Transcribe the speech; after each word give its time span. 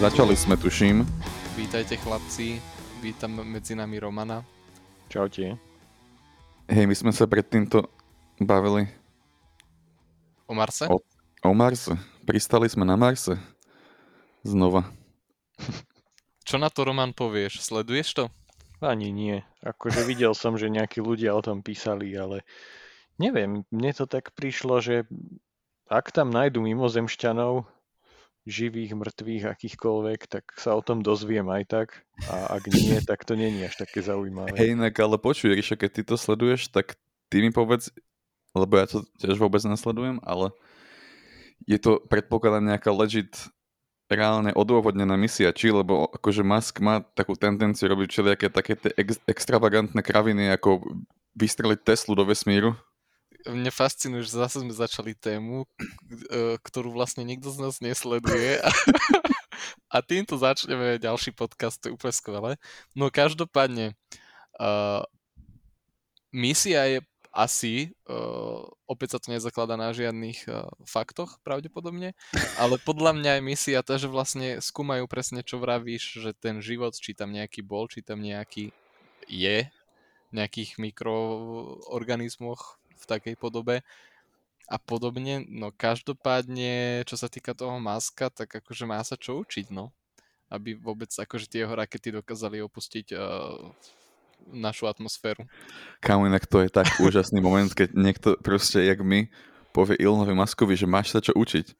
Začali 0.00 0.32
sme, 0.32 0.56
tuším. 0.56 1.04
Vítajte 1.60 2.00
chlapci, 2.00 2.56
vítam 3.04 3.36
medzi 3.44 3.76
nami 3.76 4.00
Romana. 4.00 4.40
Čaute. 5.12 5.60
Hej, 6.72 6.88
my 6.88 6.96
sme 6.96 7.12
sa 7.12 7.28
pred 7.28 7.44
týmto 7.44 7.84
bavili 8.40 8.88
O 10.48 10.56
Marse? 10.56 10.88
O- 10.88 11.04
o 11.44 11.52
Marse. 11.52 12.00
Pristali 12.24 12.72
sme 12.72 12.88
na 12.88 12.96
Marse. 12.96 13.36
Znova. 14.40 14.88
Čo 16.48 16.56
na 16.56 16.72
to 16.72 16.88
Roman 16.88 17.12
povieš? 17.12 17.60
Sleduješ 17.60 18.08
to? 18.16 18.24
Ani 18.80 19.12
nie. 19.12 19.44
Akože 19.60 20.08
videl 20.08 20.32
som, 20.32 20.56
že 20.56 20.72
nejakí 20.72 21.04
ľudia 21.04 21.36
o 21.36 21.44
tom 21.44 21.60
písali, 21.60 22.16
ale 22.16 22.40
neviem, 23.20 23.68
mne 23.68 23.92
to 23.92 24.08
tak 24.08 24.32
prišlo, 24.32 24.80
že 24.80 25.04
ak 25.92 26.08
tam 26.08 26.32
nájdu 26.32 26.64
mimozemšťanov, 26.64 27.68
živých, 28.50 28.98
mŕtvych, 28.98 29.44
akýchkoľvek, 29.46 30.20
tak 30.26 30.44
sa 30.58 30.74
o 30.74 30.82
tom 30.82 31.00
dozviem 31.00 31.46
aj 31.48 31.62
tak. 31.70 31.88
A 32.26 32.58
ak 32.58 32.66
nie, 32.68 32.98
tak 33.10 33.22
to 33.22 33.38
není 33.38 33.62
až 33.62 33.78
také 33.78 34.02
zaujímavé. 34.02 34.52
Hej, 34.58 34.74
inak 34.74 34.94
ale 34.98 35.16
počuj, 35.16 35.54
Ríša, 35.54 35.78
keď 35.78 35.90
ty 35.94 36.02
to 36.02 36.16
sleduješ, 36.18 36.68
tak 36.68 36.98
ty 37.30 37.40
mi 37.40 37.54
povedz, 37.54 37.94
lebo 38.52 38.76
ja 38.76 38.90
to 38.90 39.06
tiež 39.22 39.38
vôbec 39.38 39.62
nesledujem, 39.62 40.18
ale 40.26 40.50
je 41.64 41.78
to 41.78 42.02
predpokladám 42.10 42.74
nejaká 42.74 42.90
legit 42.90 43.48
reálne 44.10 44.50
odôvodnená 44.58 45.14
misia, 45.14 45.54
či 45.54 45.70
lebo 45.70 46.10
akože 46.10 46.42
Musk 46.42 46.82
má 46.82 46.98
takú 47.14 47.38
tendenciu 47.38 47.86
robiť 47.86 48.08
všelijaké 48.10 48.46
také 48.50 48.74
tie 48.74 48.90
ex- 48.98 49.22
extravagantné 49.30 50.02
kraviny, 50.02 50.50
ako 50.50 50.82
vystreliť 51.38 51.86
Teslu 51.86 52.18
do 52.18 52.26
vesmíru. 52.26 52.74
Mne 53.48 53.72
fascinuje, 53.72 54.26
že 54.26 54.36
zase 54.36 54.60
sme 54.60 54.74
začali 54.74 55.16
tému, 55.16 55.64
e, 55.64 55.68
ktorú 56.60 56.92
vlastne 56.92 57.24
nikto 57.24 57.48
z 57.48 57.58
nás 57.62 57.80
nesleduje. 57.80 58.60
A 59.90 59.98
týmto 60.00 60.38
začneme 60.38 61.02
ďalší 61.02 61.34
podcast, 61.34 61.82
to 61.82 61.90
je 61.90 61.94
úplne 61.98 62.14
skvelé. 62.14 62.50
No 62.94 63.10
každopádne, 63.10 63.98
uh, 64.56 65.02
misia 66.30 66.86
je 66.86 66.98
asi, 67.30 67.94
uh, 68.10 68.66
opäť 68.90 69.14
sa 69.14 69.18
to 69.22 69.30
nezakladá 69.34 69.78
na 69.78 69.94
žiadnych 69.94 70.50
uh, 70.50 70.66
faktoch 70.82 71.38
pravdepodobne, 71.46 72.18
ale 72.58 72.74
podľa 72.82 73.14
mňa 73.18 73.32
je 73.38 73.42
misia 73.42 73.78
tá, 73.86 73.98
že 73.98 74.10
vlastne 74.10 74.58
skúmajú 74.58 75.06
presne, 75.06 75.46
čo 75.46 75.62
vravíš, 75.62 76.22
že 76.22 76.30
ten 76.34 76.58
život, 76.58 76.94
či 76.94 77.14
tam 77.14 77.30
nejaký 77.30 77.62
bol, 77.62 77.86
či 77.86 78.02
tam 78.02 78.22
nejaký 78.22 78.74
je, 79.30 79.70
nejakých 80.34 80.78
mikroorganizmoch 80.78 82.79
v 83.00 83.08
takej 83.08 83.34
podobe 83.40 83.82
a 84.70 84.76
podobne. 84.78 85.42
No 85.50 85.74
každopádne, 85.74 87.02
čo 87.02 87.18
sa 87.18 87.26
týka 87.26 87.56
toho 87.58 87.82
Maska, 87.82 88.30
tak 88.30 88.62
akože 88.62 88.84
má 88.86 89.02
sa 89.02 89.18
čo 89.18 89.42
učiť, 89.42 89.74
no. 89.74 89.90
Aby 90.46 90.78
vôbec 90.78 91.10
akože 91.10 91.50
tie 91.50 91.66
jeho 91.66 91.74
rakety 91.74 92.14
dokázali 92.14 92.62
opustiť 92.62 93.14
uh, 93.14 93.70
našu 94.48 94.86
atmosféru. 94.86 95.44
Kámo, 95.98 96.30
inak 96.30 96.46
to 96.46 96.62
je 96.62 96.70
tak 96.70 96.86
úžasný 97.06 97.42
moment, 97.42 97.70
keď 97.70 97.92
niekto 97.98 98.38
proste, 98.38 98.86
jak 98.86 99.02
my, 99.02 99.26
povie 99.70 99.98
Ilonovi 99.98 100.34
Maskovi, 100.34 100.74
že 100.78 100.86
máš 100.86 101.14
sa 101.14 101.20
čo 101.22 101.34
učiť. 101.34 101.66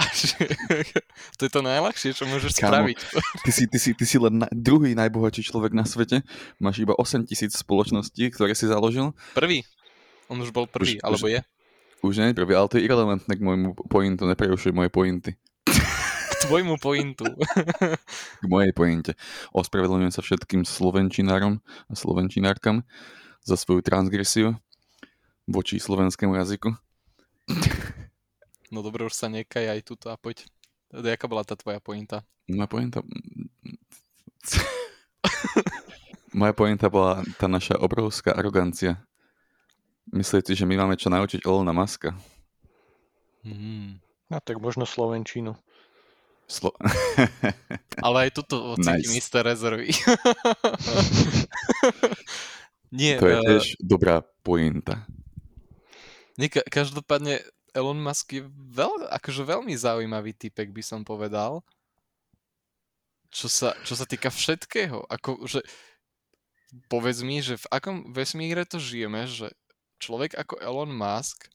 To 1.38 1.42
je 1.48 1.52
to 1.52 1.62
najľahšie, 1.64 2.12
čo 2.12 2.24
môžeš 2.28 2.60
Kámo. 2.60 2.68
spraviť. 2.68 2.98
Ty 3.46 3.50
si, 3.52 3.64
ty 3.70 3.78
si, 3.80 3.90
ty 3.96 4.04
si 4.04 4.16
len 4.20 4.44
na, 4.44 4.48
druhý 4.52 4.92
najbohatší 4.92 5.46
človek 5.48 5.72
na 5.72 5.88
svete, 5.88 6.20
máš 6.60 6.84
iba 6.84 6.92
8 6.96 7.24
tisíc 7.24 7.56
spoločností, 7.56 8.28
ktoré 8.32 8.52
si 8.52 8.68
založil. 8.68 9.16
Prvý. 9.32 9.64
On 10.30 10.38
už 10.38 10.54
bol 10.54 10.70
prvý, 10.70 10.96
Už- 10.96 11.02
alebo 11.02 11.26
už- 11.26 11.34
je. 11.34 11.40
Už 12.00 12.14
nie 12.16 12.32
je 12.32 12.38
prvý, 12.38 12.56
ale 12.56 12.70
to 12.72 12.80
je 12.80 12.86
irrelevantné 12.88 13.28
k 13.36 13.44
môjmu 13.44 13.76
pointu, 13.90 14.24
neprerušuj 14.24 14.72
moje 14.72 14.88
pointy. 14.88 15.36
K 15.68 16.32
tvojmu 16.48 16.80
pointu. 16.80 17.28
K 18.40 18.44
mojej 18.48 18.72
pointe. 18.72 19.12
Ospravedlňujem 19.52 20.08
sa 20.08 20.24
všetkým 20.24 20.64
slovenčinárom 20.64 21.60
a 21.60 21.92
slovenčinárkam 21.92 22.88
za 23.44 23.60
svoju 23.60 23.84
transgresiu 23.84 24.56
voči 25.44 25.76
slovenskému 25.76 26.32
jazyku. 26.40 26.72
No 28.72 28.80
dobre, 28.80 29.04
už 29.04 29.12
sa 29.12 29.28
nekaj 29.28 29.68
aj 29.68 29.80
tuto 29.84 30.08
a 30.08 30.16
poď. 30.16 30.48
Teda, 30.88 31.12
Jaká 31.12 31.26
bola 31.28 31.44
tá 31.44 31.52
tvoja 31.58 31.82
pointa? 31.84 32.24
Moja 32.48 32.70
pointa... 32.70 33.04
Moja 36.32 36.54
pointa 36.54 36.86
bola 36.86 37.26
tá 37.36 37.50
naša 37.50 37.74
obrovská 37.76 38.30
arogancia. 38.32 39.02
Myslíte, 40.08 40.56
že 40.56 40.64
my 40.64 40.80
máme 40.80 40.96
čo 40.96 41.12
naučiť 41.12 41.44
Elona 41.44 41.76
Muska? 41.76 42.16
Hmm. 43.44 44.00
No 44.32 44.38
tak 44.40 44.56
možno 44.62 44.88
Slovenčinu. 44.88 45.52
Slo... 46.50 46.74
Ale 48.06 48.26
aj 48.26 48.30
tuto 48.42 48.74
cítim 48.80 49.12
Nice. 49.14 49.20
isté 49.22 49.38
rezervy. 49.44 49.94
Nie, 52.90 53.22
to 53.22 53.30
je 53.30 53.36
eh, 53.38 53.46
tiež 53.46 53.64
dobrá 53.78 54.26
pointa. 54.42 55.06
nie, 56.34 56.50
ka- 56.50 56.66
každopádne 56.66 57.38
Elon 57.70 58.02
Musk 58.02 58.34
je 58.34 58.42
veľ, 58.50 59.06
akože 59.14 59.46
veľmi 59.46 59.70
zaujímavý 59.78 60.34
typek, 60.34 60.74
by 60.74 60.82
som 60.82 61.06
povedal. 61.06 61.62
Čo 63.30 63.46
sa, 63.46 63.78
čo 63.86 63.94
sa 63.94 64.02
týka 64.10 64.26
všetkého. 64.26 65.06
Ako, 65.06 65.46
že, 65.46 65.62
povedz 66.90 67.22
mi, 67.22 67.38
že 67.38 67.62
v 67.62 67.66
akom 67.70 68.10
vesmíre 68.10 68.66
to 68.66 68.82
žijeme, 68.82 69.22
že 69.30 69.54
človek 70.00 70.34
ako 70.34 70.58
Elon 70.58 70.90
Musk 70.90 71.46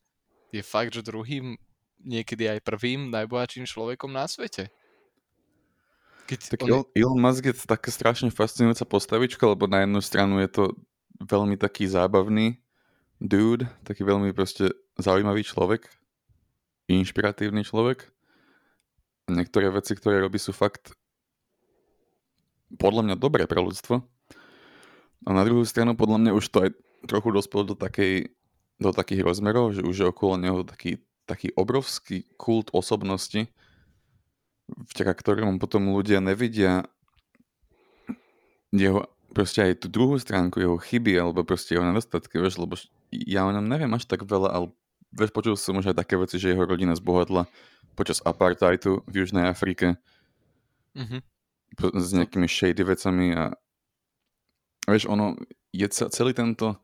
je 0.54 0.62
fakt, 0.62 0.94
že 0.94 1.02
druhým, 1.02 1.58
niekedy 2.00 2.48
aj 2.48 2.64
prvým 2.64 3.10
najbohatším 3.10 3.66
človekom 3.66 4.14
na 4.14 4.30
svete. 4.30 4.70
Keď 6.30 6.58
Tak 6.58 6.62
on, 6.64 6.70
El- 6.70 6.90
Elon 6.94 7.20
Musk 7.20 7.44
je 7.44 7.54
taká 7.66 7.90
strašne 7.90 8.30
fascinujúca 8.30 8.86
postavička, 8.86 9.44
lebo 9.50 9.66
na 9.66 9.84
jednu 9.84 10.00
stranu 10.00 10.38
je 10.40 10.50
to 10.50 10.64
veľmi 11.20 11.58
taký 11.58 11.90
zábavný 11.90 12.62
dude, 13.18 13.66
taký 13.84 14.06
veľmi 14.06 14.32
proste 14.32 14.70
zaujímavý 15.02 15.44
človek, 15.44 15.90
inšpiratívny 16.88 17.66
človek. 17.66 18.10
Niektoré 19.26 19.74
veci, 19.74 19.98
ktoré 19.98 20.22
robí, 20.22 20.38
sú 20.38 20.54
fakt 20.54 20.94
podľa 22.78 23.02
mňa 23.10 23.16
dobré 23.18 23.50
pre 23.50 23.58
ľudstvo. 23.58 24.06
A 25.26 25.30
na 25.34 25.42
druhú 25.42 25.66
stranu 25.66 25.98
podľa 25.98 26.22
mňa 26.22 26.32
už 26.38 26.46
to 26.54 26.58
aj 26.70 26.70
trochu 27.06 27.30
dospelo 27.32 27.64
do, 27.64 27.76
takej, 27.78 28.34
do 28.78 28.90
takých 28.92 29.22
rozmerov, 29.24 29.74
že 29.74 29.82
už 29.82 29.96
je 29.96 30.08
okolo 30.10 30.38
neho 30.38 30.60
taký, 30.66 31.00
taký 31.26 31.54
obrovský 31.56 32.26
kult 32.38 32.70
osobnosti, 32.74 33.48
vďaka 34.66 35.14
ktorému 35.14 35.62
potom 35.62 35.94
ľudia 35.94 36.20
nevidia 36.20 36.90
jeho, 38.74 39.08
proste 39.32 39.62
aj 39.62 39.86
tú 39.86 39.88
druhú 39.88 40.18
stránku, 40.20 40.60
jeho 40.60 40.78
chyby, 40.82 41.16
alebo 41.16 41.46
proste 41.48 41.78
jeho 41.78 41.86
nedostatky, 41.86 42.42
vieš, 42.42 42.60
lebo 42.60 42.76
ja 43.14 43.46
o 43.48 43.54
ňom 43.54 43.64
neviem 43.64 43.92
až 43.94 44.10
tak 44.10 44.26
veľa, 44.26 44.50
ale 44.52 44.66
vieš, 45.16 45.32
počul 45.32 45.56
som 45.56 45.80
už 45.80 45.94
aj 45.94 46.02
také 46.04 46.20
veci, 46.20 46.42
že 46.42 46.52
jeho 46.52 46.66
rodina 46.68 46.92
zbohatla 46.98 47.48
počas 47.96 48.20
apartheidu 48.26 49.06
v 49.08 49.24
Južnej 49.24 49.48
Afrike 49.48 49.96
Mhm. 50.96 51.20
po- 51.76 51.96
s 51.96 52.12
nejakými 52.12 52.48
shady 52.48 52.84
vecami 52.84 53.36
a 53.36 53.52
vieš, 54.88 55.08
ono 55.08 55.36
je 55.72 55.88
ce- 55.92 56.10
celý 56.12 56.32
tento 56.32 56.76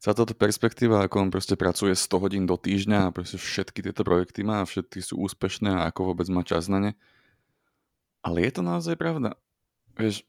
celá 0.00 0.14
táto 0.14 0.36
perspektíva, 0.36 1.04
ako 1.04 1.28
on 1.28 1.30
proste 1.32 1.56
pracuje 1.56 1.96
100 1.96 2.22
hodín 2.22 2.44
do 2.44 2.56
týždňa 2.56 3.08
a 3.08 3.14
proste 3.14 3.40
všetky 3.40 3.80
tieto 3.80 4.02
projekty 4.04 4.44
má 4.44 4.62
a 4.62 4.68
všetky 4.68 5.00
sú 5.00 5.20
úspešné 5.20 5.72
a 5.72 5.88
ako 5.88 6.12
vôbec 6.12 6.28
má 6.28 6.44
čas 6.44 6.68
na 6.68 6.78
ne. 6.78 6.92
Ale 8.20 8.42
je 8.42 8.58
to 8.58 8.62
naozaj 8.62 8.98
pravda. 8.98 9.38
Vieš, 9.94 10.26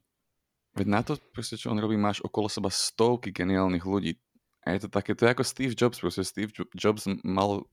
veď 0.78 0.88
na 0.88 1.02
to 1.02 1.18
proste, 1.34 1.58
čo 1.58 1.74
on 1.74 1.82
robí, 1.82 1.98
máš 1.98 2.22
okolo 2.22 2.48
seba 2.48 2.70
stovky 2.70 3.34
geniálnych 3.34 3.84
ľudí. 3.84 4.22
A 4.68 4.76
je 4.76 4.86
to 4.86 4.90
také, 4.92 5.16
to 5.16 5.26
je 5.26 5.34
ako 5.34 5.44
Steve 5.48 5.74
Jobs, 5.74 5.98
proste 6.04 6.28
Steve 6.28 6.52
Jo- 6.52 6.70
Jobs 6.76 7.08
mal 7.24 7.64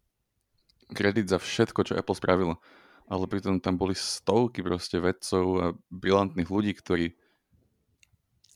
kredit 0.95 1.27
za 1.27 1.43
všetko, 1.43 1.81
čo 1.83 1.99
Apple 1.99 2.15
spravilo. 2.17 2.63
Ale 3.05 3.29
pritom 3.29 3.61
tam 3.61 3.77
boli 3.77 3.93
stovky 3.93 4.65
proste 4.65 4.97
vedcov 4.97 5.45
a 5.61 5.67
brilantných 5.93 6.49
ľudí, 6.49 6.73
ktorí 6.73 7.13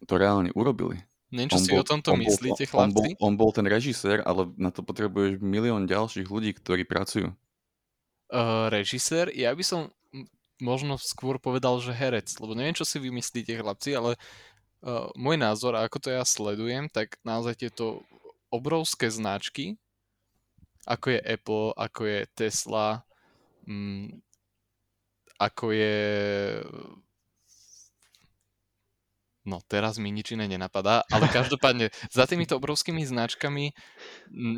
to 0.07 0.15
reálne 0.15 0.55
urobili. 0.55 1.08
Neviem, 1.29 1.53
čo 1.53 1.61
si 1.61 1.77
o 1.77 1.85
tomto 1.85 2.17
on 2.17 2.21
bol- 2.21 2.25
myslíte, 2.25 2.65
on 2.73 2.89
bol, 2.89 3.05
chlapci? 3.05 3.21
on 3.21 3.35
bol 3.37 3.51
ten 3.53 3.67
režisér, 3.69 4.25
ale 4.25 4.49
na 4.57 4.73
to 4.73 4.81
potrebuješ 4.81 5.45
milión 5.45 5.85
ďalších 5.85 6.25
ľudí, 6.25 6.57
ktorí 6.57 6.89
pracujú. 6.89 7.37
Uh, 8.29 8.69
režisér, 8.73 9.33
ja 9.37 9.53
by 9.53 9.65
som 9.65 9.81
možno 10.61 10.97
skôr 10.97 11.37
povedal, 11.37 11.79
že 11.85 11.93
herec, 11.93 12.33
lebo 12.41 12.57
neviem, 12.57 12.77
čo 12.77 12.89
si 12.89 12.97
vymyslíte, 12.97 13.61
chlapci, 13.61 13.93
ale 13.93 14.17
uh, 14.85 15.09
môj 15.15 15.37
názor, 15.37 15.77
a 15.77 15.85
ako 15.85 15.97
to 16.01 16.09
ja 16.13 16.25
sledujem, 16.25 16.89
tak 16.89 17.21
naozaj 17.23 17.61
tieto 17.61 18.03
obrovské 18.49 19.13
značky, 19.13 19.77
ako 20.89 21.13
je 21.13 21.21
Apple, 21.21 21.67
ako 21.77 22.01
je 22.09 22.21
Tesla, 22.33 23.05
mm, 23.69 24.17
ako 25.39 25.67
je 25.77 26.01
No 29.49 29.65
teraz 29.65 29.97
mi 29.97 30.13
nič 30.13 30.37
iné 30.37 30.45
nenapadá, 30.45 31.01
ale 31.09 31.25
každopádne 31.33 31.89
za 32.13 32.29
týmito 32.29 32.61
obrovskými 32.61 33.01
značkami 33.09 33.73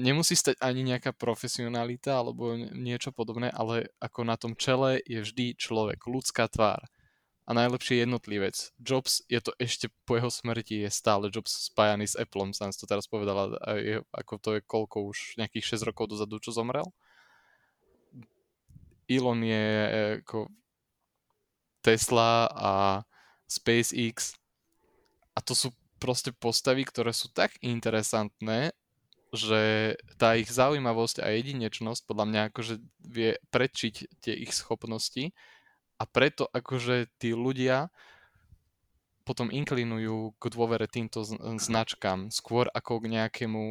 nemusí 0.02 0.34
stať 0.34 0.58
ani 0.58 0.82
nejaká 0.82 1.14
profesionalita 1.14 2.18
alebo 2.18 2.58
niečo 2.58 3.14
podobné, 3.14 3.54
ale 3.54 3.94
ako 4.02 4.26
na 4.26 4.34
tom 4.34 4.58
čele 4.58 4.98
je 5.06 5.22
vždy 5.22 5.54
človek, 5.54 6.02
ľudská 6.10 6.50
tvár 6.50 6.82
a 7.46 7.50
najlepší 7.54 8.06
jednotlivec. 8.06 8.74
Jobs 8.78 9.26
je 9.26 9.42
to 9.42 9.50
ešte 9.58 9.90
po 10.06 10.14
jeho 10.14 10.30
smrti 10.30 10.86
je 10.86 10.90
stále 10.90 11.30
Jobs 11.34 11.70
spájaný 11.70 12.06
s 12.06 12.14
Appleom, 12.14 12.54
som 12.54 12.70
to 12.70 12.86
teraz 12.86 13.10
povedala, 13.10 13.54
je, 13.74 14.02
ako 14.14 14.34
to 14.38 14.50
je 14.58 14.60
koľko 14.62 15.10
už 15.10 15.38
nejakých 15.38 15.78
6 15.78 15.90
rokov 15.90 16.14
dozadu, 16.14 16.38
čo 16.38 16.54
zomrel. 16.54 16.86
Elon 19.10 19.42
je 19.42 19.66
ako 20.22 20.46
Tesla 21.82 22.46
a 22.54 23.02
SpaceX 23.50 24.38
a 25.40 25.42
to 25.42 25.56
sú 25.56 25.72
proste 25.96 26.36
postavy, 26.36 26.84
ktoré 26.84 27.16
sú 27.16 27.32
tak 27.32 27.56
interesantné, 27.64 28.76
že 29.32 29.94
tá 30.20 30.36
ich 30.36 30.52
zaujímavosť 30.52 31.24
a 31.24 31.32
jedinečnosť 31.32 32.04
podľa 32.04 32.26
mňa 32.28 32.40
akože 32.52 32.74
vie 33.00 33.40
predčiť 33.48 34.20
tie 34.20 34.34
ich 34.36 34.52
schopnosti 34.52 35.32
a 35.96 36.04
preto 36.04 36.44
akože 36.52 37.08
tí 37.16 37.32
ľudia 37.32 37.88
potom 39.24 39.46
inklinujú 39.46 40.34
k 40.42 40.44
dôvere 40.50 40.90
týmto 40.90 41.22
značkám 41.62 42.34
skôr 42.34 42.66
ako 42.74 43.06
k 43.06 43.14
nejakému 43.14 43.62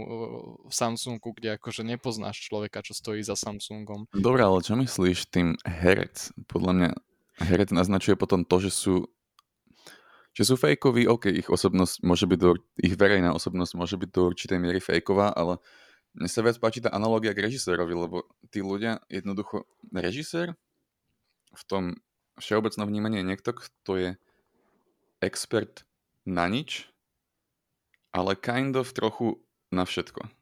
Samsungu, 0.71 1.35
kde 1.35 1.59
akože 1.59 1.83
nepoznáš 1.83 2.39
človeka, 2.47 2.79
čo 2.79 2.95
stojí 2.95 3.19
za 3.19 3.35
Samsungom. 3.35 4.07
Dobre, 4.15 4.41
ale 4.47 4.63
čo 4.63 4.79
myslíš 4.79 5.27
tým 5.27 5.59
herec? 5.67 6.31
Podľa 6.47 6.71
mňa 6.71 6.89
herec 7.43 7.75
naznačuje 7.75 8.15
potom 8.15 8.47
to, 8.47 8.63
že 8.63 8.71
sú 8.71 8.93
že 10.33 10.43
sú 10.45 10.55
fejkoví, 10.55 11.09
OK, 11.09 11.29
ich 11.33 11.49
osobnosť 11.49 12.05
môže 12.05 12.25
byť 12.29 12.39
do, 12.39 12.57
ich 12.79 12.95
verejná 12.95 13.33
osobnosť 13.33 13.73
môže 13.75 13.95
byť 13.97 14.09
do 14.13 14.21
určitej 14.29 14.57
miery 14.61 14.79
fejková, 14.79 15.33
ale 15.33 15.57
mne 16.17 16.29
sa 16.29 16.41
viac 16.41 16.57
páči 16.57 16.81
tá 16.81 16.89
analogia 16.89 17.33
k 17.37 17.45
režisérovi, 17.45 17.93
lebo 17.93 18.25
tí 18.49 18.65
ľudia, 18.65 19.01
jednoducho, 19.11 19.69
režisér 19.93 20.57
v 21.53 21.63
tom 21.65 21.83
všeobecnom 22.39 22.87
vnímaní 22.87 23.21
je 23.21 23.29
niekto, 23.29 23.51
kto 23.53 23.91
je 23.97 24.09
expert 25.19 25.83
na 26.23 26.47
nič, 26.47 26.87
ale 28.15 28.37
kind 28.37 28.73
of 28.79 28.93
trochu 28.95 29.41
na 29.69 29.85
všetko. 29.85 30.38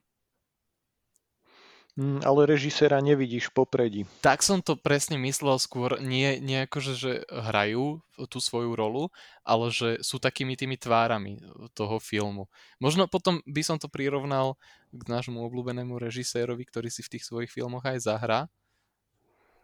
Mm, 1.98 2.22
ale 2.22 2.46
režisera 2.46 3.02
nevidíš 3.02 3.50
popredí. 3.50 4.06
Tak 4.22 4.46
som 4.46 4.62
to 4.62 4.78
presne 4.78 5.18
myslel 5.18 5.58
skôr, 5.58 5.98
nie, 5.98 6.38
nie 6.38 6.62
ako, 6.62 6.78
že, 6.78 6.94
že 6.94 7.12
hrajú 7.26 7.98
tú 8.30 8.38
svoju 8.38 8.78
rolu, 8.78 9.10
ale 9.42 9.74
že 9.74 9.98
sú 10.06 10.22
takými 10.22 10.54
tými 10.54 10.78
tvárami 10.78 11.42
toho 11.74 11.98
filmu. 11.98 12.46
Možno 12.78 13.10
potom 13.10 13.42
by 13.50 13.62
som 13.66 13.82
to 13.82 13.90
prirovnal 13.90 14.54
k 14.94 15.02
nášmu 15.10 15.42
obľúbenému 15.42 15.98
režisérovi, 15.98 16.62
ktorý 16.70 16.86
si 16.86 17.02
v 17.02 17.18
tých 17.18 17.26
svojich 17.26 17.50
filmoch 17.50 17.82
aj 17.82 18.06
zahrá. 18.06 18.46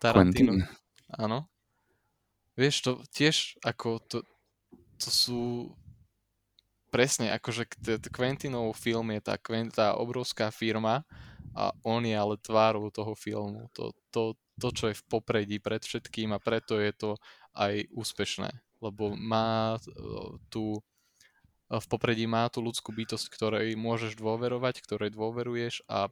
Tarantino. 0.02 0.58
Quentin. 0.58 0.66
Áno. 1.14 1.46
Vieš, 2.58 2.74
to 2.82 2.92
tiež 3.14 3.62
ako 3.62 4.02
to, 4.10 4.18
to 4.98 5.06
sú 5.06 5.70
presne 6.90 7.30
akože 7.34 7.66
Quentinov 8.10 8.74
film 8.78 9.14
je 9.18 9.22
tá, 9.22 9.34
tá 9.74 9.98
obrovská 9.98 10.54
firma, 10.54 11.02
a 11.54 11.70
on 11.86 12.02
je 12.02 12.14
ale 12.14 12.34
tvárou 12.42 12.90
toho 12.90 13.14
filmu. 13.14 13.70
To, 13.78 13.94
to, 14.10 14.34
to, 14.58 14.68
čo 14.74 14.84
je 14.90 14.98
v 14.98 15.06
popredí 15.06 15.56
pred 15.62 15.80
všetkým 15.80 16.34
a 16.34 16.42
preto 16.42 16.76
je 16.82 16.90
to 16.90 17.10
aj 17.54 17.86
úspešné, 17.94 18.50
lebo 18.82 19.14
má 19.14 19.78
e, 19.78 19.80
tú 20.50 20.82
e, 21.70 21.78
v 21.78 21.86
popredí 21.86 22.26
má 22.26 22.50
tú 22.50 22.58
ľudskú 22.58 22.90
bytosť, 22.90 23.30
ktorej 23.30 23.78
môžeš 23.78 24.18
dôverovať, 24.18 24.82
ktorej 24.82 25.14
dôveruješ 25.14 25.86
a 25.86 26.10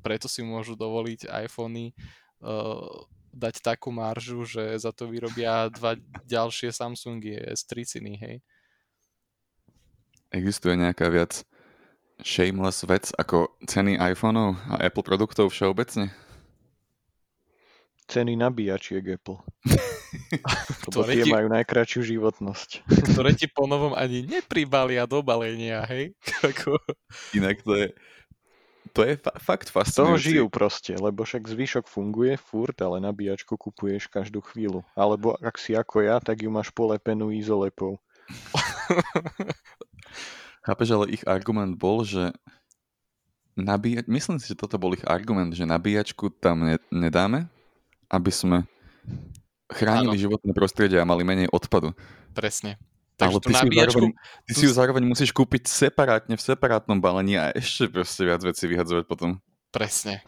preto 0.00 0.26
si 0.26 0.40
môžu 0.42 0.74
dovoliť 0.74 1.30
iPhony 1.46 1.94
uh, 2.42 3.06
dať 3.32 3.64
takú 3.64 3.94
maržu, 3.94 4.42
že 4.44 4.76
za 4.76 4.90
to 4.90 5.06
vyrobia 5.06 5.70
dva 5.70 5.94
ďalšie 6.26 6.74
Samsungy 6.74 7.38
S3 7.54 7.86
hej. 8.18 8.36
Existuje 10.32 10.74
nejaká 10.74 11.06
viac 11.06 11.44
shameless 12.22 12.86
vec 12.86 13.10
ako 13.18 13.52
ceny 13.66 13.98
iPhoneov 13.98 14.56
a 14.70 14.74
Apple 14.80 15.04
produktov 15.04 15.50
všeobecne? 15.50 16.14
Ceny 18.10 18.34
nabíjačiek 18.34 19.04
Apple. 19.18 19.42
Lebo 20.90 21.00
tie 21.06 21.24
ti... 21.24 21.30
majú 21.32 21.48
najkračšiu 21.48 22.00
životnosť. 22.16 22.84
Ktoré 23.14 23.32
ti 23.32 23.48
ponovom 23.48 23.96
ani 23.96 24.26
nepribalia 24.26 25.08
do 25.08 25.22
balenia, 25.24 25.86
hej? 25.88 26.12
Inak 27.38 27.64
to 27.64 27.72
je, 27.78 27.86
to 28.92 29.00
je 29.08 29.14
fa- 29.16 29.38
fakt 29.40 29.72
fascinujúce. 29.72 29.96
toho 29.96 30.14
žijú 30.20 30.46
proste, 30.52 30.92
lebo 30.92 31.24
však 31.24 31.48
zvyšok 31.48 31.84
funguje 31.88 32.36
furt, 32.36 32.76
ale 32.84 33.00
nabíjačku 33.00 33.56
kupuješ 33.56 34.12
každú 34.12 34.44
chvíľu. 34.44 34.84
Alebo 34.92 35.32
ak 35.40 35.56
si 35.56 35.72
ako 35.72 36.04
ja, 36.04 36.20
tak 36.20 36.44
ju 36.44 36.52
máš 36.52 36.68
polepenú 36.74 37.32
izolepou. 37.32 37.96
Chápeš, 40.62 40.88
ale 40.94 41.10
ich 41.10 41.26
argument 41.26 41.74
bol, 41.74 42.06
že 42.06 42.30
nabíjať, 43.58 44.06
myslím 44.08 44.38
si, 44.38 44.54
že 44.54 44.56
toto 44.56 44.78
bol 44.78 44.94
ich 44.94 45.04
argument, 45.04 45.52
že 45.52 45.68
nabíjačku 45.68 46.32
tam 46.38 46.64
ne, 46.64 46.76
nedáme, 46.88 47.50
aby 48.08 48.30
sme 48.32 48.64
chránili 49.68 50.16
ano. 50.16 50.22
životné 50.22 50.52
prostredie 50.54 50.98
a 51.00 51.08
mali 51.08 51.26
menej 51.26 51.48
odpadu. 51.50 51.92
Presne. 52.32 52.80
Takže 53.20 53.38
ale 53.38 53.44
ty, 53.44 53.52
nabíjačku, 53.52 54.00
si 54.00 54.08
zároveň, 54.08 54.10
ty 54.46 54.52
si 54.54 54.64
ju 54.64 54.72
zároveň 54.72 55.04
musíš 55.04 55.30
kúpiť 55.36 55.62
separátne 55.68 56.34
v 56.38 56.42
separátnom 56.42 56.98
balení 56.98 57.36
a 57.36 57.52
ešte 57.52 57.92
proste 57.92 58.24
viac 58.24 58.40
vecí 58.40 58.64
vyhadzovať 58.66 59.04
potom. 59.04 59.42
Presne. 59.68 60.24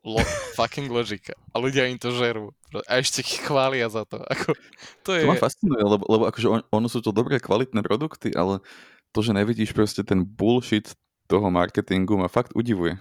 Lo, 0.00 0.16
fucking 0.56 0.88
logika. 0.88 1.36
A 1.52 1.60
ľudia 1.60 1.84
im 1.84 2.00
to 2.00 2.08
žerú. 2.16 2.56
A 2.88 3.04
ešte 3.04 3.20
ich 3.20 3.44
chvália 3.44 3.84
za 3.92 4.08
to. 4.08 4.16
Ako, 4.32 4.56
to, 5.04 5.10
je... 5.12 5.28
to 5.28 5.28
ma 5.28 5.36
fascinuje, 5.36 5.84
lebo, 5.84 6.04
lebo 6.08 6.24
akože 6.24 6.48
on, 6.48 6.60
ono 6.72 6.88
sú 6.88 7.04
to 7.04 7.12
dobré, 7.12 7.36
kvalitné 7.36 7.84
produkty, 7.84 8.32
ale 8.32 8.64
to, 9.12 9.20
že 9.20 9.36
nevidíš 9.36 9.76
proste 9.76 10.00
ten 10.00 10.24
bullshit 10.24 10.96
toho 11.28 11.52
marketingu 11.52 12.16
ma 12.16 12.32
fakt 12.32 12.56
udivuje. 12.56 12.96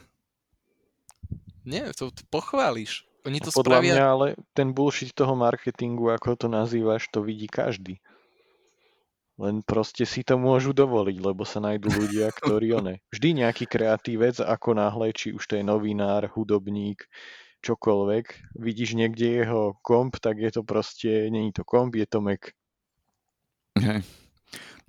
Nie, 1.63 1.95
to, 1.95 2.11
to 2.11 2.23
pochváliš. 2.27 3.07
Oni 3.23 3.39
to 3.39 3.51
Podľa 3.51 3.79
spravia... 3.79 3.93
mňa 3.95 4.05
ale 4.05 4.27
ten 4.51 4.75
bullshit 4.75 5.15
toho 5.15 5.39
marketingu, 5.39 6.11
ako 6.11 6.35
to 6.35 6.47
nazývaš, 6.51 7.07
to 7.11 7.23
vidí 7.23 7.47
každý. 7.47 7.99
Len 9.39 9.63
proste 9.63 10.03
si 10.03 10.19
to 10.27 10.35
môžu 10.35 10.75
dovoliť, 10.75 11.17
lebo 11.23 11.47
sa 11.47 11.63
nájdú 11.63 11.87
ľudia, 11.87 12.27
ktorí 12.43 12.75
one. 12.75 12.99
Vždy 13.15 13.39
nejaký 13.39 13.65
kreatívec, 13.71 14.43
ako 14.43 14.75
náhle, 14.75 15.15
či 15.15 15.31
už 15.31 15.47
to 15.47 15.55
je 15.55 15.63
novinár, 15.63 16.27
hudobník, 16.35 17.07
čokoľvek, 17.63 18.55
vidíš 18.59 18.99
niekde 18.99 19.43
jeho 19.43 19.79
komp, 19.79 20.19
tak 20.19 20.39
je 20.43 20.51
to 20.51 20.61
proste, 20.67 21.31
není 21.31 21.55
to 21.55 21.63
komp, 21.63 21.95
je 21.95 22.07
to 22.07 22.19
Mac. 22.19 22.51
Hej. 23.79 24.03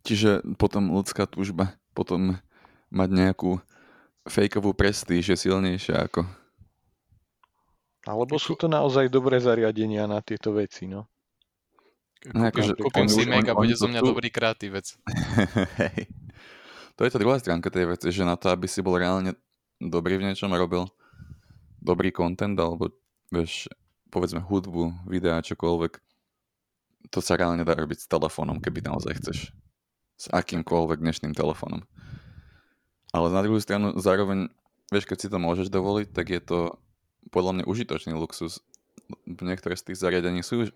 Čiže 0.02 0.42
potom 0.59 0.90
ľudská 0.90 1.30
túžba, 1.30 1.78
potom 1.95 2.38
mať 2.90 3.11
nejakú 3.11 3.62
fejkovú 4.26 4.75
prestíž 4.75 5.35
je 5.35 5.38
silnejšia 5.38 6.11
ako... 6.11 6.26
Alebo 8.09 8.40
sú 8.40 8.57
to 8.57 8.64
naozaj 8.64 9.12
dobré 9.12 9.37
zariadenia 9.38 10.09
na 10.09 10.25
tieto 10.25 10.57
veci, 10.57 10.88
no. 10.88 11.04
No, 12.29 12.53
akože, 12.53 12.77
Kúpim 12.77 13.09
si 13.09 13.25
Mac 13.25 13.49
a 13.49 13.57
bude 13.57 13.73
zo 13.73 13.89
mňa 13.89 14.05
tu... 14.05 14.12
dobrý 14.12 14.29
kreatívec. 14.29 14.93
hey. 15.81 16.05
To 17.00 17.09
je 17.09 17.12
tá 17.17 17.17
druhá 17.17 17.41
stránka 17.41 17.73
tej 17.73 17.89
veci, 17.89 18.12
že 18.12 18.29
na 18.29 18.37
to, 18.37 18.53
aby 18.53 18.69
si 18.69 18.85
bol 18.85 19.00
reálne 19.00 19.33
dobrý 19.81 20.21
v 20.21 20.29
niečom 20.29 20.53
a 20.53 20.61
robil 20.61 20.85
dobrý 21.81 22.12
content, 22.12 22.53
alebo 22.61 22.93
vieš, 23.33 23.73
povedzme 24.12 24.45
hudbu, 24.45 25.09
videa, 25.09 25.41
čokoľvek, 25.41 25.93
to 27.09 27.25
sa 27.25 27.41
reálne 27.41 27.65
dá 27.65 27.73
robiť 27.73 28.05
s 28.05 28.11
telefónom, 28.12 28.61
keby 28.61 28.85
naozaj 28.85 29.17
chceš. 29.17 29.39
S 30.21 30.29
akýmkoľvek 30.29 31.00
dnešným 31.00 31.33
telefónom. 31.33 31.89
Ale 33.17 33.33
na 33.33 33.41
druhú 33.41 33.57
stranu 33.65 33.97
zároveň, 33.97 34.53
vieš, 34.93 35.09
keď 35.09 35.19
si 35.25 35.33
to 35.33 35.41
môžeš 35.41 35.73
dovoliť, 35.73 36.12
tak 36.12 36.29
je 36.29 36.41
to 36.45 36.77
podľa 37.33 37.57
mňa 37.57 37.65
užitočný 37.65 38.12
luxus. 38.12 38.61
Niektoré 39.25 39.73
z 39.81 39.89
tých 39.89 39.99
zariadení 40.05 40.45
sú 40.45 40.69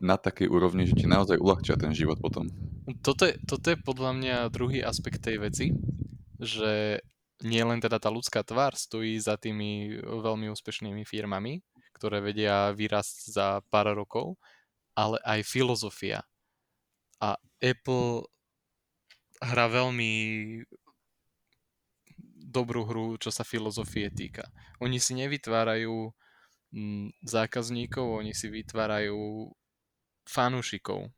na 0.00 0.20
takej 0.20 0.48
úrovni, 0.52 0.84
že 0.84 0.96
ti 0.96 1.06
naozaj 1.08 1.40
uľahčia 1.40 1.80
ten 1.80 1.96
život 1.96 2.20
potom. 2.20 2.52
Toto 3.00 3.26
je, 3.26 3.34
toto 3.48 3.72
je 3.72 3.78
podľa 3.80 4.12
mňa 4.16 4.36
druhý 4.52 4.84
aspekt 4.84 5.24
tej 5.24 5.40
veci, 5.40 5.66
že 6.36 7.00
nie 7.44 7.62
len 7.64 7.80
teda 7.80 8.00
tá 8.00 8.08
ľudská 8.08 8.40
tvár 8.44 8.76
stojí 8.76 9.16
za 9.20 9.36
tými 9.36 10.00
veľmi 10.00 10.48
úspešnými 10.52 11.04
firmami, 11.04 11.60
ktoré 11.96 12.20
vedia 12.20 12.72
vyrast 12.72 13.28
za 13.28 13.60
pár 13.68 13.92
rokov, 13.92 14.36
ale 14.96 15.20
aj 15.24 15.44
filozofia. 15.44 16.24
A 17.20 17.36
Apple 17.60 18.24
hrá 19.40 19.68
veľmi 19.68 20.12
dobrú 22.46 22.88
hru, 22.88 23.20
čo 23.20 23.28
sa 23.28 23.44
filozofie 23.44 24.08
týka. 24.08 24.48
Oni 24.80 24.96
si 24.96 25.12
nevytvárajú 25.12 26.12
mm, 26.72 27.20
zákazníkov, 27.20 28.24
oni 28.24 28.32
si 28.32 28.48
vytvárajú 28.48 29.52
fanúšikov. 30.26 31.08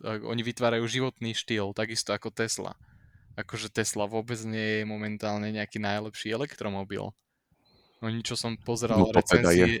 Tak 0.00 0.24
oni 0.24 0.40
vytvárajú 0.40 0.84
životný 0.86 1.32
štýl, 1.32 1.72
takisto 1.72 2.12
ako 2.12 2.28
Tesla. 2.30 2.76
Akože 3.34 3.68
Tesla 3.68 4.04
vôbec 4.04 4.36
nie 4.44 4.80
je 4.80 4.84
momentálne 4.84 5.48
nejaký 5.48 5.76
najlepší 5.76 6.32
elektromobil. 6.32 7.12
Oni, 8.00 8.20
čo 8.20 8.32
som 8.32 8.56
pozeral 8.56 8.96
No 8.98 9.08
to 9.08 9.20
teda 9.20 9.52
je. 9.52 9.80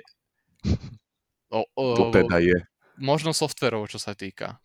O, 1.50 1.64
o, 1.72 1.84
To 1.96 2.04
teda 2.10 2.36
je. 2.38 2.56
Možno 2.96 3.32
softverov, 3.32 3.88
čo 3.88 3.96
sa 3.96 4.12
týka. 4.12 4.60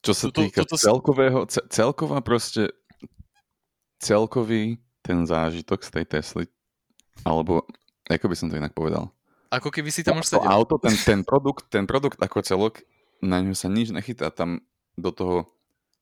Čo 0.00 0.12
sa 0.12 0.26
Toto- 0.28 0.40
týka 0.42 0.64
toto 0.64 0.76
s- 0.76 0.82
celkového, 0.82 1.38
ce- 1.44 1.64
celková 1.68 2.18
proste, 2.18 2.72
celkový 3.98 4.80
ten 5.00 5.22
zážitok 5.22 5.80
z 5.80 5.90
tej 5.92 6.04
Tesly, 6.08 6.44
alebo 7.22 7.68
ako 8.08 8.26
by 8.26 8.36
som 8.36 8.48
to 8.48 8.56
inak 8.56 8.72
povedal. 8.72 9.12
Ako 9.54 9.70
keby 9.70 9.90
si 9.94 10.02
tam 10.02 10.18
už 10.18 10.34
to 10.34 10.42
sedel. 10.42 10.50
auto, 10.50 10.74
ten, 10.82 10.94
ten, 10.98 11.20
produkt, 11.22 11.70
ten 11.70 11.86
produkt 11.86 12.18
ako 12.18 12.42
celok, 12.42 12.82
na 13.22 13.38
ňu 13.38 13.54
sa 13.54 13.70
nič 13.70 13.94
nechytá. 13.94 14.34
Tam 14.34 14.60
do 14.98 15.10
toho 15.14 15.36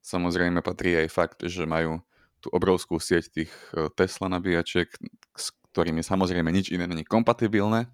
samozrejme 0.01 0.65
patrí 0.65 0.97
aj 0.97 1.09
fakt, 1.13 1.39
že 1.45 1.69
majú 1.69 2.01
tú 2.43 2.51
obrovskú 2.51 2.99
sieť 2.99 3.25
tých 3.31 3.53
eh, 3.77 3.93
Tesla 3.95 4.33
nabíjačiek, 4.33 4.89
s 5.37 5.55
ktorými 5.73 6.01
samozrejme 6.01 6.49
nič 6.51 6.73
iné 6.75 6.89
není 6.89 7.05
kompatibilné. 7.07 7.87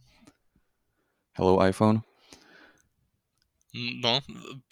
Hello 1.37 1.62
iPhone. 1.62 2.03
No, 4.03 4.25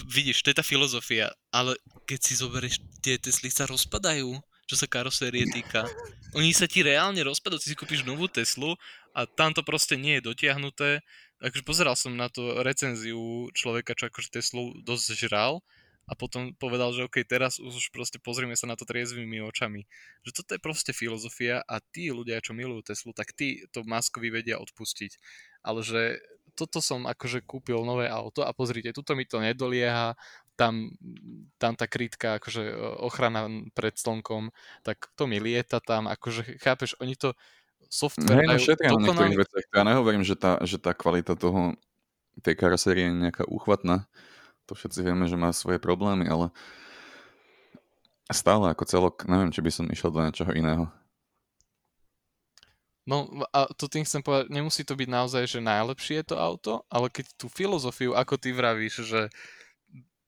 vidíš, 0.09 0.43
to 0.43 0.50
je 0.50 0.59
tá 0.59 0.64
filozofia, 0.64 1.31
ale 1.52 1.76
keď 2.09 2.21
si 2.26 2.33
zoberieš, 2.40 2.81
tie 3.05 3.21
Tesly 3.21 3.52
sa 3.52 3.69
rozpadajú, 3.69 4.35
čo 4.66 4.75
sa 4.75 4.88
karosérie 4.88 5.47
týka. 5.47 5.87
Oni 6.35 6.50
sa 6.50 6.66
ti 6.66 6.83
reálne 6.83 7.21
rozpadajú, 7.23 7.61
ty 7.61 7.71
si 7.71 7.78
kúpiš 7.78 8.02
novú 8.02 8.26
Teslu 8.26 8.75
a 9.16 9.25
tam 9.25 9.56
to 9.56 9.64
proste 9.64 9.96
nie 9.96 10.20
je 10.20 10.28
dotiahnuté. 10.28 11.00
Takže 11.40 11.64
pozeral 11.64 11.96
som 11.96 12.12
na 12.12 12.28
to 12.28 12.61
recenziu 12.61 13.49
človeka, 13.56 13.96
čo 13.96 14.12
akože 14.12 14.28
Teslu 14.28 14.76
dosť 14.85 15.16
žral 15.16 15.64
a 16.06 16.12
potom 16.14 16.52
povedal, 16.54 16.92
že 16.92 17.08
OK, 17.08 17.25
teraz 17.25 17.56
už 17.56 17.90
proste 17.90 18.20
pozrieme 18.20 18.54
sa 18.54 18.68
na 18.68 18.76
to 18.76 18.85
triezvými 18.85 19.40
očami. 19.42 19.88
Že 20.23 20.30
toto 20.37 20.50
je 20.54 20.61
proste 20.61 20.92
filozofia 20.92 21.64
a 21.64 21.80
tí 21.80 22.12
ľudia, 22.12 22.44
čo 22.44 22.52
milujú 22.52 22.92
Teslu, 22.92 23.16
tak 23.16 23.32
tí 23.32 23.64
to 23.73 23.82
Maskovi 23.88 24.28
vedia 24.28 24.61
odpustiť. 24.61 25.16
Ale 25.64 25.80
že 25.80 26.20
toto 26.54 26.85
som 26.85 27.04
akože 27.04 27.44
kúpil 27.44 27.80
nové 27.85 28.08
auto 28.08 28.44
a 28.44 28.52
pozrite, 28.52 28.94
tuto 28.94 29.12
mi 29.12 29.28
to 29.28 29.40
nedolieha, 29.42 30.16
tam, 30.56 30.88
tam 31.61 31.76
tá 31.76 31.85
krytka, 31.85 32.40
akože 32.40 32.64
e, 32.64 32.75
ochrana 33.04 33.44
pred 33.76 33.92
slnkom, 33.92 34.49
tak 34.80 35.12
to 35.20 35.28
mi 35.28 35.37
lieta 35.37 35.85
tam, 35.85 36.08
akože 36.08 36.56
chápeš, 36.64 36.96
oni 36.96 37.12
to 37.12 37.37
software 37.88 38.45
Hej, 38.45 38.47
no 38.47 38.57
šetria 38.59 38.90
na 38.93 39.00
niektorých 39.02 39.40
veciach. 39.40 39.66
Ja 39.73 39.83
nehovorím, 39.87 40.25
že 40.26 40.35
tá, 40.38 40.61
že 40.62 40.76
tá 40.76 40.93
kvalita 40.93 41.38
toho, 41.38 41.75
tej 42.45 42.55
karosérie 42.57 43.09
je 43.09 43.16
nejaká 43.16 43.45
úchvatná. 43.49 44.05
To 44.66 44.75
všetci 44.75 45.00
vieme, 45.07 45.25
že 45.31 45.38
má 45.38 45.55
svoje 45.55 45.78
problémy, 45.78 46.26
ale 46.26 46.52
stále 48.28 48.75
ako 48.75 48.85
celok, 48.85 49.14
neviem, 49.31 49.55
či 49.55 49.62
by 49.62 49.71
som 49.71 49.87
išiel 49.87 50.11
do 50.11 50.21
niečoho 50.21 50.50
iného. 50.52 50.90
No 53.07 53.31
a 53.55 53.71
to 53.78 53.87
tým 53.87 54.02
chcem 54.02 54.19
povedať, 54.19 54.50
nemusí 54.50 54.83
to 54.83 54.99
byť 54.99 55.07
naozaj, 55.07 55.47
že 55.47 55.62
najlepšie 55.62 56.26
je 56.26 56.26
to 56.35 56.37
auto, 56.43 56.83
ale 56.90 57.07
keď 57.07 57.38
tú 57.38 57.47
filozofiu, 57.47 58.19
ako 58.19 58.35
ty 58.35 58.50
vravíš, 58.50 59.07
že 59.07 59.31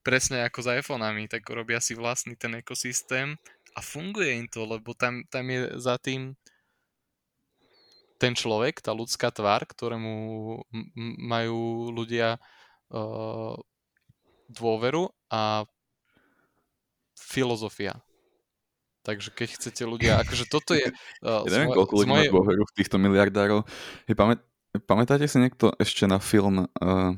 presne 0.06 0.46
ako 0.46 0.62
s 0.62 0.68
iPhoneami, 0.78 1.26
tak 1.26 1.42
robia 1.50 1.82
si 1.82 1.98
vlastný 1.98 2.38
ten 2.38 2.54
ekosystém 2.62 3.34
a 3.74 3.82
funguje 3.82 4.30
im 4.30 4.46
to, 4.46 4.62
lebo 4.62 4.94
tam, 4.94 5.26
tam 5.26 5.50
je 5.50 5.74
za 5.82 5.98
tým 5.98 6.38
ten 8.18 8.34
človek, 8.34 8.82
tá 8.82 8.90
ľudská 8.90 9.30
tvár, 9.30 9.62
ktorému 9.64 10.12
majú 11.22 11.88
ľudia 11.94 12.42
uh, 12.90 13.54
dôveru 14.50 15.06
a 15.30 15.64
filozofia. 17.14 18.02
Takže 19.06 19.32
keď 19.32 19.48
chcete 19.56 19.82
ľudia, 19.86 20.20
akože 20.20 20.44
toto 20.50 20.74
je... 20.74 20.84
Uh, 21.18 21.42
Ja 21.50 21.58
neviem, 21.58 21.74
koľko 21.74 21.94
ľudí 21.98 22.10
má 22.10 22.22
dôveru 22.30 22.62
v 22.62 22.74
týchto 22.78 22.94
miliardárov. 22.94 23.66
Hej, 24.06 24.14
pamät, 24.14 24.38
pamätáte 24.86 25.26
si 25.26 25.42
niekto 25.42 25.74
ešte 25.82 26.06
na 26.06 26.22
film 26.22 26.70
uh, 26.78 27.10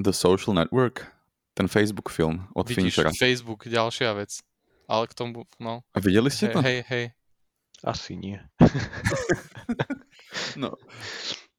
The 0.00 0.12
Social 0.12 0.56
Network? 0.56 1.04
Ten 1.52 1.68
Facebook 1.68 2.08
film 2.08 2.48
od 2.56 2.64
Vidíš, 2.66 2.96
Finchera. 2.96 3.12
Facebook, 3.12 3.68
ďalšia 3.68 4.16
vec. 4.16 4.40
Ale 4.88 5.04
k 5.04 5.12
tomu, 5.12 5.44
no, 5.60 5.84
A 5.92 5.98
videli 6.00 6.32
ste 6.32 6.48
to? 6.50 6.64
hej, 6.64 6.80
hej. 6.88 7.04
Asi 7.84 8.16
nie. 8.16 8.40
No. 10.58 10.74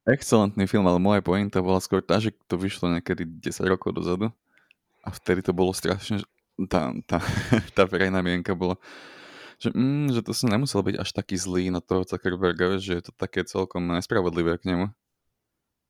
Excelentný 0.06 0.70
film, 0.70 0.86
ale 0.86 1.02
moja 1.02 1.22
pointa 1.26 1.64
bola 1.66 1.82
skôr 1.82 2.04
tá, 2.04 2.22
že 2.22 2.30
to 2.46 2.60
vyšlo 2.60 2.94
niekedy 2.94 3.26
10 3.26 3.66
rokov 3.66 3.96
dozadu 3.96 4.30
a 5.02 5.10
vtedy 5.10 5.42
to 5.42 5.50
bolo 5.50 5.74
strašne, 5.74 6.22
tá, 6.70 6.94
tá, 7.10 7.18
tá 7.76 7.84
verejná 7.90 8.22
mienka 8.22 8.54
bola, 8.54 8.78
že, 9.58 9.74
mm, 9.74 10.14
že 10.14 10.22
to 10.22 10.32
sa 10.36 10.46
nemusel 10.52 10.86
byť 10.86 10.96
až 11.02 11.10
taký 11.10 11.36
zlý 11.42 11.74
na 11.74 11.82
toho 11.82 12.06
Zuckerberga, 12.06 12.78
že 12.78 13.02
je 13.02 13.04
to 13.10 13.14
také 13.18 13.48
celkom 13.48 13.82
nespravodlivé 13.90 14.62
k 14.62 14.76
nemu. 14.76 14.94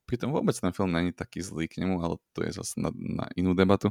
Pritom 0.05 0.31
vôbec 0.31 0.53
ten 0.53 0.69
film 0.69 0.93
není 0.93 1.11
taký 1.11 1.41
zlý 1.41 1.65
k 1.65 1.81
nemu, 1.81 1.97
ale 1.99 2.15
to 2.31 2.45
je 2.45 2.55
zase 2.55 2.77
na, 2.77 2.93
na 2.93 3.25
inú 3.33 3.57
debatu. 3.57 3.89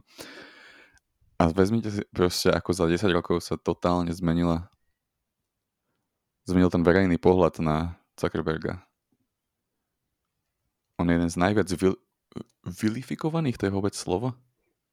A 1.36 1.50
vezmite 1.50 1.90
si 1.90 2.02
proste, 2.14 2.48
ako 2.54 2.70
za 2.70 2.86
10 2.86 3.10
rokov 3.10 3.42
sa 3.42 3.58
totálne 3.58 4.14
zmenila 4.14 4.70
zmenil 6.44 6.70
ten 6.72 6.84
verejný 6.84 7.16
pohľad 7.20 7.60
na 7.60 7.96
Zuckerberga. 8.16 8.80
On 11.00 11.08
je 11.08 11.14
jeden 11.16 11.30
z 11.30 11.36
najviac 11.40 11.68
vil, 11.74 11.98
vilifikovaných, 12.64 13.58
to 13.58 13.66
je 13.66 13.72
vôbec 13.74 13.94
slovo? 13.96 14.32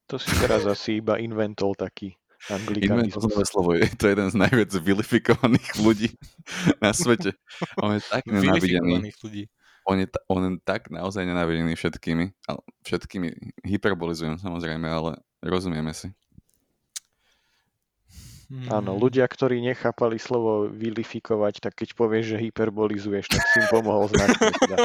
To 0.09 0.17
si 0.17 0.33
teraz 0.41 0.65
asi 0.65 0.99
iba 0.99 1.21
inventol 1.21 1.77
taký 1.77 2.17
anglikanizmus. 2.49 3.47
Slovo, 3.47 3.77
je 3.77 3.85
to 3.95 4.09
jeden 4.09 4.27
z 4.27 4.35
najviac 4.35 4.71
vilifikovaných 4.73 5.71
ľudí 5.77 6.09
na 6.81 6.91
svete. 6.91 7.37
On 7.77 7.93
je 7.93 8.01
tak 8.01 8.25
nenávidený. 8.25 9.13
Ľudí. 9.13 9.45
On 9.85 9.97
je, 9.97 10.09
ta- 10.09 10.23
on 10.29 10.41
je 10.45 10.51
tak 10.61 10.89
naozaj 10.89 11.21
nenávidený 11.25 11.77
všetkými. 11.77 12.25
Ale 12.49 12.59
všetkými 12.85 13.27
hyperbolizujem 13.65 14.41
samozrejme, 14.41 14.89
ale 14.89 15.21
rozumieme 15.45 15.93
si. 15.93 16.09
Áno, 18.67 18.99
Mm, 18.99 18.99
ľudia, 18.99 19.23
ktorí 19.31 19.63
nechápali 19.63 20.19
slovo 20.19 20.67
vilifikovať, 20.67 21.63
tak 21.63 21.73
keď 21.79 21.95
povieš, 21.95 22.35
že 22.35 22.41
hyperbolizuješ, 22.43 23.31
tak 23.31 23.43
si 23.47 23.63
im 23.63 23.67
pomohol 23.71 24.11
značne. 24.11 24.51
Teda. 24.51 24.77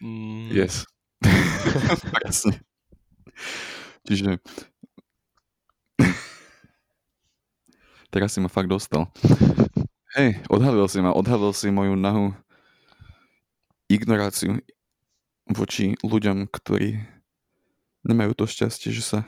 mm, 0.00 0.48
Yes. 0.56 0.88
Presne. 2.16 2.64
Čiže... 4.08 4.40
Teraz 8.08 8.32
si 8.32 8.40
ma 8.40 8.48
fakt 8.48 8.72
dostal. 8.72 9.12
Hej, 10.16 10.40
odhalil 10.48 10.88
si 10.88 11.04
ma, 11.04 11.12
odhalil 11.12 11.52
si 11.52 11.68
moju 11.68 11.92
nahú 11.92 12.32
ignoráciu 13.92 14.64
voči 15.44 15.92
ľuďom, 16.00 16.48
ktorí 16.48 17.04
nemajú 18.08 18.32
to 18.32 18.44
šťastie, 18.48 18.96
že 18.96 19.04
sa, 19.04 19.18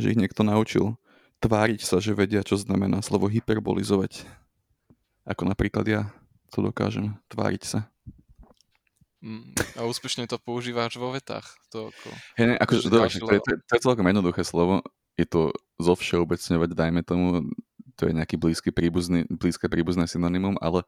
že 0.00 0.16
ich 0.16 0.20
niekto 0.20 0.40
naučil 0.48 0.96
tváriť 1.42 1.82
sa, 1.82 1.98
že 1.98 2.14
vedia, 2.14 2.46
čo 2.46 2.54
znamená 2.54 3.02
slovo 3.02 3.26
hyperbolizovať. 3.26 4.22
Ako 5.26 5.42
napríklad 5.50 5.84
ja 5.90 6.02
to 6.54 6.62
dokážem, 6.62 7.18
tváriť 7.26 7.62
sa. 7.66 7.78
mm, 9.24 9.78
A 9.78 9.88
úspešne 9.88 10.30
to 10.30 10.38
používáš 10.38 11.00
vo 11.00 11.10
vetách. 11.10 11.50
To 11.74 11.90
ako... 11.90 12.08
Hej, 12.38 12.46
ne, 12.46 12.56
ďalší 12.62 13.18
to, 13.18 13.32
je, 13.34 13.40
to, 13.42 13.50
je, 13.50 13.58
to 13.66 13.72
je 13.74 13.82
celkom 13.82 14.06
jednoduché 14.06 14.46
slovo. 14.46 14.86
Je 15.18 15.26
to 15.26 15.50
zo 15.82 15.94
všeobecňovať, 15.98 16.70
dajme 16.72 17.00
tomu, 17.04 17.50
to 17.98 18.08
je 18.08 18.12
nejaký 18.16 18.40
blízky 18.40 18.70
príbuzný, 18.72 19.28
blízke 19.28 19.68
príbuzné 19.68 20.08
synonymum, 20.08 20.56
ale 20.62 20.86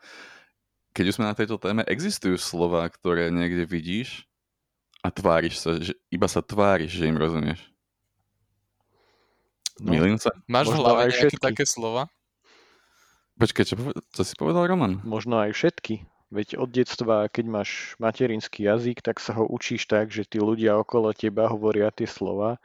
keď 0.94 1.04
už 1.10 1.14
sme 1.18 1.26
na 1.28 1.36
tejto 1.36 1.58
téme, 1.58 1.82
existujú 1.84 2.38
slova, 2.38 2.86
ktoré 2.86 3.28
niekde 3.28 3.66
vidíš 3.66 4.30
a 5.02 5.10
tváriš 5.10 5.58
sa, 5.58 5.76
že 5.82 5.92
iba 6.08 6.30
sa 6.30 6.40
tváriš, 6.40 6.94
že 6.94 7.10
im 7.10 7.18
rozumieš. 7.18 7.73
No. 9.78 9.90
Milím 9.90 10.16
sa? 10.16 10.30
Máš 10.46 10.70
v 10.70 10.70
Možno 10.70 10.82
hlave 10.82 11.00
aj 11.00 11.10
všetky. 11.12 11.42
také 11.42 11.64
slova? 11.64 12.02
Počkaj, 13.34 13.64
čo, 13.66 13.74
čo 14.14 14.22
si 14.22 14.34
povedal, 14.34 14.70
Roman? 14.70 15.02
Možno 15.02 15.42
aj 15.42 15.50
všetky. 15.52 16.06
Veď 16.30 16.58
od 16.58 16.70
detstva, 16.70 17.26
keď 17.26 17.44
máš 17.46 17.70
materinský 17.98 18.64
jazyk, 18.64 19.02
tak 19.02 19.18
sa 19.18 19.34
ho 19.34 19.44
učíš 19.44 19.86
tak, 19.86 20.10
že 20.10 20.22
tí 20.22 20.38
ľudia 20.38 20.74
okolo 20.76 21.10
teba 21.10 21.46
hovoria 21.46 21.90
tie 21.90 22.06
slova 22.06 22.58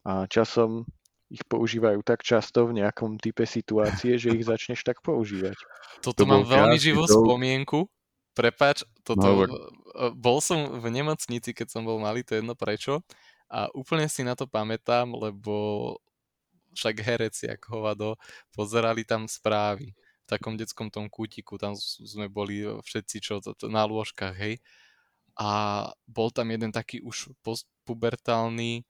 a 0.00 0.24
časom 0.26 0.88
ich 1.28 1.44
používajú 1.44 2.00
tak 2.02 2.20
často 2.20 2.66
v 2.66 2.80
nejakom 2.80 3.16
type 3.16 3.44
situácie, 3.44 4.16
že 4.16 4.32
ich 4.32 4.44
začneš 4.48 4.80
tak 4.82 5.00
používať. 5.00 5.56
Toto 6.00 6.24
To 6.24 6.28
mám 6.28 6.44
veľmi 6.44 6.76
živú 6.76 7.04
joke. 7.04 7.20
spomienku. 7.20 7.84
Prepač, 8.32 8.82
toto, 9.02 9.20
No, 9.20 9.44
e, 9.44 9.48
bol 10.12 10.40
som 10.40 10.80
v 10.80 10.86
nemocnici, 10.88 11.52
keď 11.52 11.66
som 11.68 11.82
bol 11.84 12.00
malý, 12.00 12.24
to 12.24 12.34
je 12.34 12.40
jedno 12.40 12.56
prečo. 12.56 13.04
A 13.50 13.66
úplne 13.74 14.06
si 14.06 14.22
na 14.22 14.32
to 14.32 14.46
pamätám, 14.46 15.10
lebo 15.10 15.96
však 16.74 16.96
hereci 17.02 17.44
ako 17.50 17.66
hovado 17.80 18.08
pozerali 18.54 19.02
tam 19.02 19.26
správy 19.26 19.92
v 19.94 20.26
takom 20.26 20.54
detskom 20.54 20.88
tom 20.88 21.10
kútiku, 21.10 21.58
tam 21.58 21.74
sme 21.78 22.30
boli 22.30 22.62
všetci 22.62 23.16
čo 23.18 23.34
na 23.66 23.82
lôžkach, 23.86 24.34
hej. 24.38 24.62
A 25.34 25.50
bol 26.04 26.30
tam 26.30 26.52
jeden 26.52 26.70
taký 26.70 27.02
už 27.02 27.32
postpubertálny 27.40 28.84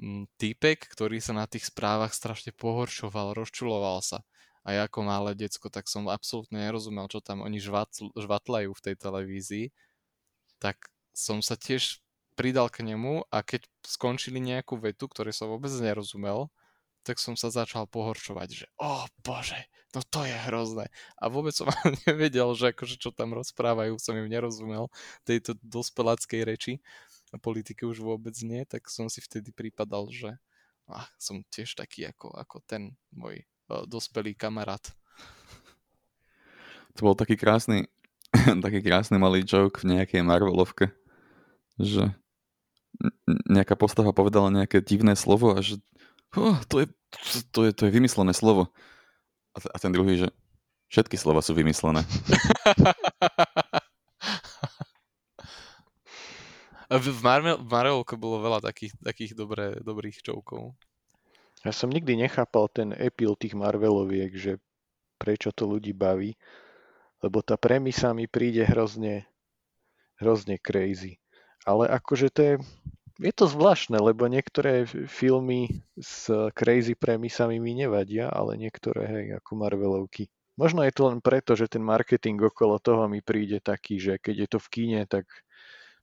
mm, 0.00 0.24
týpek, 0.40 0.88
ktorý 0.88 1.22
sa 1.22 1.36
na 1.36 1.46
tých 1.46 1.68
správach 1.70 2.10
strašne 2.16 2.50
pohoršoval, 2.56 3.36
rozčuloval 3.36 4.00
sa. 4.02 4.24
A 4.62 4.78
ja 4.78 4.86
ako 4.86 5.02
malé 5.02 5.34
decko, 5.34 5.66
tak 5.74 5.90
som 5.90 6.06
absolútne 6.06 6.62
nerozumel, 6.62 7.10
čo 7.10 7.18
tam 7.18 7.42
oni 7.42 7.58
žvatl, 7.58 8.14
žvatlajú 8.14 8.70
v 8.70 8.84
tej 8.84 8.94
televízii. 8.94 9.66
Tak 10.62 10.78
som 11.10 11.42
sa 11.42 11.58
tiež 11.58 11.98
pridal 12.38 12.70
k 12.70 12.86
nemu 12.86 13.26
a 13.28 13.42
keď 13.42 13.66
skončili 13.84 14.38
nejakú 14.40 14.78
vetu, 14.78 15.10
ktoré 15.10 15.34
som 15.34 15.50
vôbec 15.50 15.70
nerozumel, 15.82 16.48
tak 17.02 17.18
som 17.18 17.34
sa 17.34 17.50
začal 17.50 17.90
pohoršovať, 17.90 18.48
že 18.50 18.66
o 18.78 19.02
oh, 19.02 19.04
bože, 19.26 19.58
no 19.94 20.00
to 20.06 20.22
je 20.22 20.36
hrozné. 20.48 20.86
A 21.18 21.26
vôbec 21.26 21.54
som 21.54 21.66
nevedel, 22.08 22.48
že 22.54 22.70
akože 22.70 22.96
čo 22.98 23.10
tam 23.10 23.34
rozprávajú, 23.34 23.98
som 23.98 24.14
im 24.14 24.30
nerozumel 24.30 24.88
tejto 25.26 25.58
dospeláckej 25.62 26.40
reči 26.46 26.72
a 27.34 27.40
politiky 27.40 27.82
už 27.82 28.00
vôbec 28.00 28.34
nie, 28.46 28.62
tak 28.64 28.86
som 28.86 29.10
si 29.10 29.18
vtedy 29.18 29.50
pripadal, 29.50 30.06
že 30.10 30.38
ah, 30.86 31.08
som 31.18 31.42
tiež 31.50 31.74
taký 31.74 32.06
ako, 32.06 32.30
ako 32.32 32.62
ten 32.64 32.94
môj 33.10 33.42
uh, 33.72 33.84
dospelý 33.88 34.36
kamarát. 34.38 34.82
To 37.00 37.08
bol 37.08 37.16
taký 37.16 37.40
krásny, 37.40 37.88
taký 38.64 38.84
krásny 38.84 39.16
malý 39.16 39.42
joke 39.42 39.80
v 39.80 39.96
nejakej 39.98 40.22
Marvelovke, 40.22 40.92
že 41.80 42.12
nejaká 43.48 43.74
postava 43.74 44.12
povedala 44.12 44.52
nejaké 44.52 44.84
divné 44.84 45.16
slovo 45.16 45.56
a 45.56 45.64
že 45.64 45.80
oh, 46.36 46.58
to, 46.68 46.80
je, 46.84 46.86
to, 47.52 47.64
je, 47.68 47.72
to 47.72 47.82
je 47.88 47.92
vymyslené 47.92 48.32
slovo. 48.32 48.68
A, 49.52 49.58
a 49.72 49.76
ten 49.80 49.92
druhý, 49.92 50.16
že 50.16 50.28
všetky 50.92 51.16
slova 51.16 51.40
sú 51.40 51.56
vymyslené. 51.56 52.04
v, 56.92 57.06
Marvel, 57.24 57.56
v 57.56 57.68
Marvelke 57.68 58.16
bolo 58.20 58.44
veľa 58.44 58.60
takých, 58.60 58.92
takých 59.00 59.32
dobré, 59.32 59.80
dobrých 59.80 60.20
čoukov. 60.20 60.76
Ja 61.64 61.70
som 61.70 61.88
nikdy 61.88 62.18
nechápal 62.18 62.68
ten 62.68 62.90
epil 62.92 63.38
tých 63.38 63.54
Marveloviek, 63.54 64.34
že 64.34 64.58
prečo 65.16 65.54
to 65.54 65.64
ľudí 65.70 65.94
baví, 65.94 66.34
lebo 67.22 67.38
tá 67.40 67.54
premisa 67.54 68.10
mi 68.10 68.26
príde 68.26 68.66
hrozne, 68.66 69.30
hrozne 70.18 70.58
crazy. 70.58 71.22
Ale 71.62 71.86
akože 71.86 72.28
to 72.34 72.40
je, 72.42 72.54
je 73.22 73.32
to 73.32 73.46
zvláštne, 73.46 73.96
lebo 74.02 74.26
niektoré 74.26 74.84
filmy 75.06 75.82
s 75.94 76.26
crazy 76.52 76.98
premisami 76.98 77.62
mi 77.62 77.78
nevadia, 77.78 78.26
ale 78.26 78.58
niektoré, 78.58 79.02
hej, 79.06 79.26
ako 79.38 79.50
Marvelovky. 79.54 80.26
Možno 80.58 80.84
je 80.84 80.92
to 80.92 81.08
len 81.08 81.24
preto, 81.24 81.56
že 81.56 81.70
ten 81.70 81.80
marketing 81.80 82.36
okolo 82.36 82.76
toho 82.82 83.08
mi 83.08 83.24
príde 83.24 83.62
taký, 83.62 83.96
že 83.96 84.20
keď 84.20 84.34
je 84.36 84.48
to 84.50 84.58
v 84.60 84.68
kíne, 84.68 85.00
tak 85.08 85.24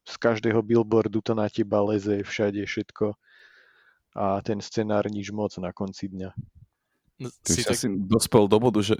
z 0.09 0.15
každého 0.17 0.65
billboardu 0.65 1.21
to 1.21 1.38
na 1.38 1.45
teba 1.51 1.83
leze, 1.85 2.25
všade 2.25 2.65
všetko 2.65 3.13
a 4.17 4.41
ten 4.41 4.57
scenár 4.57 5.05
nič 5.05 5.29
moc 5.29 5.53
na 5.61 5.69
konci 5.69 6.09
dňa. 6.09 6.29
No, 7.21 7.27
si 7.45 7.61
tak... 7.61 7.77
asi 7.77 7.85
dospel 7.93 8.49
do 8.49 8.57
bodu, 8.57 8.81
že 8.81 8.95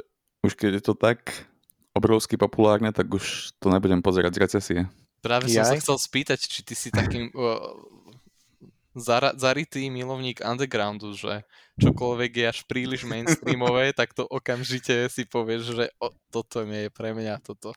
už 0.46 0.54
keď 0.54 0.72
je 0.78 0.84
to 0.86 0.94
tak 0.94 1.50
obrovsky 1.98 2.38
populárne, 2.38 2.94
tak 2.94 3.10
už 3.10 3.56
to 3.58 3.74
nebudem 3.74 4.06
pozerať 4.06 4.38
z 4.38 4.42
recesie. 4.46 4.80
Práve 5.20 5.52
som 5.52 5.66
sa 5.68 5.76
chcel 5.76 5.98
spýtať, 6.00 6.40
či 6.40 6.64
ty 6.64 6.78
si 6.78 6.94
takým 6.94 7.28
zara- 8.98 9.36
zarytý 9.38 9.90
milovník 9.90 10.42
undergroundu, 10.42 11.14
že 11.14 11.46
čokoľvek 11.82 12.32
je 12.34 12.46
až 12.50 12.60
príliš 12.66 13.06
mainstreamové, 13.06 13.92
tak 14.00 14.14
to 14.14 14.26
okamžite 14.26 15.10
si 15.10 15.24
povieš, 15.26 15.64
že 15.76 15.86
o, 16.02 16.10
toto 16.34 16.66
nie 16.66 16.88
je 16.88 16.92
pre 16.94 17.14
mňa, 17.14 17.42
toto. 17.42 17.74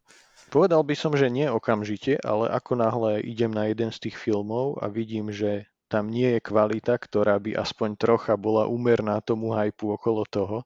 Povedal 0.53 0.85
by 0.85 0.93
som, 0.93 1.17
že 1.17 1.33
nie 1.33 1.49
okamžite, 1.49 2.21
ale 2.21 2.53
ako 2.53 2.77
náhle 2.77 3.25
idem 3.25 3.49
na 3.49 3.73
jeden 3.73 3.89
z 3.89 4.09
tých 4.09 4.21
filmov 4.21 4.77
a 4.85 4.93
vidím, 4.93 5.33
že 5.33 5.65
tam 5.89 6.09
nie 6.09 6.37
je 6.37 6.41
kvalita, 6.41 6.97
ktorá 6.97 7.37
by 7.41 7.57
aspoň 7.57 8.01
trocha 8.01 8.37
bola 8.37 8.69
úmerná 8.69 9.21
tomu 9.21 9.53
hypu 9.53 9.93
okolo 9.93 10.25
toho, 10.29 10.65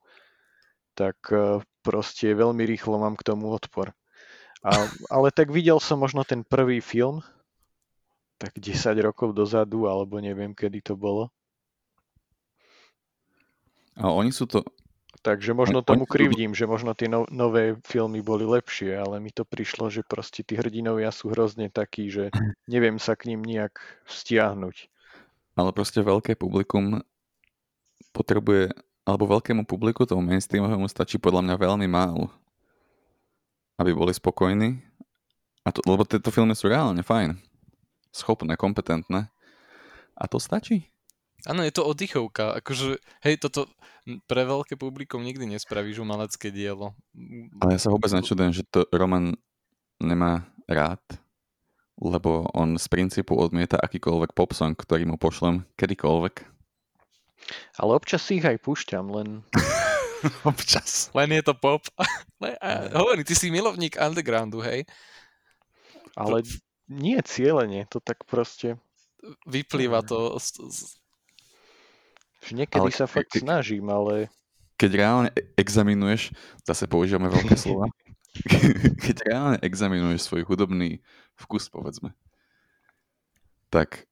tak 0.95 1.19
e, 1.35 1.59
proste 1.83 2.31
veľmi 2.31 2.63
rýchlo 2.63 2.99
mám 2.99 3.19
k 3.19 3.27
tomu 3.27 3.51
odpor. 3.51 3.91
A, 4.63 4.87
ale 5.11 5.29
tak 5.31 5.51
videl 5.51 5.79
som 5.79 6.03
možno 6.03 6.23
ten 6.23 6.43
prvý 6.43 6.83
film, 6.83 7.23
tak 8.37 8.57
10 8.61 8.97
rokov 9.01 9.33
dozadu, 9.33 9.89
alebo 9.89 10.21
neviem, 10.21 10.53
kedy 10.53 10.85
to 10.85 10.95
bolo. 10.97 11.33
A 13.97 14.13
oni 14.13 14.29
sú 14.29 14.45
to... 14.45 14.61
Takže 15.25 15.57
možno 15.57 15.83
tomu 15.83 16.07
krivdím, 16.07 16.55
že 16.55 16.69
možno 16.69 16.95
tie 16.95 17.11
no, 17.11 17.27
nové 17.33 17.75
filmy 17.83 18.23
boli 18.23 18.47
lepšie, 18.47 18.95
ale 18.95 19.19
mi 19.19 19.35
to 19.35 19.43
prišlo, 19.43 19.91
že 19.91 20.07
proste 20.07 20.47
tí 20.47 20.55
hrdinovia 20.55 21.11
sú 21.11 21.33
hrozne 21.33 21.67
takí, 21.73 22.13
že 22.13 22.31
neviem 22.71 23.01
sa 23.01 23.17
k 23.19 23.33
ním 23.33 23.43
nejak 23.43 23.81
stiahnuť. 24.07 24.87
Ale 25.57 25.73
proste 25.73 26.05
veľké 26.05 26.37
publikum 26.37 27.01
potrebuje, 28.13 28.77
alebo 29.09 29.25
veľkému 29.27 29.65
publiku 29.65 30.05
tomu 30.05 30.23
mainstreamovému 30.29 30.87
stačí 30.87 31.17
podľa 31.17 31.43
mňa 31.43 31.57
veľmi 31.57 31.89
málo, 31.89 32.29
aby 33.81 33.97
boli 33.97 34.13
spokojní. 34.13 34.79
A 35.67 35.75
to, 35.75 35.83
lebo 35.89 36.07
tieto 36.07 36.31
filmy 36.31 36.55
sú 36.55 36.71
reálne 36.71 37.03
fajn 37.03 37.56
schopné, 38.17 38.57
kompetentné. 38.57 39.29
A 40.17 40.25
to 40.25 40.41
stačí. 40.41 40.89
Áno, 41.45 41.61
je 41.61 41.71
to 41.71 41.85
oddychovka. 41.85 42.57
Akože, 42.59 42.97
hej, 43.23 43.37
toto 43.37 43.69
pre 44.25 44.43
veľké 44.49 44.81
publikum 44.81 45.21
nikdy 45.21 45.45
nespravíš 45.45 46.01
umelecké 46.01 46.49
dielo. 46.49 46.97
Ale 47.61 47.77
ja 47.77 47.81
sa 47.83 47.93
vôbec 47.93 48.09
nečudujem, 48.09 48.57
že 48.57 48.65
to 48.67 48.89
Roman 48.91 49.37
nemá 50.01 50.49
rád, 50.65 51.03
lebo 52.01 52.49
on 52.57 52.81
z 52.81 52.87
princípu 52.89 53.37
odmieta 53.37 53.77
akýkoľvek 53.77 54.33
pop 54.33 54.51
song, 54.57 54.73
ktorý 54.73 55.05
mu 55.05 55.21
pošlem 55.21 55.69
kedykoľvek. 55.77 56.35
Ale 57.79 57.91
občas 57.95 58.25
si 58.25 58.41
ich 58.41 58.47
aj 58.47 58.59
púšťam, 58.65 59.07
len... 59.13 59.45
občas. 60.51 61.13
Len 61.13 61.31
je 61.37 61.43
to 61.45 61.55
pop. 61.55 61.85
Hovorí, 62.99 63.23
ty 63.23 63.37
si 63.37 63.53
milovník 63.53 64.01
undergroundu, 64.01 64.65
hej? 64.65 64.83
Ale 66.17 66.41
nie 66.87 67.19
cieľenie, 67.23 67.87
to 67.91 67.99
tak 67.99 68.23
proste... 68.27 68.79
Vyplýva 69.47 70.07
to 70.07 70.39
z... 70.39 70.95
Niekedy 72.55 72.79
ale 72.79 72.95
sa 72.95 73.11
fakt 73.11 73.35
ke, 73.35 73.43
snažím, 73.43 73.91
ale... 73.91 74.31
Keď 74.79 74.91
reálne 74.95 75.31
e- 75.35 75.51
examinuješ, 75.59 76.31
zase 76.63 76.87
používame 76.87 77.27
veľké 77.27 77.59
slova, 77.63 77.91
keď 79.05 79.17
reálne 79.27 79.59
examinuješ 79.65 80.31
svoj 80.31 80.47
hudobný 80.47 81.03
vkus, 81.35 81.67
povedzme, 81.67 82.15
tak 83.67 84.07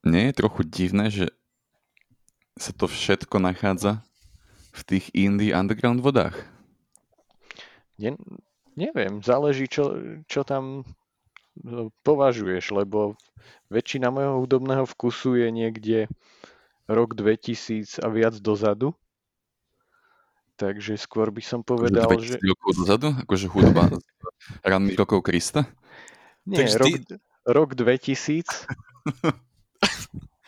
nie 0.00 0.32
je 0.32 0.38
trochu 0.38 0.64
divné, 0.64 1.12
že 1.12 1.28
sa 2.56 2.72
to 2.72 2.88
všetko 2.88 3.36
nachádza 3.36 4.00
v 4.72 4.80
tých 4.86 5.06
indie 5.12 5.52
underground 5.52 6.00
vodách? 6.00 6.40
Nie, 8.00 8.16
Neviem, 8.80 9.20
záleží, 9.20 9.68
čo, 9.68 9.92
čo 10.24 10.40
tam 10.40 10.88
no, 11.60 11.92
považuješ, 12.00 12.72
lebo 12.72 13.20
väčšina 13.68 14.08
môjho 14.08 14.40
hudobného 14.40 14.88
vkusu 14.88 15.36
je 15.36 15.48
niekde 15.52 15.98
rok 16.88 17.12
2000 17.12 18.00
a 18.00 18.08
viac 18.08 18.40
dozadu. 18.40 18.96
Takže 20.56 20.96
skôr 20.96 21.28
by 21.32 21.40
som 21.44 21.60
povedal, 21.60 22.08
že... 22.20 22.40
rokov 22.40 22.72
dozadu? 22.84 23.08
Akože 23.24 23.48
hudba 23.48 23.88
ranných 24.64 24.96
rokov 24.96 25.24
Krista? 25.24 25.68
Nie, 26.44 26.64
Takže 26.64 26.76
rok, 26.80 26.88
ty... 26.88 26.96
rok 27.48 27.68
2000. 27.76 28.44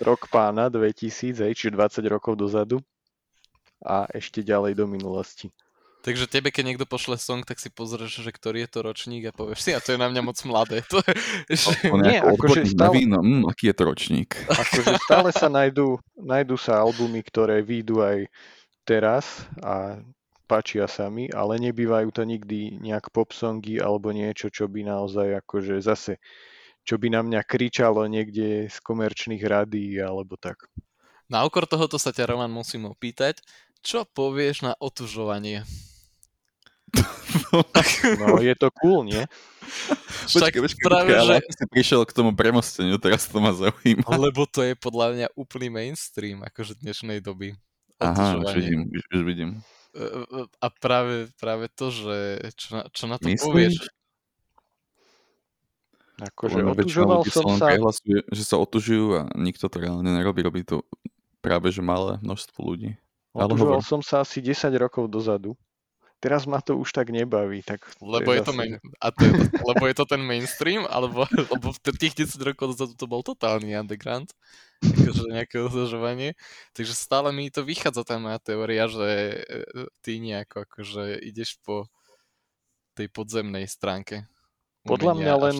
rok 0.08 0.20
pána 0.28 0.72
2000, 0.72 1.36
hej, 1.36 1.52
čiže 1.56 1.76
20 1.76 2.04
rokov 2.12 2.36
dozadu. 2.36 2.80
A 3.82 4.04
ešte 4.12 4.44
ďalej 4.44 4.78
do 4.78 4.84
minulosti. 4.84 5.48
Takže 6.02 6.26
tebe, 6.26 6.50
keď 6.50 6.74
niekto 6.74 6.86
pošle 6.86 7.14
song, 7.14 7.46
tak 7.46 7.62
si 7.62 7.70
pozrieš, 7.70 8.26
že 8.26 8.34
ktorý 8.34 8.66
je 8.66 8.70
to 8.74 8.80
ročník 8.82 9.22
a 9.30 9.32
povieš 9.32 9.60
si, 9.62 9.70
a 9.70 9.78
to 9.78 9.94
je 9.94 10.02
na 10.02 10.10
mňa 10.10 10.22
moc 10.26 10.38
mladé. 10.42 10.82
To 10.90 10.98
je, 10.98 11.14
že... 11.54 11.72
Nie, 11.94 12.18
akože 12.18 12.66
stále... 12.74 12.94
Víno. 12.98 13.22
Mm, 13.22 13.46
aký 13.46 13.70
je 13.70 13.76
to 13.78 13.84
ročník? 13.86 14.30
Akože 14.50 14.98
stále 15.06 15.30
sa 15.30 15.46
najdú, 15.46 16.02
najdú 16.18 16.58
sa 16.58 16.82
albumy, 16.82 17.22
ktoré 17.22 17.62
výjdu 17.62 18.02
aj 18.02 18.26
teraz 18.82 19.46
a 19.62 20.02
páčia 20.50 20.90
sa 20.90 21.06
mi, 21.06 21.30
ale 21.30 21.62
nebývajú 21.62 22.10
to 22.10 22.26
nikdy 22.26 22.76
nejak 22.82 23.14
pop 23.14 23.30
songy 23.30 23.78
alebo 23.78 24.10
niečo, 24.10 24.50
čo 24.50 24.66
by 24.66 24.82
naozaj 24.82 25.38
akože 25.38 25.78
zase 25.80 26.18
čo 26.82 26.98
by 26.98 27.14
na 27.14 27.22
mňa 27.22 27.40
kričalo 27.46 28.02
niekde 28.10 28.66
z 28.66 28.76
komerčných 28.82 29.42
radí 29.46 30.02
alebo 30.02 30.34
tak. 30.34 30.66
Na 31.30 31.46
okor 31.46 31.64
tohoto 31.64 31.96
sa 31.96 32.10
ťa 32.10 32.34
Roman 32.34 32.50
musím 32.50 32.90
opýtať, 32.90 33.38
čo 33.80 34.02
povieš 34.04 34.66
na 34.66 34.72
otužovanie? 34.78 35.62
No 38.20 38.40
je 38.40 38.54
to 38.56 38.68
cool, 38.80 39.04
nie? 39.08 39.24
Počkej, 40.28 40.60
počkej, 40.60 40.84
práve, 40.84 41.12
ale 41.16 41.40
že... 41.40 41.64
si 41.64 41.64
prišiel 41.64 42.04
k 42.04 42.12
tomu 42.12 42.36
premosteniu, 42.36 43.00
teraz 43.00 43.24
to 43.24 43.40
ma 43.40 43.56
zaujíma. 43.56 44.04
Lebo 44.04 44.44
to 44.44 44.60
je 44.60 44.76
podľa 44.76 45.06
mňa 45.16 45.26
úplný 45.32 45.72
mainstream, 45.72 46.44
akože 46.44 46.76
dnešnej 46.80 47.24
doby. 47.24 47.56
Aha, 48.02 48.36
už 48.42 48.52
vidím, 48.58 48.90
už, 48.92 49.02
už 49.14 49.22
vidím. 49.24 49.50
E, 49.94 50.04
e, 50.04 50.44
a 50.48 50.66
práve, 50.68 51.30
práve 51.38 51.70
to, 51.72 51.88
že 51.94 52.16
čo 52.58 52.68
na, 52.76 52.82
čo 52.90 53.04
na 53.06 53.16
to 53.16 53.28
Myslíš? 53.30 53.44
povieš? 53.46 53.76
Akože 56.22 56.58
otužoval 56.62 57.20
som 57.26 57.46
sa, 57.58 57.72
prehlasuje, 57.72 58.18
že 58.30 58.42
sa 58.44 58.56
otužujú 58.60 59.06
a 59.16 59.22
nikto 59.34 59.66
to 59.66 59.76
reálne 59.80 60.06
nerobí. 60.06 60.44
Robí 60.44 60.62
to 60.62 60.86
práve 61.42 61.74
že 61.74 61.82
malé 61.82 62.22
množstvo 62.22 62.58
ľudí. 62.62 62.94
Otužoval 63.32 63.80
som 63.80 64.04
sa 64.04 64.22
asi 64.22 64.44
10 64.44 64.70
rokov 64.76 65.08
dozadu. 65.08 65.56
Teraz 66.22 66.46
ma 66.46 66.62
to 66.62 66.78
už 66.78 66.94
tak 66.94 67.10
nebaví, 67.10 67.66
tak 67.66 67.82
Lebo 67.98 68.30
je 68.30 68.46
to, 68.46 68.54
main, 68.54 68.78
a 69.02 69.10
to 69.10 69.26
je 69.26 69.34
to, 69.34 69.58
lebo 69.74 69.90
je 69.90 69.94
to 69.98 70.06
ten 70.06 70.22
mainstream, 70.22 70.86
alebo 70.86 71.26
lebo 71.50 71.74
v 71.74 71.78
tých 71.98 72.14
10 72.14 72.38
rokov 72.46 72.78
dozadu 72.78 72.94
to 72.94 73.10
bol 73.10 73.26
totálny 73.26 73.74
underground, 73.74 74.30
akože 74.86 75.26
nejaké 75.26 75.58
ozažovanie. 75.58 76.38
Takže 76.78 76.94
stále 76.94 77.34
mi 77.34 77.50
to 77.50 77.66
vychádza 77.66 78.06
tá 78.06 78.22
moja 78.22 78.38
teória, 78.38 78.86
že 78.86 79.10
e, 79.10 79.60
ty 79.98 80.22
nejako 80.22 80.62
akože 80.62 81.18
ideš 81.26 81.58
po 81.58 81.90
tej 82.94 83.10
podzemnej 83.10 83.66
stránke. 83.66 84.30
Podľa 84.86 85.14
mňa 85.18 85.34
len, 85.42 85.58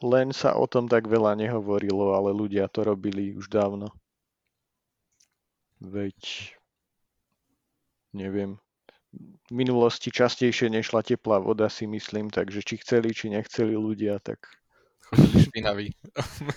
len 0.00 0.28
sa 0.32 0.56
o 0.56 0.64
tom 0.64 0.88
tak 0.88 1.04
veľa 1.04 1.36
nehovorilo, 1.36 2.16
ale 2.16 2.32
ľudia 2.32 2.68
to 2.72 2.80
robili 2.80 3.36
už 3.36 3.48
dávno. 3.52 3.92
Veď, 5.84 6.52
neviem, 8.16 8.56
v 9.46 9.52
minulosti 9.54 10.10
častejšie 10.10 10.68
nešla 10.70 11.06
teplá 11.06 11.38
voda, 11.38 11.70
si 11.70 11.86
myslím, 11.86 12.28
takže 12.28 12.62
či 12.66 12.82
chceli, 12.82 13.14
či 13.14 13.30
nechceli 13.30 13.78
ľudia, 13.78 14.18
tak, 14.20 14.42
Chodili 15.06 15.46
špinaví. 15.46 15.86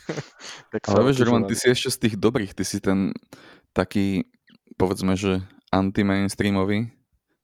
tak 0.73 0.81
Ale 0.89 1.05
vieš, 1.05 1.21
Roman, 1.21 1.45
ty 1.45 1.53
si 1.53 1.69
ešte 1.69 1.89
z 1.93 1.97
tých 2.01 2.15
dobrých, 2.17 2.57
ty 2.57 2.65
si 2.65 2.81
ten 2.81 3.13
taký, 3.77 4.25
povedzme, 4.73 5.13
že 5.13 5.45
anti-mainstreamový 5.69 6.89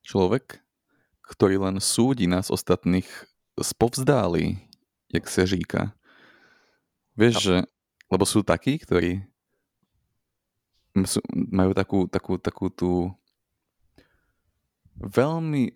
človek, 0.01 0.65
ktorý 1.21 1.61
len 1.61 1.77
súdi 1.77 2.25
nás 2.25 2.49
ostatných 2.49 3.05
spovzdáli, 3.61 4.57
jak 5.13 5.29
sa 5.29 5.45
říká. 5.45 5.93
Vieš, 7.13 7.33
že, 7.37 7.57
lebo 8.09 8.25
sú 8.25 8.41
takí, 8.41 8.81
ktorí 8.81 9.21
majú 11.53 11.71
takú, 11.77 12.09
takú, 12.09 12.33
takú 12.41 12.65
tú 12.73 13.13
veľmi 14.97 15.71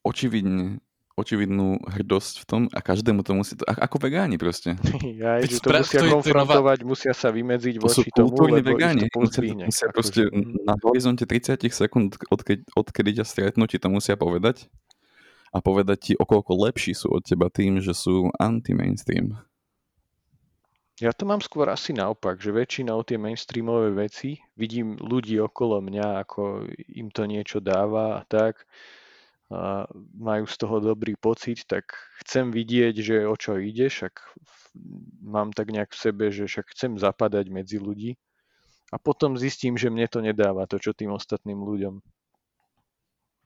očividne 0.00 0.80
očividnú 1.12 1.84
hrdosť 1.84 2.34
v 2.40 2.44
tom 2.48 2.62
a 2.72 2.80
každému 2.80 3.20
to 3.20 3.36
musí, 3.36 3.52
to, 3.52 3.68
ako 3.68 4.00
vegáni 4.00 4.40
proste. 4.40 4.80
Veď 5.20 5.52
že 5.52 5.60
to 5.60 5.68
spra- 5.68 5.84
musia 5.84 6.00
je 6.00 6.08
nová- 6.08 6.14
konfrontovať, 6.16 6.78
musia 6.80 7.12
sa 7.12 7.28
vymedziť 7.28 7.74
To 7.76 7.88
sú 7.92 8.00
voči 8.00 8.10
tomu, 8.16 8.32
lebo 8.48 8.72
vegáni. 8.72 9.04
ich 9.04 9.12
to 9.12 9.20
pozdvihne. 9.20 9.64
musia 9.68 9.86
proste 9.92 10.32
na 10.64 10.74
horizonte 10.80 11.28
30 11.28 11.60
sekúnd, 11.68 12.16
odkedy, 12.32 12.64
odkedy 12.72 13.10
ťa 13.20 13.24
stretnú, 13.28 13.68
ti 13.68 13.76
to 13.76 13.92
musia 13.92 14.16
povedať 14.16 14.72
a 15.52 15.60
povedať 15.60 15.98
ti, 16.00 16.12
okoľko 16.16 16.52
lepší 16.72 16.96
sú 16.96 17.12
od 17.12 17.20
teba 17.20 17.52
tým, 17.52 17.84
že 17.84 17.92
sú 17.92 18.32
anti-mainstream. 18.40 19.36
Ja 21.00 21.16
to 21.16 21.24
mám 21.24 21.40
skôr 21.40 21.64
asi 21.72 21.96
naopak, 21.96 22.36
že 22.44 22.52
väčšinou 22.52 23.00
tie 23.08 23.16
mainstreamové 23.16 23.88
veci 23.96 24.36
vidím 24.52 25.00
ľudí 25.00 25.40
okolo 25.40 25.80
mňa, 25.80 26.28
ako 26.28 26.68
im 26.92 27.08
to 27.08 27.24
niečo 27.24 27.64
dáva 27.64 28.20
a 28.20 28.22
tak, 28.28 28.68
a 29.48 29.88
majú 30.14 30.44
z 30.44 30.56
toho 30.60 30.76
dobrý 30.78 31.16
pocit, 31.16 31.64
tak 31.64 31.96
chcem 32.20 32.52
vidieť, 32.52 32.94
že 33.00 33.16
o 33.24 33.32
čo 33.32 33.56
ide, 33.56 33.88
však 33.88 34.12
mám 35.24 35.56
tak 35.56 35.72
nejak 35.72 35.88
v 35.90 35.98
sebe, 35.98 36.24
že 36.28 36.44
však 36.44 36.68
chcem 36.76 37.00
zapadať 37.00 37.48
medzi 37.48 37.80
ľudí 37.80 38.20
a 38.92 39.00
potom 39.00 39.40
zistím, 39.40 39.80
že 39.80 39.88
mne 39.88 40.04
to 40.04 40.20
nedáva 40.20 40.68
to, 40.68 40.76
čo 40.76 40.92
tým 40.92 41.16
ostatným 41.16 41.64
ľuďom. 41.64 42.04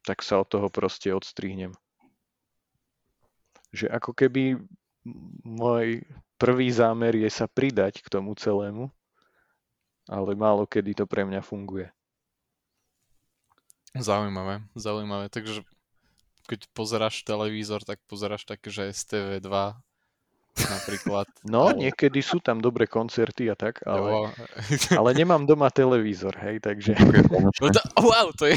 Tak 0.04 0.26
sa 0.26 0.42
od 0.42 0.50
toho 0.50 0.68
proste 0.68 1.14
odstrihnem. 1.14 1.72
Že 3.72 3.94
ako 3.94 4.10
keby 4.12 4.60
môj 5.46 6.04
prvý 6.37 6.68
zámer 6.70 7.14
je 7.16 7.31
sa 7.31 7.47
pridať 7.47 8.03
k 8.03 8.09
tomu 8.11 8.35
celému, 8.35 8.90
ale 10.11 10.37
málo 10.37 10.68
kedy 10.68 10.99
to 10.99 11.05
pre 11.09 11.25
mňa 11.25 11.40
funguje. 11.40 11.88
Zaujímavé, 13.94 14.66
zaujímavé. 14.75 15.31
Takže 15.31 15.62
keď 16.51 16.66
pozeráš 16.75 17.23
televízor, 17.23 17.87
tak 17.87 18.03
pozeráš 18.11 18.44
také, 18.44 18.68
že 18.68 18.90
STV2 18.90 19.79
napríklad. 20.55 21.27
No, 21.47 21.70
Alebo- 21.70 21.81
niekedy 21.81 22.20
sú 22.25 22.40
tam 22.40 22.59
dobré 22.59 22.88
koncerty 22.90 23.49
a 23.53 23.57
tak, 23.57 23.85
ale, 23.87 24.35
ale 24.99 25.11
nemám 25.14 25.47
doma 25.47 25.70
televízor, 25.70 26.35
hej, 26.40 26.59
takže 26.59 26.97
No 27.62 27.68
to, 27.70 27.81
wow, 28.01 28.29
to 28.35 28.51
je... 28.51 28.57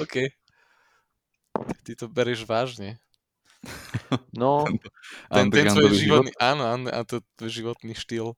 OK. 0.00 0.32
Ty 1.84 1.92
to 1.98 2.06
berieš 2.06 2.46
vážne. 2.46 3.02
No, 4.32 4.64
Ten, 5.32 5.46
ten 5.50 5.68
tvoj 5.70 5.90
Undergroundový 5.90 5.94
život. 5.94 6.24
životný, 6.24 6.32
áno, 6.40 6.62
áno, 6.64 6.86
a 6.90 7.00
to 7.04 7.20
tvoj 7.36 7.50
životný 7.52 7.92
štýl. 7.94 8.32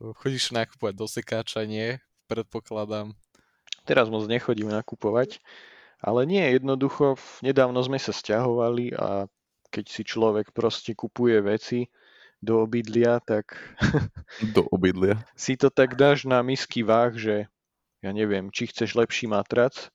Chodíš 0.00 0.52
nakupovať 0.56 0.94
do 0.96 1.06
sekáča, 1.06 1.64
nie? 1.68 2.00
Predpokladám. 2.24 3.12
teraz 3.84 4.06
moc 4.08 4.24
nechodím 4.30 4.70
nakupovať, 4.70 5.42
ale 6.00 6.24
nie, 6.24 6.40
jednoducho, 6.56 7.18
nedávno 7.42 7.82
sme 7.84 7.98
sa 8.00 8.14
stiahovali 8.14 8.94
a 8.96 9.26
keď 9.68 9.84
si 9.90 10.02
človek 10.06 10.50
proste 10.56 10.94
kupuje 10.96 11.38
veci 11.44 11.90
do 12.40 12.64
obydlia, 12.64 13.20
tak 13.20 13.52
Do 14.56 14.64
obydlia. 14.72 15.20
si 15.36 15.60
to 15.60 15.68
tak 15.68 15.98
dáš 16.00 16.24
na 16.24 16.40
misky 16.40 16.80
váh, 16.80 17.12
že 17.12 17.44
ja 18.00 18.10
neviem, 18.16 18.48
či 18.48 18.64
chceš 18.72 18.96
lepší 18.96 19.28
matrac, 19.28 19.92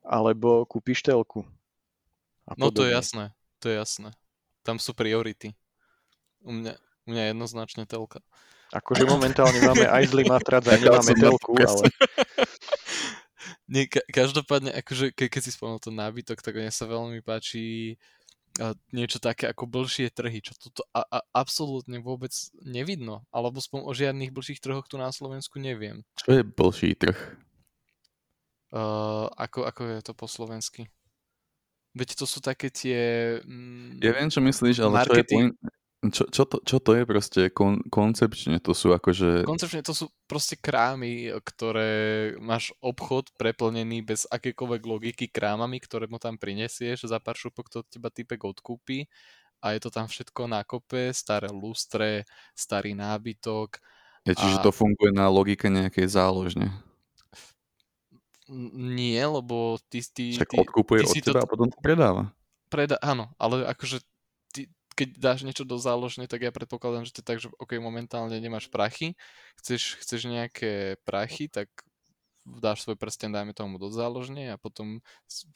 alebo 0.00 0.64
kúpiš 0.64 1.04
telku. 1.04 1.44
A 2.48 2.56
No 2.56 2.72
to 2.72 2.88
je 2.88 2.96
jasné, 2.96 3.35
to 3.66 3.74
je 3.74 3.82
jasné. 3.82 4.14
Tam 4.62 4.78
sú 4.78 4.94
priority. 4.94 5.58
U 6.46 6.54
mňa, 6.54 6.78
u 6.78 7.06
mňa 7.10 7.22
jednoznačne 7.34 7.82
telka. 7.90 8.22
Akože 8.70 9.02
momentálne 9.10 9.58
máme 9.58 9.90
aj 9.98 10.14
zlý 10.14 10.30
matrac, 10.30 10.62
aj 10.70 10.78
nemáme 10.78 11.12
telku, 11.18 11.58
ale 11.58 11.90
Nie, 13.66 13.90
ka- 13.90 14.06
každopádne, 14.06 14.70
akože 14.70 15.10
ke, 15.10 15.26
keď 15.26 15.42
si 15.42 15.50
spomenul 15.50 15.82
ten 15.82 15.98
nábytok, 15.98 16.38
tak 16.38 16.54
mne 16.54 16.70
sa 16.70 16.86
veľmi 16.86 17.18
páči 17.26 17.98
a 18.56 18.72
niečo 18.94 19.20
také 19.20 19.50
ako 19.50 19.68
blžšie 19.68 20.08
trhy, 20.14 20.40
čo 20.40 20.56
toto 20.56 20.86
a, 20.94 21.04
a, 21.04 21.18
absolútne 21.34 22.00
vôbec 22.00 22.32
nevidno, 22.64 23.26
alebo 23.28 23.60
spom 23.60 23.84
o 23.84 23.92
žiadnych 23.92 24.32
blžších 24.32 24.62
trhoch 24.64 24.86
tu 24.88 24.96
na 24.96 25.12
Slovensku 25.12 25.60
neviem. 25.60 26.06
Čo 26.16 26.40
je 26.40 26.42
blší 26.46 26.96
trh? 26.96 27.18
Uh, 28.72 29.28
ako, 29.36 29.66
ako 29.66 29.80
je 29.98 30.00
to 30.00 30.12
po 30.16 30.24
slovensky? 30.24 30.88
Veď 31.96 32.08
to 32.20 32.28
sú 32.28 32.44
také 32.44 32.68
tie... 32.68 33.00
Mm, 33.40 34.04
Ja 34.04 34.12
viem, 34.12 34.28
čo 34.28 34.44
myslíš, 34.44 34.84
ale 34.84 35.00
čo, 35.00 35.16
je 35.16 35.24
point, 35.24 35.52
čo, 36.12 36.28
čo, 36.28 36.44
to, 36.44 36.60
čo 36.60 36.76
to 36.76 36.92
je 36.92 37.04
proste 37.08 37.42
kon, 37.48 37.80
koncepčne? 37.88 38.60
To 38.60 38.76
sú 38.76 38.92
akože... 38.92 39.48
Koncepčne 39.48 39.80
to 39.80 39.96
sú 39.96 40.12
proste 40.28 40.60
krámy, 40.60 41.32
ktoré 41.40 41.88
máš 42.36 42.76
obchod 42.84 43.32
preplnený 43.40 44.04
bez 44.04 44.28
akékoľvek 44.28 44.82
logiky 44.84 45.26
krámami, 45.32 45.80
ktoré 45.80 46.04
mu 46.04 46.20
tam 46.20 46.36
prinesieš, 46.36 47.08
za 47.08 47.16
pár 47.16 47.40
šupok 47.40 47.72
to 47.72 47.80
teba 47.88 48.12
typek 48.12 48.44
odkúpi 48.44 49.08
a 49.64 49.72
je 49.72 49.80
to 49.80 49.90
tam 49.90 50.06
všetko 50.06 50.46
na 50.46 50.62
kope, 50.68 51.10
staré 51.16 51.48
lustre, 51.48 52.28
starý 52.52 52.92
nábytok. 52.92 53.80
Ja, 54.28 54.34
čiže 54.36 54.60
a- 54.60 54.64
to 54.68 54.70
funguje 54.74 55.16
na 55.16 55.32
logike 55.32 55.72
nejakej 55.72 56.06
záložne. 56.12 56.70
Nie, 58.48 59.26
lebo 59.26 59.78
ty, 59.88 60.02
ty, 60.06 60.38
Však 60.38 60.50
ty 60.54 60.58
odkupuje 60.62 61.02
ty 61.02 61.06
od 61.06 61.12
si 61.12 61.20
to- 61.20 61.34
teba 61.34 61.42
a 61.42 61.50
potom 61.50 61.66
to 61.66 61.78
predáva. 61.82 62.30
preda- 62.66 62.98
áno, 63.00 63.30
ale 63.38 63.66
akože 63.66 64.02
ty, 64.50 64.66
keď 64.94 65.08
dáš 65.18 65.40
niečo 65.42 65.62
do 65.62 65.78
záložne, 65.78 66.26
tak 66.26 66.42
ja 66.42 66.50
predpokladám, 66.50 67.06
že 67.06 67.14
to 67.14 67.20
je 67.22 67.26
tak, 67.26 67.38
že 67.38 67.50
ok, 67.58 67.78
momentálne 67.78 68.34
nemáš 68.38 68.66
prachy, 68.66 69.14
chceš, 69.58 69.98
chceš 69.98 70.26
nejaké 70.26 70.98
prachy, 71.02 71.46
tak 71.50 71.70
dáš 72.46 72.86
svoj 72.86 72.94
prsten, 72.94 73.34
dajme 73.34 73.50
tomu 73.50 73.74
do 73.76 73.90
záložne 73.90 74.54
a 74.54 74.56
potom, 74.56 75.02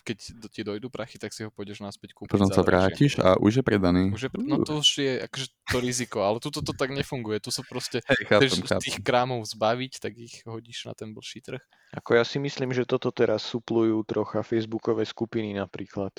keď 0.03 0.19
do, 0.43 0.47
ti 0.51 0.61
dojdu 0.67 0.91
prachy, 0.91 1.23
tak 1.23 1.31
si 1.31 1.47
ho 1.47 1.51
pôjdeš 1.55 1.79
naspäť 1.79 2.19
kúpiť 2.19 2.35
Potom 2.35 2.51
sa 2.51 2.67
vrátiš 2.67 3.23
a 3.23 3.39
už 3.39 3.63
je 3.63 3.65
predaný. 3.65 4.11
Už 4.11 4.27
je, 4.27 4.31
no 4.43 4.59
to 4.67 4.83
už 4.83 4.91
je 4.99 5.13
akože 5.23 5.47
to 5.71 5.79
riziko, 5.79 6.19
ale 6.27 6.43
tuto 6.43 6.59
to 6.61 6.75
tak 6.75 6.91
nefunguje. 6.91 7.39
Tu 7.39 7.55
sa 7.55 7.63
proste, 7.63 8.03
Hej, 8.03 8.27
chápem, 8.27 8.51
chceš 8.51 8.67
chápem. 8.67 8.83
tých 8.83 8.99
krámov 9.01 9.47
zbaviť, 9.47 9.93
tak 10.03 10.13
ich 10.19 10.43
hodíš 10.43 10.91
na 10.91 10.99
ten 10.99 11.15
blžší 11.15 11.39
trh. 11.41 11.63
ako 11.95 12.11
ja 12.19 12.25
si 12.27 12.43
myslím, 12.43 12.75
že 12.75 12.83
toto 12.83 13.15
teraz 13.15 13.47
suplujú 13.47 14.03
trocha 14.03 14.43
facebookové 14.43 15.07
skupiny 15.07 15.55
napríklad. 15.55 16.11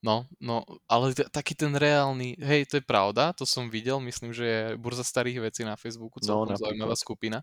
No, 0.00 0.24
no, 0.40 0.64
ale 0.88 1.12
t- 1.12 1.28
taký 1.28 1.52
ten 1.52 1.76
reálny, 1.76 2.32
hej, 2.40 2.64
to 2.72 2.80
je 2.80 2.84
pravda, 2.84 3.36
to 3.36 3.44
som 3.44 3.68
videl, 3.68 4.00
myslím, 4.00 4.32
že 4.32 4.44
je 4.48 4.60
burza 4.80 5.04
starých 5.04 5.44
vecí 5.52 5.60
na 5.60 5.76
Facebooku, 5.76 6.16
No, 6.24 6.48
celkom 6.48 6.56
zaujímavá 6.56 6.96
napríklad. 6.96 7.04
skupina. 7.04 7.38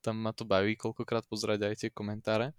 Tam 0.00 0.16
ma 0.16 0.32
to 0.32 0.48
baví 0.48 0.74
koľkokrát 0.74 1.28
pozerať 1.28 1.70
aj 1.70 1.74
tie 1.86 1.90
komentáre. 1.92 2.56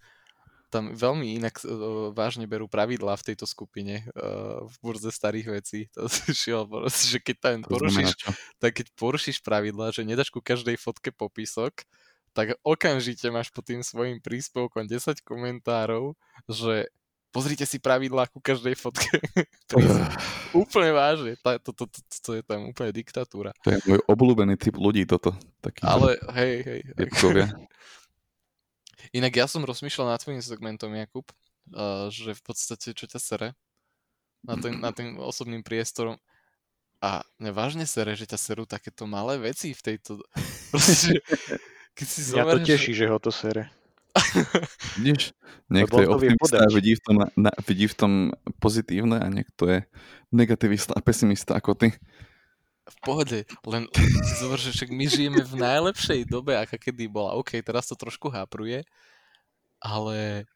Tam 0.71 0.95
veľmi 0.95 1.35
inak 1.35 1.59
uh, 1.67 2.15
vážne 2.15 2.47
berú 2.47 2.71
pravidlá 2.71 3.19
v 3.19 3.33
tejto 3.33 3.43
skupine 3.43 4.07
uh, 4.15 4.63
v 4.63 4.75
burze 4.79 5.11
starých 5.11 5.47
vecí. 5.51 5.79
To 5.99 6.07
šiel, 6.41 6.63
že 6.87 7.19
keď 7.19 7.35
tam 7.41 7.55
porušíš, 7.67 8.15
tak 8.55 8.79
keď 8.79 8.87
porušíš 8.95 9.43
pravidlá, 9.43 9.91
že 9.91 10.07
nedáš 10.07 10.31
ku 10.31 10.39
každej 10.39 10.79
fotke 10.79 11.11
popisok, 11.11 11.83
tak 12.31 12.55
okamžite 12.63 13.27
máš 13.27 13.51
pod 13.51 13.67
tým 13.67 13.83
svojim 13.83 14.23
príspevkom 14.23 14.87
10 14.87 15.19
komentárov, 15.27 16.15
že 16.47 16.87
pozrite 17.31 17.63
si 17.67 17.79
pravidlá 17.79 18.27
ku 18.31 18.43
každej 18.43 18.75
fotke. 18.75 19.07
Úplne 20.61 20.91
vážne. 20.91 21.31
To, 21.43 21.49
to, 21.59 21.71
to, 21.71 21.85
to, 21.87 21.99
to 22.19 22.31
je 22.39 22.41
tam 22.43 22.71
úplne 22.71 22.91
diktatúra. 22.91 23.55
To 23.63 23.71
je 23.71 23.79
môj 23.87 23.99
obľúbený 24.03 24.59
typ 24.59 24.75
ľudí 24.75 25.07
toto. 25.07 25.31
Taký 25.61 25.81
Ale 25.85 26.17
hej, 26.35 26.53
hej. 26.65 26.79
typkovia. 26.97 27.47
Inak 29.17 29.33
ja 29.37 29.45
som 29.45 29.65
rozmýšľal 29.65 30.13
nad 30.13 30.21
tvojim 30.21 30.41
segmentom, 30.41 30.93
Jakub, 30.93 31.29
uh, 31.73 32.09
že 32.09 32.33
v 32.33 32.41
podstate 32.41 32.93
čo 32.93 33.05
ťa 33.05 33.19
sere 33.19 33.47
na 34.41 34.57
ten, 34.57 34.73
na 34.81 34.89
ten 34.89 35.13
osobným 35.21 35.61
priestorom 35.61 36.17
a 37.01 37.25
nevážne 37.41 37.85
sere, 37.89 38.13
že 38.13 38.29
ťa 38.29 38.37
serú 38.37 38.63
takéto 38.69 39.09
malé 39.09 39.37
veci 39.41 39.73
v 39.73 39.81
tejto... 39.81 40.21
Proste, 40.71 41.21
keď 41.97 42.07
si 42.07 42.19
Ja 42.33 42.45
to 42.45 42.61
teší, 42.61 42.93
že 42.93 43.05
ho 43.09 43.17
to 43.17 43.33
sere. 43.33 43.69
Vidíš, 44.99 45.31
niekto 45.71 46.03
je 46.03 46.07
optimista 46.11 46.59
a 46.59 46.67
vidí 46.67 46.99
v, 46.99 47.01
tom, 47.01 47.15
na, 47.39 47.51
vidí 47.63 47.87
v 47.87 47.95
tom 47.95 48.11
pozitívne 48.59 49.23
a 49.23 49.27
niekto 49.31 49.71
je 49.71 49.79
negativista 50.35 50.91
a 50.95 51.01
pesimista 51.01 51.55
ako 51.55 51.79
ty. 51.79 51.95
V 52.81 52.97
pohode, 53.05 53.39
len 53.67 53.85
si 54.25 54.33
že 54.41 54.71
však 54.73 54.89
my 54.89 55.05
žijeme 55.05 55.41
v 55.45 55.55
najlepšej 55.57 56.25
dobe, 56.25 56.57
aká 56.57 56.81
kedy 56.81 57.05
bola. 57.05 57.37
OK, 57.37 57.61
teraz 57.61 57.85
to 57.87 57.95
trošku 57.95 58.29
hápruje, 58.33 58.81
ale 59.77 60.49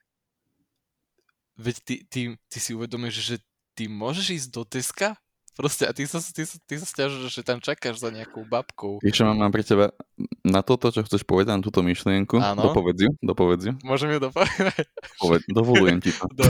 veď 1.55 1.75
ty, 1.85 1.95
ty, 2.09 2.21
ty 2.49 2.57
si 2.57 2.71
uvedomíš, 2.73 3.15
že 3.21 3.35
ty 3.77 3.85
môžeš 3.85 4.25
ísť 4.41 4.49
do 4.51 4.63
Teska 4.65 5.09
proste 5.55 5.83
a 5.83 5.91
ty 5.91 6.03
sa, 6.03 6.19
ty, 6.19 6.43
sa- 6.43 6.59
ty 6.59 6.75
sa 6.75 6.83
stiažuješ, 6.83 7.31
že 7.31 7.41
tam 7.41 7.57
čakáš 7.57 7.97
za 7.97 8.11
nejakou 8.11 8.43
babkou. 8.43 8.99
Vieš, 8.99 9.15
čo 9.17 9.25
mám, 9.25 9.39
mám 9.39 9.49
pre 9.49 9.63
teba 9.63 9.95
na 10.43 10.59
toto, 10.59 10.87
čo 10.87 11.01
chceš 11.01 11.23
povedať, 11.23 11.55
na 11.55 11.63
túto 11.63 11.79
myšlienku, 11.79 12.35
Áno. 12.35 12.69
dopovedz 12.69 12.99
ju, 13.01 13.11
dopovedz 13.17 13.63
ju, 13.65 13.73
Môžem 13.81 14.13
ju 14.13 14.19
dopovedať? 14.21 14.85
Poved, 15.17 15.41
dovolujem 15.47 15.99
ti 15.99 16.11
to. 16.11 16.27
Do, 16.37 16.45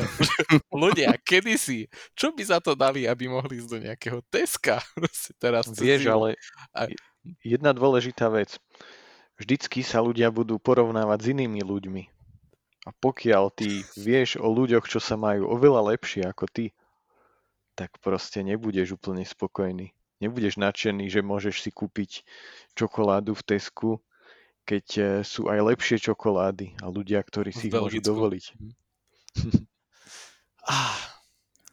ľudia, 0.69 1.13
kedysi, 1.17 1.85
čo 2.11 2.33
by 2.33 2.43
za 2.43 2.57
to 2.59 2.73
dali, 2.73 3.05
aby 3.05 3.25
mohli 3.25 3.61
ísť 3.61 3.69
do 3.69 3.79
nejakého 3.79 4.19
Teska? 4.27 4.81
Proste 4.97 5.31
teraz 5.37 5.69
Vieš, 5.69 6.09
ale 6.09 6.35
A- 6.73 6.89
jedna 7.41 7.71
dôležitá 7.71 8.27
vec. 8.27 8.57
Vždycky 9.35 9.83
sa 9.83 9.99
ľudia 9.99 10.31
budú 10.31 10.55
porovnávať 10.57 11.19
s 11.19 11.27
inými 11.29 11.59
ľuďmi. 11.59 12.03
A 12.85 12.93
pokiaľ 12.93 13.49
ty 13.51 13.81
vieš 13.97 14.37
o 14.37 14.45
ľuďoch, 14.45 14.85
čo 14.85 15.01
sa 15.01 15.17
majú 15.17 15.49
oveľa 15.49 15.91
lepšie 15.91 16.21
ako 16.23 16.45
ty, 16.47 16.69
tak 17.75 17.99
proste 17.99 18.41
nebudeš 18.41 18.95
úplne 18.95 19.27
spokojný. 19.27 19.91
Nebudeš 20.23 20.55
nadšený, 20.55 21.11
že 21.11 21.19
môžeš 21.19 21.59
si 21.59 21.69
kúpiť 21.75 22.23
čokoládu 22.73 23.35
v 23.35 23.43
Tesku, 23.43 23.91
keď 24.63 24.85
eh, 24.97 25.05
sú 25.21 25.51
aj 25.51 25.75
lepšie 25.75 25.99
čokolády 26.01 26.79
a 26.81 26.87
ľudia, 26.87 27.21
ktorí 27.21 27.51
si 27.51 27.67
ich 27.69 27.75
môžu 27.75 28.01
dovoliť. 28.01 28.45
Ah, 30.65 30.97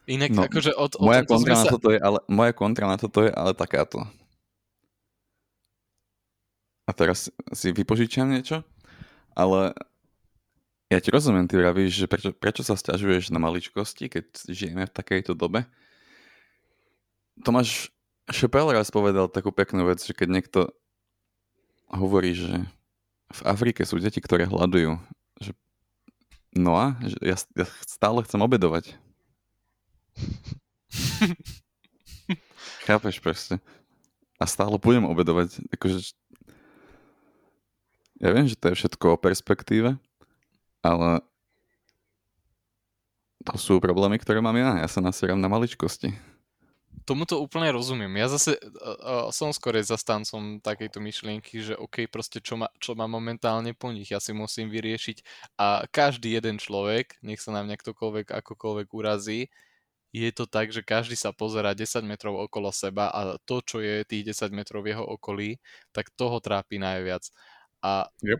inak 0.05 0.29
No, 0.37 0.45
akože 0.45 0.69
od, 0.77 1.01
o 1.01 1.09
Moja 1.09 1.25
kontra, 1.25 1.57
na 1.57 1.65
sa... 1.65 1.73
toto 1.73 1.89
je 1.89 1.97
ale, 1.97 2.21
moja 2.29 2.53
kontra 2.53 2.85
na 2.85 2.97
toto 3.01 3.25
je 3.25 3.33
ale 3.33 3.57
takáto. 3.57 4.05
A 6.85 6.91
teraz 6.93 7.33
si 7.57 7.73
vypožičiam 7.73 8.29
niečo, 8.29 8.61
ale 9.33 9.73
ja 10.93 11.01
ti 11.01 11.09
rozumiem, 11.09 11.49
ty 11.49 11.57
vravíš, 11.57 12.05
že 12.05 12.07
prečo, 12.11 12.29
prečo 12.37 12.61
sa 12.61 12.77
stiažuješ 12.77 13.33
na 13.33 13.41
maličkosti, 13.41 14.13
keď 14.13 14.25
žijeme 14.45 14.85
v 14.85 14.93
takejto 14.93 15.33
dobe. 15.33 15.65
Tomáš 17.41 17.89
Šepel 18.29 18.69
raz 18.69 18.93
povedal 18.93 19.27
takú 19.27 19.49
peknú 19.49 19.89
vec, 19.89 19.99
že 19.99 20.13
keď 20.13 20.29
niekto 20.29 20.59
hovorí, 21.89 22.37
že 22.37 22.63
v 23.33 23.41
Afrike 23.49 23.81
sú 23.83 23.97
deti, 23.97 24.21
ktoré 24.21 24.45
hľadujú, 24.45 25.01
že 25.41 25.51
no 26.53 26.77
a 26.77 26.93
že 27.01 27.17
ja, 27.25 27.37
ja 27.57 27.65
stále 27.83 28.21
chcem 28.23 28.39
obedovať. 28.39 28.93
Chápeš 32.85 33.17
proste. 33.19 33.57
A 34.37 34.45
stále 34.45 34.77
budem 34.77 35.07
obedovať. 35.07 35.63
Akože, 35.73 36.13
ja 38.21 38.29
viem, 38.31 38.45
že 38.47 38.59
to 38.59 38.71
je 38.71 38.79
všetko 38.79 39.15
o 39.15 39.21
perspektíve, 39.21 39.97
ale 40.83 41.09
to 43.43 43.55
sú 43.59 43.79
problémy, 43.83 44.19
ktoré 44.19 44.39
mám 44.39 44.55
ja. 44.55 44.79
Ja 44.79 44.87
sa 44.87 45.03
nasieram 45.03 45.39
na 45.39 45.51
maličkosti. 45.51 46.32
Tomuto 47.03 47.43
úplne 47.43 47.67
rozumiem. 47.75 48.11
Ja 48.15 48.31
zase 48.31 48.55
uh, 48.55 49.27
uh, 49.27 49.27
som 49.35 49.51
skorej 49.51 49.83
zastancom 49.83 50.63
takejto 50.63 51.03
myšlienky, 51.03 51.59
že 51.59 51.75
OK, 51.75 52.07
proste 52.07 52.39
čo 52.39 52.55
má, 52.55 52.71
čo 52.79 52.95
má 52.95 53.05
momentálne 53.11 53.75
po 53.75 53.91
nich, 53.91 54.11
ja 54.11 54.23
si 54.23 54.31
musím 54.31 54.71
vyriešiť 54.71 55.17
a 55.59 55.83
každý 55.91 56.39
jeden 56.39 56.57
človek, 56.57 57.19
nech 57.19 57.43
sa 57.43 57.51
nám 57.51 57.67
mňa 57.67 57.77
ktokoľvek 57.79 58.27
akokoľvek 58.31 58.87
urazí, 58.95 59.51
je 60.13 60.29
to 60.29 60.45
tak, 60.45 60.69
že 60.69 60.85
každý 60.85 61.17
sa 61.17 61.33
pozera 61.33 61.73
10 61.73 62.05
metrov 62.05 62.37
okolo 62.37 62.69
seba 62.69 63.09
a 63.09 63.41
to, 63.49 63.65
čo 63.65 63.81
je 63.81 64.05
tých 64.05 64.29
10 64.37 64.53
metrov 64.53 64.85
v 64.85 64.93
jeho 64.93 65.01
okolí, 65.01 65.57
tak 65.89 66.13
toho 66.13 66.37
trápi 66.37 66.77
najviac. 66.77 67.33
A 67.81 68.07
Yep. 68.21 68.39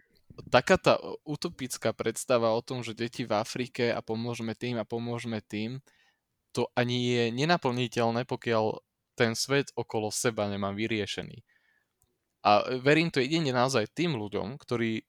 taká 0.54 0.78
tá 0.78 1.02
utopická 1.26 1.90
predstava 1.92 2.54
o 2.54 2.62
tom, 2.62 2.86
že 2.86 2.94
deti 2.94 3.26
v 3.26 3.34
Afrike 3.34 3.90
a 3.90 4.06
pomôžeme 4.06 4.54
tým 4.54 4.78
a 4.78 4.86
pomôžeme 4.86 5.42
tým, 5.42 5.82
to 6.54 6.70
ani 6.78 6.98
je 7.18 7.24
nenaplniteľné, 7.34 8.30
pokiaľ 8.30 8.80
ten 9.18 9.34
svet 9.34 9.74
okolo 9.74 10.10
seba 10.14 10.46
nemám 10.50 10.78
vyriešený. 10.78 11.42
A 12.44 12.66
verím 12.82 13.10
to 13.10 13.24
jedine 13.24 13.56
naozaj 13.56 13.90
tým 13.96 14.20
ľuďom, 14.20 14.60
ktorí 14.60 15.04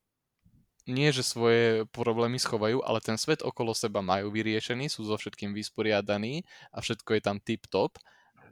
nie, 0.85 1.09
že 1.17 1.25
svoje 1.25 1.89
problémy 1.97 2.37
schovajú, 2.37 2.85
ale 2.85 3.01
ten 3.01 3.17
svet 3.17 3.41
okolo 3.41 3.73
seba 3.73 4.05
majú 4.05 4.29
vyriešený, 4.29 4.93
sú 4.93 5.09
so 5.09 5.17
všetkým 5.17 5.57
vysporiadaní 5.57 6.45
a 6.71 6.85
všetko 6.85 7.17
je 7.17 7.23
tam 7.25 7.41
tip-top 7.41 7.97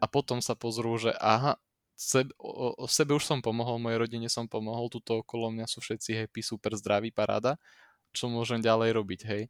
a 0.01 0.05
potom 0.09 0.41
sa 0.41 0.57
pozrú, 0.57 0.97
že 0.97 1.13
aha, 1.21 1.61
sebe, 1.93 2.33
o, 2.41 2.73
o 2.75 2.87
sebe 2.89 3.13
už 3.13 3.29
som 3.29 3.45
pomohol, 3.45 3.77
mojej 3.77 4.01
rodine 4.01 4.29
som 4.33 4.49
pomohol, 4.49 4.89
tuto 4.89 5.21
okolo 5.21 5.53
mňa 5.53 5.69
sú 5.69 5.85
všetci 5.85 6.25
happy, 6.25 6.41
super 6.41 6.73
zdraví, 6.73 7.13
paráda, 7.13 7.61
čo 8.17 8.33
môžem 8.33 8.65
ďalej 8.65 8.97
robiť, 8.97 9.21
hej. 9.29 9.43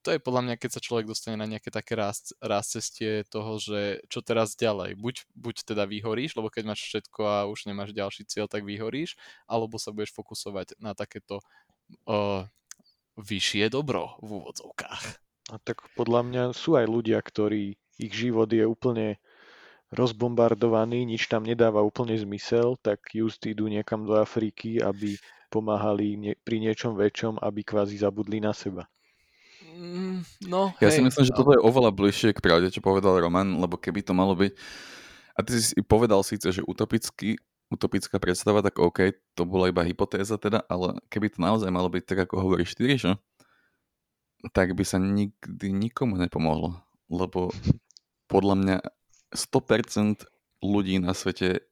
To 0.00 0.16
je 0.16 0.20
podľa 0.20 0.42
mňa, 0.48 0.54
keď 0.56 0.70
sa 0.76 0.80
človek 0.80 1.04
dostane 1.04 1.36
na 1.36 1.44
nejaké 1.44 1.68
také 1.68 1.92
ráz 1.92 2.66
cestie 2.72 3.20
toho, 3.28 3.60
že 3.60 4.00
čo 4.08 4.24
teraz 4.24 4.56
ďalej. 4.56 4.96
Buď, 4.96 5.28
buď 5.36 5.68
teda 5.68 5.84
vyhoríš, 5.84 6.40
lebo 6.40 6.48
keď 6.48 6.72
máš 6.72 6.88
všetko 6.88 7.20
a 7.20 7.38
už 7.52 7.68
nemáš 7.68 7.92
ďalší 7.92 8.24
cieľ, 8.24 8.48
tak 8.48 8.64
vyhoríš, 8.64 9.20
alebo 9.44 9.76
sa 9.76 9.92
budeš 9.92 10.16
fokusovať 10.16 10.80
na 10.80 10.96
takéto 10.96 11.44
uh, 12.08 12.48
vyššie 13.20 13.68
dobro 13.68 14.16
v 14.24 14.40
úvodzovkách. 14.40 15.04
A 15.52 15.60
tak 15.60 15.84
podľa 15.92 16.24
mňa 16.24 16.42
sú 16.56 16.80
aj 16.80 16.86
ľudia, 16.88 17.20
ktorí 17.20 17.76
ich 18.00 18.14
život 18.16 18.48
je 18.48 18.64
úplne 18.64 19.20
rozbombardovaný, 19.90 21.02
nič 21.04 21.26
tam 21.26 21.42
nedáva 21.42 21.82
úplne 21.82 22.14
zmysel, 22.14 22.78
tak 22.80 23.10
just 23.12 23.42
idú 23.44 23.66
niekam 23.66 24.06
do 24.06 24.16
Afriky, 24.16 24.78
aby 24.78 25.18
pomáhali 25.50 26.38
pri 26.46 26.56
niečom 26.62 26.94
väčšom, 26.94 27.42
aby 27.42 27.60
kvázi 27.66 27.98
zabudli 27.98 28.38
na 28.38 28.54
seba. 28.54 28.86
Mm, 29.80 30.20
no, 30.44 30.76
Ja 30.84 30.92
hej, 30.92 31.00
si 31.00 31.02
myslím, 31.02 31.24
že 31.24 31.32
no. 31.32 31.38
toto 31.40 31.56
je 31.56 31.64
oveľa 31.64 31.90
bližšie 31.96 32.36
k 32.36 32.44
pravde, 32.44 32.68
čo 32.68 32.84
povedal 32.84 33.16
Roman, 33.16 33.56
lebo 33.56 33.80
keby 33.80 34.04
to 34.04 34.12
malo 34.12 34.36
byť... 34.36 34.52
A 35.32 35.40
ty 35.40 35.56
si 35.56 35.72
povedal 35.80 36.20
síce, 36.20 36.52
že 36.52 36.60
utopický, 36.60 37.40
utopická 37.72 38.20
predstava, 38.20 38.60
tak 38.60 38.76
OK, 38.76 39.16
to 39.32 39.48
bola 39.48 39.72
iba 39.72 39.80
hypotéza 39.80 40.36
teda, 40.36 40.60
ale 40.68 41.00
keby 41.08 41.32
to 41.32 41.40
naozaj 41.40 41.72
malo 41.72 41.88
byť 41.88 42.04
tak, 42.04 42.28
ako 42.28 42.44
hovoríš 42.44 42.76
ty, 42.76 43.00
že? 43.00 43.16
tak 44.48 44.72
by 44.72 44.84
sa 44.88 44.96
nikdy 44.96 45.68
nikomu 45.68 46.16
nepomohlo. 46.16 46.80
Lebo 47.12 47.52
podľa 48.30 48.54
mňa 48.56 48.76
100% 49.36 50.24
ľudí 50.64 50.96
na 50.96 51.12
svete 51.12 51.68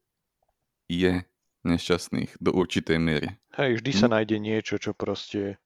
je 0.89 1.25
nešťastných 1.65 2.37
do 2.41 2.53
určitej 2.53 2.99
miery. 3.01 3.29
Hej, 3.57 3.81
vždy 3.81 3.91
sa 3.97 4.07
nájde 4.13 4.37
niečo, 4.37 4.77
čo 4.77 4.93
proste... 4.93 5.57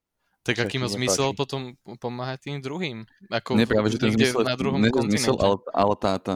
Tak 0.43 0.59
aký 0.59 0.75
má 0.75 0.91
zmysel 0.91 1.31
nepáči. 1.31 1.39
potom 1.39 1.61
pomáhať 2.03 2.51
tým 2.51 2.59
druhým? 2.59 3.07
Ako 3.31 3.55
Nie 3.55 3.63
práve, 3.63 3.95
že 3.95 3.99
ten 3.99 4.11
zmysel, 4.11 4.43
na 4.43 4.59
druhom 4.59 4.83
že 4.83 4.91
kontinente. 4.91 5.23
zmysel 5.23 5.35
ale, 5.39 5.57
ale 5.71 5.95
tá, 5.95 6.19
tá, 6.19 6.35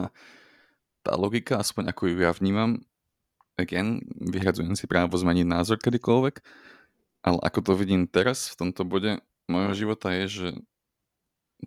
tá 1.04 1.12
logika, 1.12 1.60
aspoň 1.60 1.92
ako 1.92 2.08
ju 2.08 2.16
ja 2.24 2.32
vnímam, 2.32 2.80
again, 3.60 4.00
vyhradzujem 4.16 4.72
si 4.80 4.88
právo 4.88 5.12
zmeniť 5.12 5.44
názor 5.44 5.76
kedykoľvek, 5.76 6.40
ale 7.20 7.38
ako 7.44 7.58
to 7.60 7.72
vidím 7.76 8.08
teraz 8.08 8.48
v 8.48 8.64
tomto 8.64 8.88
bode 8.88 9.20
môjho 9.44 9.72
života 9.76 10.12
je, 10.12 10.24
že 10.28 10.48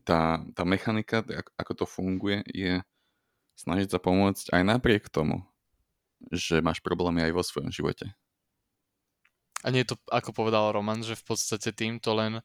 tá, 0.02 0.42
tá 0.56 0.64
mechanika, 0.64 1.22
ako 1.60 1.84
to 1.84 1.86
funguje, 1.86 2.42
je 2.48 2.80
snažiť 3.60 3.92
sa 3.92 4.00
pomôcť 4.00 4.56
aj 4.56 4.64
napriek 4.64 5.12
tomu, 5.12 5.44
že 6.32 6.64
máš 6.64 6.80
problémy 6.80 7.22
aj 7.28 7.34
vo 7.36 7.44
svojom 7.44 7.70
živote. 7.74 8.14
A 9.62 9.70
nie 9.70 9.86
je 9.86 9.94
to, 9.94 9.98
ako 10.10 10.34
povedal 10.34 10.74
Roman, 10.74 11.06
že 11.06 11.14
v 11.14 11.26
podstate 11.34 11.70
týmto 11.70 12.18
len 12.18 12.42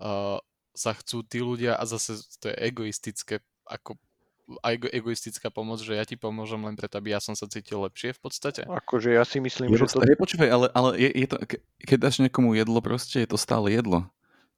uh, 0.00 0.38
sa 0.72 0.90
chcú 0.96 1.22
tí 1.22 1.38
ľudia 1.44 1.76
a 1.76 1.84
zase 1.84 2.18
to 2.40 2.50
je 2.50 2.56
egoistické, 2.56 3.44
ako 3.68 4.00
aj 4.60 4.72
ego- 4.76 4.92
egoistická 4.92 5.48
pomoc, 5.48 5.80
že 5.80 5.96
ja 5.96 6.04
ti 6.04 6.20
pomôžem 6.20 6.60
len 6.60 6.76
preto, 6.76 7.00
aby 7.00 7.16
ja 7.16 7.20
som 7.20 7.32
sa 7.32 7.48
cítil 7.48 7.80
lepšie 7.80 8.12
v 8.12 8.20
podstate. 8.20 8.62
Akože 8.68 9.16
ja 9.16 9.24
si 9.24 9.40
myslím, 9.40 9.72
Je 9.72 9.80
že 9.80 9.88
to, 9.88 10.00
to... 10.00 10.04
hej, 10.04 10.16
počúvaj, 10.20 10.48
ale, 10.52 10.66
ale 10.76 10.90
je, 11.00 11.10
je 11.24 11.26
to, 11.28 11.36
ke- 11.48 11.62
keď 11.84 11.98
dáš 12.00 12.16
niekomu 12.20 12.52
jedlo, 12.52 12.80
proste 12.84 13.24
je 13.24 13.28
to 13.28 13.40
stále 13.40 13.72
jedlo. 13.72 14.04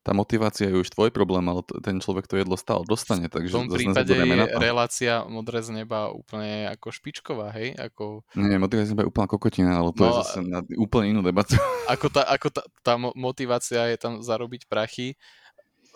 Tá 0.07 0.15
motivácia 0.15 0.71
je 0.71 0.79
už 0.87 0.95
tvoj 0.95 1.11
problém, 1.11 1.43
ale 1.51 1.67
ten 1.83 1.99
človek 1.99 2.31
to 2.31 2.39
jedlo 2.39 2.55
stále 2.55 2.87
dostane, 2.87 3.27
takže 3.27 3.59
v 3.59 3.67
tom 3.67 3.75
prípade 3.75 4.15
je 4.15 4.47
relácia 4.55 5.27
modré 5.27 5.67
z 5.67 5.83
neba 5.83 6.15
úplne 6.15 6.71
ako 6.71 6.95
špičková, 6.95 7.51
hej? 7.59 7.75
Ako, 7.75 8.23
Nie, 8.39 8.63
motivácia 8.63 8.95
je 8.95 9.03
úplná 9.03 9.27
kokotina, 9.27 9.83
ale 9.83 9.91
to 9.91 10.07
je 10.07 10.13
No, 10.15 10.19
zase 10.23 10.39
na 10.47 10.63
úplne 10.79 11.11
inú 11.11 11.27
debatu. 11.27 11.59
ako, 11.93 12.07
tá, 12.15 12.23
ako 12.23 12.55
tá, 12.55 12.63
tá 12.87 12.95
mo- 12.95 13.11
motivácia 13.19 13.83
je 13.91 13.99
tam 13.99 14.23
zarobiť 14.23 14.71
prachy 14.71 15.19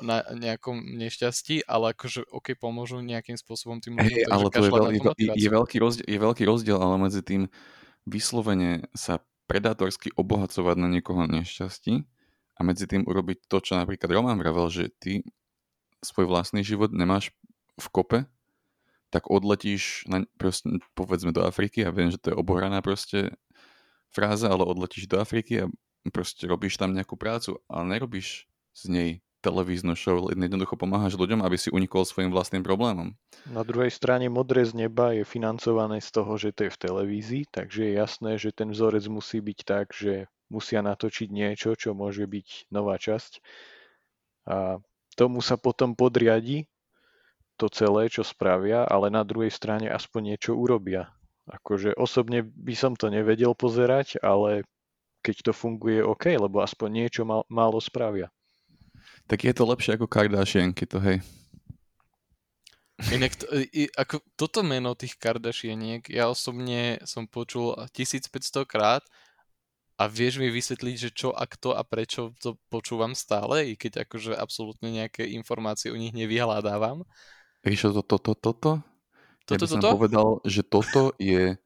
na 0.02 0.26
nejakom 0.34 0.82
nešťastí, 0.98 1.70
ale 1.70 1.94
akože 1.94 2.26
OK, 2.34 2.58
pomôžu 2.58 2.98
nejakým 3.06 3.38
spôsobom 3.38 3.78
tým 3.78 3.94
ľuďom, 3.94 4.26
takže 4.26 4.34
ale 4.34 4.48
to 4.50 4.58
je, 4.58 4.70
veľ, 4.74 4.86
je, 4.90 5.28
je, 5.38 5.48
veľký 5.54 5.76
rozdiel, 5.78 6.06
je 6.10 6.18
veľký 6.18 6.44
rozdiel, 6.50 6.78
ale 6.82 6.98
medzi 6.98 7.22
tým 7.22 7.46
vyslovene 8.10 8.90
sa 8.90 9.22
predátorsky 9.46 10.10
obohacovať 10.18 10.76
na 10.82 10.88
niekoho 10.90 11.30
nešťastí 11.30 12.18
a 12.60 12.64
medzi 12.64 12.84
tým 12.84 13.08
urobiť 13.08 13.48
to, 13.48 13.64
čo 13.64 13.80
napríklad 13.80 14.12
Roman 14.12 14.36
vravel, 14.36 14.68
že 14.68 14.92
ty 15.00 15.24
svoj 16.04 16.28
vlastný 16.28 16.60
život 16.60 16.92
nemáš 16.92 17.32
v 17.80 17.86
kope, 17.88 18.18
tak 19.08 19.32
odletíš 19.32 20.04
na, 20.04 20.28
proste, 20.36 20.68
povedzme 20.92 21.32
do 21.32 21.40
Afriky 21.40 21.88
a 21.88 21.90
viem, 21.90 22.12
že 22.12 22.20
to 22.20 22.30
je 22.30 22.36
obohraná 22.36 22.84
proste 22.84 23.32
fráza, 24.12 24.52
ale 24.52 24.68
odletíš 24.68 25.08
do 25.08 25.16
Afriky 25.18 25.64
a 25.64 25.72
proste 26.12 26.44
robíš 26.44 26.76
tam 26.76 26.92
nejakú 26.92 27.16
prácu, 27.16 27.64
ale 27.64 27.96
nerobíš 27.96 28.44
z 28.76 28.82
nej 28.92 29.10
televíznu 29.40 29.96
show, 29.96 30.28
jednoducho 30.28 30.76
pomáhaš 30.76 31.16
ľuďom, 31.16 31.40
aby 31.40 31.56
si 31.56 31.72
unikol 31.72 32.04
svojim 32.04 32.28
vlastným 32.28 32.60
problémom. 32.60 33.16
Na 33.48 33.64
druhej 33.64 33.88
strane 33.88 34.28
Modré 34.28 34.68
z 34.68 34.76
neba 34.76 35.16
je 35.16 35.24
financované 35.24 36.04
z 36.04 36.12
toho, 36.12 36.36
že 36.36 36.52
to 36.52 36.68
je 36.68 36.74
v 36.76 36.80
televízii, 36.84 37.44
takže 37.48 37.88
je 37.88 37.92
jasné, 37.96 38.36
že 38.36 38.52
ten 38.52 38.68
vzorec 38.68 39.08
musí 39.08 39.40
byť 39.40 39.58
tak, 39.64 39.96
že 39.96 40.28
musia 40.50 40.82
natočiť 40.82 41.30
niečo, 41.30 41.78
čo 41.78 41.94
môže 41.94 42.26
byť 42.26 42.68
nová 42.74 42.98
časť. 42.98 43.40
A 44.50 44.82
tomu 45.14 45.40
sa 45.40 45.54
potom 45.54 45.94
podriadi 45.94 46.66
to 47.54 47.70
celé, 47.70 48.08
čo 48.10 48.26
spravia, 48.26 48.84
ale 48.88 49.12
na 49.12 49.22
druhej 49.22 49.52
strane 49.52 49.86
aspoň 49.86 50.34
niečo 50.34 50.56
urobia. 50.56 51.12
Akože 51.50 51.94
osobne 51.94 52.42
by 52.42 52.74
som 52.74 52.92
to 52.96 53.12
nevedel 53.12 53.52
pozerať, 53.52 54.16
ale 54.22 54.64
keď 55.20 55.50
to 55.50 55.52
funguje 55.52 56.00
OK, 56.00 56.32
lebo 56.32 56.64
aspoň 56.64 56.88
niečo 57.04 57.22
mal, 57.28 57.44
málo 57.52 57.76
spravia. 57.78 58.32
Tak 59.28 59.44
je 59.44 59.52
to 59.52 59.68
lepšie 59.68 60.00
ako 60.00 60.08
Kardashianky, 60.08 60.88
to 60.88 60.98
hej. 60.98 61.20
Inak 63.08 63.32
to, 63.36 63.48
i, 63.72 63.88
ako 63.96 64.20
toto 64.36 64.60
meno 64.60 64.92
tých 64.92 65.16
Kardashianiek, 65.16 66.04
ja 66.12 66.28
osobne 66.28 67.00
som 67.08 67.24
počul 67.24 67.72
1500 67.96 68.64
krát 68.68 69.04
a 70.00 70.08
vieš 70.08 70.40
mi 70.40 70.48
vysvetliť, 70.48 70.96
že 70.96 71.10
čo 71.12 71.28
a 71.36 71.44
kto 71.44 71.76
a 71.76 71.84
prečo 71.84 72.32
to 72.40 72.56
počúvam 72.72 73.12
stále, 73.12 73.68
i 73.68 73.76
keď 73.76 74.08
akože 74.08 74.32
absolútne 74.32 74.88
nejaké 74.88 75.28
informácie 75.28 75.92
o 75.92 76.00
nich 76.00 76.16
nevyhľadávam. 76.16 77.04
Ríšo, 77.60 77.92
toto, 77.92 78.16
toto, 78.16 78.56
toto? 78.56 78.72
Ja 79.52 79.60
Toto, 79.60 79.66
by 79.66 79.68
som 79.68 79.82
toto? 79.84 79.94
povedal, 80.00 80.28
že 80.48 80.62
toto 80.64 81.12
je 81.20 81.60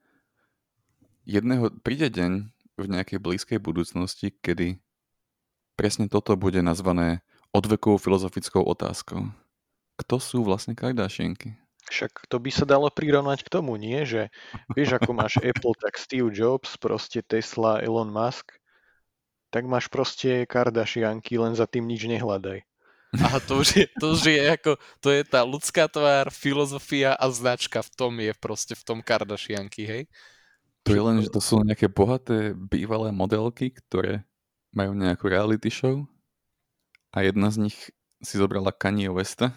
jedného, 1.23 1.71
príde 1.87 2.11
deň 2.11 2.51
v 2.75 2.85
nejakej 2.91 3.23
blízkej 3.23 3.59
budúcnosti, 3.63 4.35
kedy 4.35 4.83
presne 5.79 6.11
toto 6.11 6.35
bude 6.35 6.59
nazvané 6.59 7.23
odvekovou 7.55 8.03
filozofickou 8.03 8.67
otázkou. 8.67 9.31
Kto 9.95 10.19
sú 10.19 10.43
vlastne 10.43 10.75
Kardashianky? 10.75 11.55
Však 11.91 12.27
to 12.33 12.37
by 12.41 12.51
sa 12.51 12.65
dalo 12.65 12.89
prirovnať 12.89 13.45
k 13.45 13.53
tomu, 13.53 13.77
nie? 13.77 14.05
Že 14.05 14.33
vieš, 14.73 14.97
ako 14.97 15.11
máš 15.13 15.37
Apple, 15.41 15.77
tak 15.77 16.01
Steve 16.01 16.33
Jobs, 16.33 16.81
proste 16.81 17.21
Tesla, 17.21 17.85
Elon 17.85 18.09
Musk, 18.09 18.57
tak 19.55 19.69
máš 19.69 19.87
proste 19.87 20.49
Kardashianky, 20.51 21.39
len 21.39 21.55
za 21.55 21.69
tým 21.71 21.87
nič 21.87 22.11
nehľadaj. 22.11 22.67
A 23.15 23.39
to 23.39 23.63
už, 23.63 23.69
je, 23.79 23.87
to 24.03 24.19
už 24.19 24.27
je 24.27 24.43
ako, 24.43 24.75
to 24.99 25.15
je 25.15 25.23
tá 25.23 25.47
ľudská 25.47 25.87
tvár, 25.87 26.35
filozofia 26.35 27.15
a 27.15 27.31
značka 27.31 27.79
v 27.79 27.91
tom 27.95 28.13
je 28.19 28.35
proste 28.35 28.75
v 28.75 28.83
tom 28.83 28.99
Kardashianky, 28.99 29.87
hej? 29.87 30.03
To 30.85 30.93
je 30.93 31.01
len, 31.01 31.23
že 31.23 31.31
to 31.31 31.39
sú 31.39 31.63
nejaké 31.63 31.87
bohaté 31.87 32.53
bývalé 32.53 33.15
modelky, 33.15 33.71
ktoré 33.71 34.27
majú 34.75 34.93
nejakú 34.99 35.31
reality 35.31 35.71
show 35.71 36.05
a 37.15 37.23
jedna 37.23 37.49
z 37.55 37.71
nich 37.71 37.79
si 38.21 38.35
zobrala 38.35 38.75
Kanye 38.75 39.09
Westa 39.15 39.55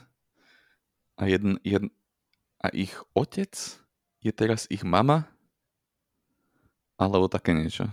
a, 1.18 1.26
jedn, 1.26 1.58
jedn, 1.66 1.90
a 2.62 2.74
ich 2.74 2.94
otec 3.14 3.54
je 4.22 4.32
teraz 4.34 4.66
ich 4.74 4.82
mama 4.82 5.30
alebo 6.98 7.30
také 7.30 7.54
niečo. 7.54 7.86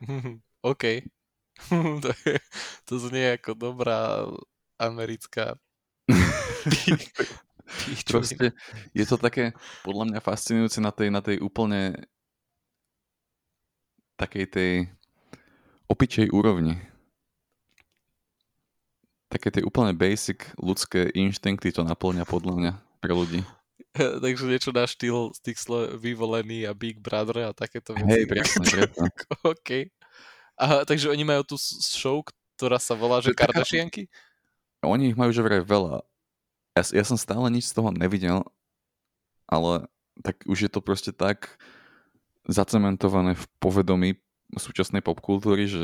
OK. 0.62 1.02
to, 2.02 2.08
je, 2.24 2.38
to 2.86 2.94
znie 2.96 3.36
ako 3.36 3.52
dobrá 3.58 4.24
americká. 4.80 5.58
Proste 8.10 8.50
je 8.96 9.04
to 9.06 9.20
také 9.20 9.54
podľa 9.86 10.04
mňa 10.10 10.20
fascinujúce 10.24 10.82
na 10.82 10.90
tej, 10.90 11.08
na 11.12 11.22
tej 11.22 11.38
úplne 11.38 11.94
takej 14.18 14.46
tej 14.50 14.72
opičej 15.86 16.34
úrovni. 16.34 16.82
Také 19.30 19.54
tej 19.54 19.62
úplne 19.62 19.94
basic 19.94 20.50
ľudské 20.58 21.06
inštinkty 21.14 21.70
to 21.70 21.86
naplňa 21.86 22.26
podľa 22.26 22.54
mňa 22.58 22.72
pre 23.00 23.12
ľudí. 23.16 23.40
Takže 24.24 24.46
niečo 24.46 24.70
na 24.70 24.86
štýl 24.86 25.34
z 25.34 25.40
tých 25.42 25.58
slov 25.58 25.98
vyvolený 25.98 26.68
a 26.68 26.72
Big 26.76 27.02
Brother 27.02 27.50
a 27.50 27.56
takéto 27.56 27.96
veci. 27.96 28.06
Hej, 28.06 28.24
presne, 28.28 28.64
presne. 28.76 29.08
OK. 29.42 29.90
Aha, 30.60 30.84
takže 30.84 31.08
oni 31.08 31.24
majú 31.24 31.40
tú 31.40 31.56
show, 31.80 32.20
ktorá 32.60 32.76
sa 32.76 32.92
volá, 32.92 33.24
že 33.24 33.32
Kardashianky? 33.32 34.12
Oni 34.84 35.08
ich 35.08 35.16
majú 35.16 35.32
že 35.32 35.40
vraj 35.40 35.64
veľa. 35.64 36.04
Ja, 36.76 36.82
ja 37.00 37.04
som 37.08 37.16
stále 37.16 37.48
nič 37.48 37.72
z 37.72 37.80
toho 37.80 37.88
nevidel, 37.88 38.44
ale 39.48 39.88
tak 40.20 40.44
už 40.44 40.68
je 40.68 40.70
to 40.70 40.84
proste 40.84 41.16
tak 41.16 41.56
zacementované 42.44 43.32
v 43.32 43.44
povedomí 43.56 44.20
súčasnej 44.52 45.00
popkultúry, 45.00 45.64
že 45.64 45.82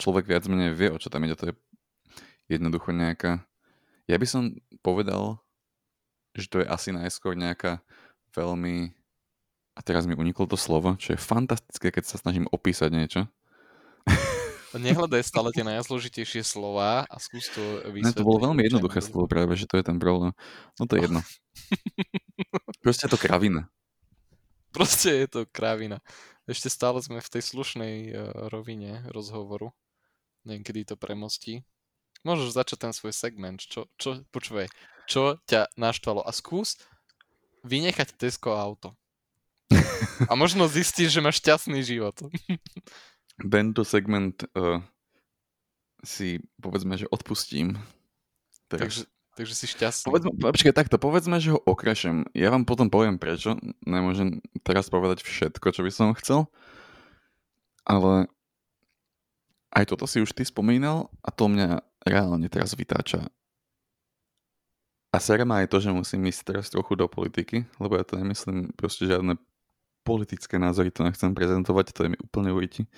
človek 0.00 0.24
viac 0.24 0.48
menej 0.48 0.72
vie, 0.72 0.88
o 0.88 0.96
čo 0.96 1.12
tam 1.12 1.28
ide. 1.28 1.36
To 1.36 1.52
je 1.52 1.54
jednoducho 2.48 2.96
nejaká... 2.96 3.44
Ja 4.08 4.16
by 4.16 4.26
som 4.26 4.56
povedal, 4.80 5.36
že 6.32 6.46
to 6.48 6.60
je 6.62 6.66
asi 6.68 6.90
najskôr 6.92 7.36
nejaká 7.36 7.80
veľmi... 8.32 8.92
A 9.72 9.80
teraz 9.80 10.04
mi 10.04 10.12
uniklo 10.12 10.44
to 10.44 10.60
slovo, 10.60 10.92
čo 11.00 11.16
je 11.16 11.20
fantastické, 11.20 11.88
keď 11.88 12.04
sa 12.04 12.20
snažím 12.20 12.44
opísať 12.52 12.92
niečo. 12.92 13.20
Nehľadaj 14.72 15.20
stále 15.24 15.52
tie 15.52 15.64
najzložitejšie 15.68 16.40
slova 16.44 17.04
a 17.04 17.16
skús 17.20 17.52
to 17.52 17.60
Ne, 17.60 17.92
vysvetliť. 17.92 18.16
to 18.16 18.24
bolo 18.24 18.40
veľmi 18.52 18.64
jednoduché 18.64 19.04
slovo 19.04 19.28
práve, 19.28 19.52
že 19.52 19.68
to 19.68 19.76
je 19.76 19.84
ten 19.84 20.00
problém. 20.00 20.32
No 20.80 20.88
to 20.88 20.96
je 20.96 21.08
jedno. 21.08 21.20
Proste 22.84 23.04
je 23.08 23.12
to 23.12 23.20
kravina. 23.20 23.68
Proste 24.72 25.12
je 25.24 25.28
to 25.28 25.40
krávina. 25.44 26.00
Ešte 26.48 26.72
stále 26.72 27.04
sme 27.04 27.20
v 27.20 27.32
tej 27.32 27.42
slušnej 27.44 27.94
uh, 28.08 28.12
rovine 28.48 29.04
rozhovoru. 29.12 29.76
Neviem, 30.48 30.64
kedy 30.64 30.80
to 30.88 30.96
premostí. 30.96 31.62
Môžeš 32.24 32.56
začať 32.56 32.88
ten 32.88 32.92
svoj 32.96 33.12
segment. 33.12 33.60
Čo, 33.60 33.92
čo, 34.00 34.24
počúvaj, 34.32 34.72
čo 35.08 35.38
ťa 35.48 35.72
naštvalo? 35.76 36.22
A 36.22 36.30
skús 36.30 36.78
vynechať 37.62 38.18
Tesco 38.18 38.54
auto. 38.54 38.94
A 40.28 40.32
možno 40.34 40.68
zistíš, 40.68 41.14
že 41.14 41.24
máš 41.24 41.40
šťastný 41.40 41.80
život. 41.82 42.14
Tento 43.40 43.82
segment 43.82 44.44
uh, 44.54 44.82
si 46.04 46.42
povedzme, 46.60 46.98
že 47.00 47.08
odpustím. 47.08 47.80
Teraz. 48.68 48.80
takže, 48.82 49.02
takže 49.38 49.54
si 49.56 49.66
šťastný. 49.72 50.06
Povedzme, 50.06 50.30
počkaj, 50.36 50.74
takto, 50.76 50.96
povedzme, 51.00 51.40
že 51.40 51.56
ho 51.56 51.60
okrašem. 51.64 52.28
Ja 52.36 52.52
vám 52.52 52.68
potom 52.68 52.92
poviem 52.92 53.16
prečo. 53.16 53.56
Nemôžem 53.82 54.44
teraz 54.62 54.92
povedať 54.92 55.24
všetko, 55.24 55.66
čo 55.72 55.82
by 55.82 55.90
som 55.90 56.18
chcel. 56.18 56.46
Ale 57.82 58.30
aj 59.72 59.84
toto 59.88 60.04
si 60.06 60.20
už 60.20 60.36
ty 60.36 60.44
spomínal 60.44 61.08
a 61.24 61.32
to 61.32 61.48
mňa 61.48 61.82
reálne 62.04 62.46
teraz 62.52 62.76
vytáča. 62.76 63.32
A 65.12 65.20
sere 65.20 65.44
ma 65.44 65.60
aj 65.60 65.68
to, 65.68 65.76
že 65.76 65.92
musím 65.92 66.24
ísť 66.24 66.40
teraz 66.48 66.72
trochu 66.72 66.96
do 66.96 67.04
politiky, 67.04 67.68
lebo 67.76 68.00
ja 68.00 68.04
to 68.04 68.16
nemyslím 68.16 68.72
proste 68.72 69.04
žiadne 69.04 69.36
politické 70.08 70.56
názory, 70.56 70.88
to 70.88 71.04
nechcem 71.04 71.36
prezentovať, 71.36 71.92
to 71.92 72.08
je 72.08 72.10
mi 72.16 72.18
úplne 72.18 72.48
ujiti. 72.48 72.88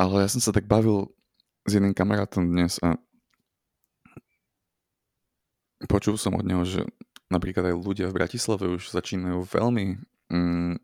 Ale 0.00 0.24
ja 0.24 0.28
som 0.32 0.40
sa 0.40 0.48
tak 0.48 0.64
bavil 0.64 1.12
s 1.68 1.76
jedným 1.76 1.92
kamarátom 1.92 2.48
dnes 2.48 2.80
a 2.80 2.96
počul 5.86 6.16
som 6.16 6.40
od 6.40 6.46
neho, 6.48 6.64
že 6.64 6.88
napríklad 7.28 7.68
aj 7.68 7.76
ľudia 7.76 8.06
v 8.08 8.16
Bratislave 8.24 8.72
už 8.72 8.90
začínajú 8.96 9.44
veľmi 9.44 9.84
mm, 10.32 10.74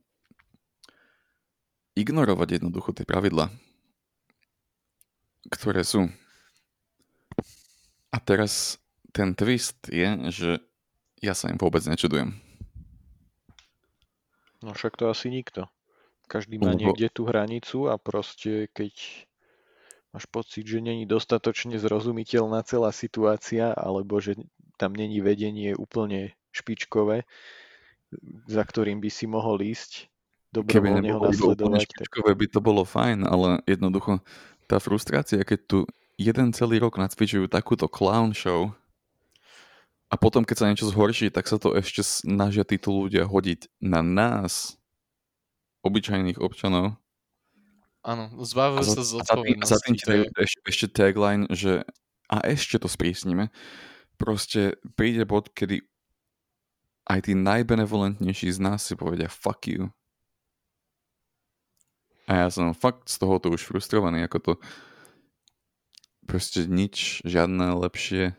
ignorovať 1.98 2.60
jednoducho 2.60 2.92
tie 2.92 3.08
pravidla, 3.08 3.50
ktoré 5.50 5.80
sú. 5.80 6.06
A 8.12 8.18
teraz 8.20 8.76
ten 9.12 9.34
twist 9.34 9.88
je, 9.88 10.08
že 10.30 10.50
ja 11.18 11.34
sa 11.34 11.50
im 11.50 11.58
vôbec 11.58 11.82
nečudujem. 11.84 12.36
No 14.62 14.74
však 14.74 14.98
to 14.98 15.10
asi 15.10 15.30
nikto. 15.30 15.70
Každý 16.28 16.60
má 16.60 16.74
Lebo- 16.74 16.92
niekde 16.92 17.08
tú 17.08 17.24
hranicu 17.24 17.88
a 17.88 17.96
proste 17.96 18.68
keď 18.74 18.92
máš 20.12 20.24
pocit, 20.28 20.66
že 20.66 20.82
není 20.82 21.06
dostatočne 21.08 21.78
zrozumiteľná 21.78 22.64
celá 22.66 22.92
situácia, 22.92 23.72
alebo 23.72 24.20
že 24.20 24.36
tam 24.76 24.92
není 24.94 25.22
vedenie 25.24 25.74
úplne 25.74 26.36
špičkové, 26.52 27.24
za 28.48 28.62
ktorým 28.64 29.00
by 29.00 29.10
si 29.12 29.26
mohol 29.28 29.60
ísť 29.62 30.08
Keby 30.48 31.04
nebolo 31.04 31.28
úplne 31.28 31.76
špičkové, 31.76 32.32
by 32.32 32.46
to 32.48 32.60
bolo 32.64 32.80
fajn, 32.80 33.20
ale 33.28 33.60
jednoducho 33.68 34.24
tá 34.64 34.80
frustrácia, 34.80 35.44
keď 35.44 35.60
tu 35.68 35.78
jeden 36.16 36.56
celý 36.56 36.80
rok 36.80 36.96
nacvičujú 36.96 37.52
takúto 37.52 37.84
clown 37.84 38.32
show 38.32 38.72
a 40.08 40.14
potom, 40.16 40.40
keď 40.40 40.56
sa 40.56 40.68
niečo 40.72 40.88
zhorší, 40.88 41.28
tak 41.28 41.44
sa 41.44 41.60
to 41.60 41.76
ešte 41.76 42.00
snažia 42.00 42.64
títo 42.64 42.88
ľudia 42.96 43.28
hodiť 43.28 43.68
na 43.84 44.00
nás, 44.00 44.80
obyčajných 45.84 46.40
občanov. 46.40 46.96
Áno, 48.00 48.32
zbavujú 48.40 48.88
sa 48.88 49.04
z 49.04 49.20
a 49.20 49.24
za 49.26 49.36
tým, 49.44 49.60
odpovednosti. 49.60 50.06
dajú 50.08 50.24
ešte, 50.40 50.58
ešte 50.64 50.86
tagline, 50.88 51.44
že 51.52 51.84
a 52.28 52.40
ešte 52.44 52.80
to 52.80 52.88
sprísnime. 52.88 53.52
Proste 54.16 54.80
príde 54.96 55.28
bod, 55.28 55.52
kedy 55.52 55.84
aj 57.08 57.28
tí 57.28 57.32
najbenevolentnejší 57.36 58.48
z 58.52 58.58
nás 58.64 58.84
si 58.84 58.96
povedia 58.96 59.28
fuck 59.28 59.64
you. 59.68 59.92
A 62.28 62.44
ja 62.44 62.48
som 62.52 62.76
fakt 62.76 63.08
z 63.08 63.16
tohoto 63.16 63.48
už 63.48 63.64
frustrovaný, 63.64 64.24
ako 64.28 64.38
to 64.40 64.52
proste 66.28 66.68
nič, 66.68 67.24
žiadne 67.24 67.72
lepšie 67.80 68.36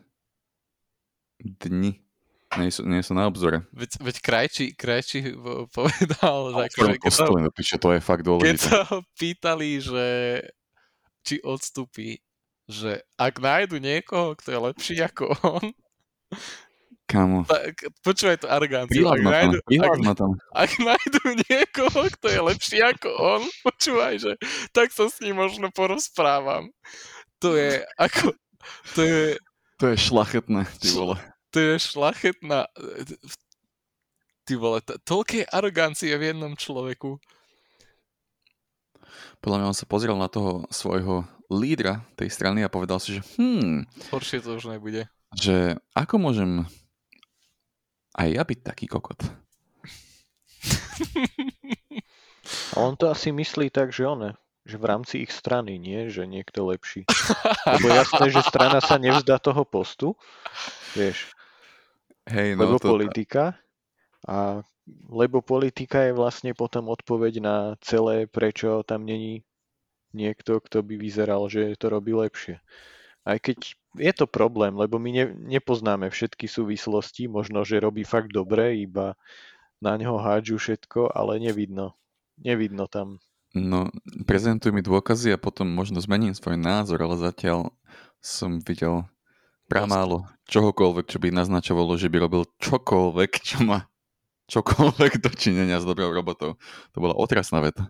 dni 1.40 2.00
nie 2.58 2.70
sú, 2.74 2.82
nie 2.82 2.98
sú 2.98 3.14
na 3.14 3.30
obzore. 3.30 3.62
Veď, 3.70 4.02
veď 4.02 4.16
Krajči 4.74 5.20
v- 5.38 5.70
povedal, 5.70 6.38
že 6.50 6.62
akože, 6.66 6.94
keď, 6.98 7.12
sa, 7.14 7.24
no 7.30 7.50
to 7.54 7.88
je 7.94 8.00
fakt 8.02 8.26
keď 8.26 8.26
dôležité. 8.26 8.66
sa 8.66 8.78
ho 8.90 8.98
pýtali, 9.14 9.78
že 9.78 10.06
či 11.22 11.38
odstúpi, 11.46 12.18
že 12.66 13.06
ak 13.14 13.38
nájdu 13.38 13.78
niekoho, 13.78 14.34
kto 14.34 14.48
je 14.50 14.58
lepší 14.58 14.94
ako 14.98 15.30
on, 15.46 15.66
Kamo, 17.10 17.42
tak 17.42 17.90
počúvaj 18.06 18.38
tú 18.38 18.46
aroganciu. 18.46 19.02
Ak 19.10 19.18
nájdu, 19.18 19.58
ak, 19.66 19.98
ak 20.54 20.70
nájdu 20.78 21.22
niekoho, 21.50 22.06
kto 22.06 22.26
je 22.30 22.40
lepší 22.54 22.78
ako 22.86 23.10
on, 23.10 23.42
počúvaj, 23.66 24.14
že 24.22 24.32
tak 24.70 24.94
sa 24.94 25.10
s 25.10 25.18
ním 25.18 25.38
možno 25.42 25.74
porozprávam. 25.74 26.70
To 27.42 27.58
je 27.58 27.82
ako, 27.98 28.30
to 28.94 29.00
je, 29.02 29.22
To 29.80 29.88
je 29.88 29.96
šlachetné, 29.96 30.68
ty 30.76 30.92
vole. 30.92 31.16
to 31.48 31.58
je 31.58 31.74
šlachetná, 31.80 32.68
ty 34.44 34.52
vole, 34.54 34.84
to, 34.84 35.00
toľkej 35.00 35.48
arogancie 35.48 36.12
v 36.14 36.36
jednom 36.36 36.52
človeku. 36.52 37.16
Podľa 39.40 39.56
mňa 39.56 39.70
on 39.72 39.78
sa 39.80 39.88
pozrel 39.88 40.12
na 40.20 40.28
toho 40.28 40.68
svojho 40.68 41.24
lídra 41.48 42.04
tej 42.14 42.28
strany 42.28 42.60
a 42.60 42.68
povedal 42.68 43.00
si, 43.00 43.16
že 43.16 43.24
hmm, 43.40 43.88
Horšie 44.12 44.44
to 44.44 44.60
už 44.60 44.68
nebude. 44.68 45.08
že 45.32 45.80
ako 45.96 46.20
môžem 46.20 46.68
aj 48.14 48.28
ja 48.36 48.42
byť 48.44 48.58
taký 48.60 48.84
kokot. 48.84 49.16
A 52.74 52.82
on 52.82 52.94
to 52.98 53.06
asi 53.10 53.30
myslí 53.30 53.70
tak, 53.70 53.90
že 53.94 54.06
one, 54.06 54.34
že 54.70 54.78
v 54.78 54.86
rámci 54.86 55.14
ich 55.26 55.34
strany, 55.34 55.76
nie, 55.76 56.06
že 56.06 56.30
niekto 56.30 56.70
lepší. 56.70 57.02
Lebo 57.66 57.90
jasné, 57.90 58.30
že 58.30 58.46
strana 58.46 58.78
sa 58.78 58.96
nevzdá 59.02 59.42
toho 59.42 59.66
postu, 59.66 60.14
vieš, 60.94 61.34
Hej, 62.30 62.54
no 62.54 62.70
lebo 62.70 62.76
to, 62.78 62.94
politika 62.94 63.58
a 64.22 64.62
lebo 65.10 65.42
politika 65.42 66.06
je 66.06 66.12
vlastne 66.14 66.50
potom 66.54 66.90
odpoveď 66.90 67.34
na 67.42 67.56
celé, 67.82 68.26
prečo 68.26 68.82
tam 68.82 69.06
není 69.06 69.46
niekto, 70.10 70.58
kto 70.58 70.82
by 70.82 70.94
vyzeral, 70.98 71.46
že 71.46 71.78
to 71.78 71.86
robí 71.90 72.10
lepšie. 72.10 72.58
Aj 73.22 73.38
keď 73.38 73.78
je 73.98 74.12
to 74.14 74.26
problém, 74.26 74.74
lebo 74.74 74.98
my 74.98 75.10
ne, 75.14 75.26
nepoznáme 75.58 76.10
všetky 76.10 76.50
súvislosti, 76.50 77.30
možno, 77.30 77.62
že 77.62 77.82
robí 77.82 78.02
fakt 78.02 78.34
dobre, 78.34 78.82
iba 78.82 79.14
na 79.78 79.94
neho 79.94 80.18
hádžu 80.18 80.58
všetko, 80.58 81.14
ale 81.14 81.38
nevidno. 81.38 81.94
Nevidno 82.40 82.90
tam. 82.90 83.22
No, 83.54 83.90
prezentuj 84.26 84.70
mi 84.74 84.82
dôkazy 84.82 85.34
a 85.34 85.38
potom 85.40 85.70
možno 85.70 85.98
zmením 86.02 86.34
svoj 86.36 86.58
názor, 86.58 87.02
ale 87.02 87.18
zatiaľ 87.18 87.74
som 88.20 88.60
videl 88.60 89.08
pramálo 89.70 90.26
čohokoľvek, 90.50 91.06
čo 91.06 91.18
by 91.22 91.30
naznačovalo, 91.30 91.94
že 91.94 92.10
by 92.10 92.16
robil 92.26 92.42
čokoľvek, 92.58 93.30
čo 93.40 93.62
má 93.62 93.86
čokoľvek 94.50 95.22
dočinenia 95.22 95.78
s 95.78 95.86
dobrou 95.86 96.10
robotou. 96.10 96.58
To 96.92 96.98
bola 96.98 97.14
otrasná 97.14 97.62
veta. 97.62 97.86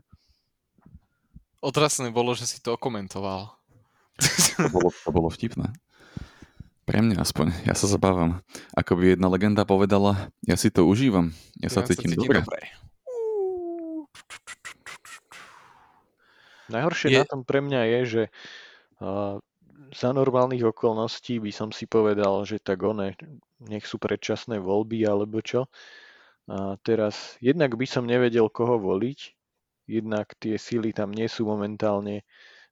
Otrasné 1.64 2.12
bolo, 2.12 2.36
že 2.36 2.44
si 2.44 2.60
to 2.60 2.76
komentoval. 2.76 3.56
To 4.60 4.68
bolo, 4.68 4.88
to 4.92 5.08
bolo 5.08 5.28
vtipné. 5.32 5.72
Pre 6.84 6.98
mňa 7.00 7.24
aspoň. 7.24 7.64
Ja 7.64 7.72
sa 7.72 7.88
zabávam. 7.88 8.44
Ako 8.76 9.00
by 9.00 9.16
jedna 9.16 9.32
legenda 9.32 9.64
povedala, 9.64 10.28
ja 10.44 10.60
si 10.60 10.68
to 10.68 10.84
užívam. 10.84 11.32
Ja 11.56 11.72
sa 11.72 11.80
cítim 11.84 12.12
dobre. 12.12 12.44
Najhoršie 16.70 17.08
Je- 17.10 17.18
na 17.20 17.26
tom 17.26 17.42
pre 17.42 17.60
mňa 17.60 17.80
je, 17.86 18.00
že 18.06 18.22
uh, 19.02 19.36
za 19.90 20.10
normálnych 20.14 20.62
okolností 20.70 21.42
by 21.42 21.50
som 21.50 21.68
si 21.74 21.90
povedal, 21.90 22.46
že 22.46 22.62
tak 22.62 22.86
one, 22.86 23.18
nech 23.66 23.84
sú 23.84 23.98
predčasné 23.98 24.62
voľby 24.62 25.02
alebo 25.02 25.42
čo. 25.42 25.66
A 26.50 26.78
teraz 26.82 27.38
jednak 27.42 27.74
by 27.74 27.86
som 27.86 28.06
nevedel, 28.06 28.50
koho 28.50 28.78
voliť, 28.78 29.34
jednak 29.90 30.34
tie 30.38 30.58
síly 30.58 30.94
tam 30.94 31.10
nie 31.10 31.26
sú 31.26 31.46
momentálne 31.46 32.22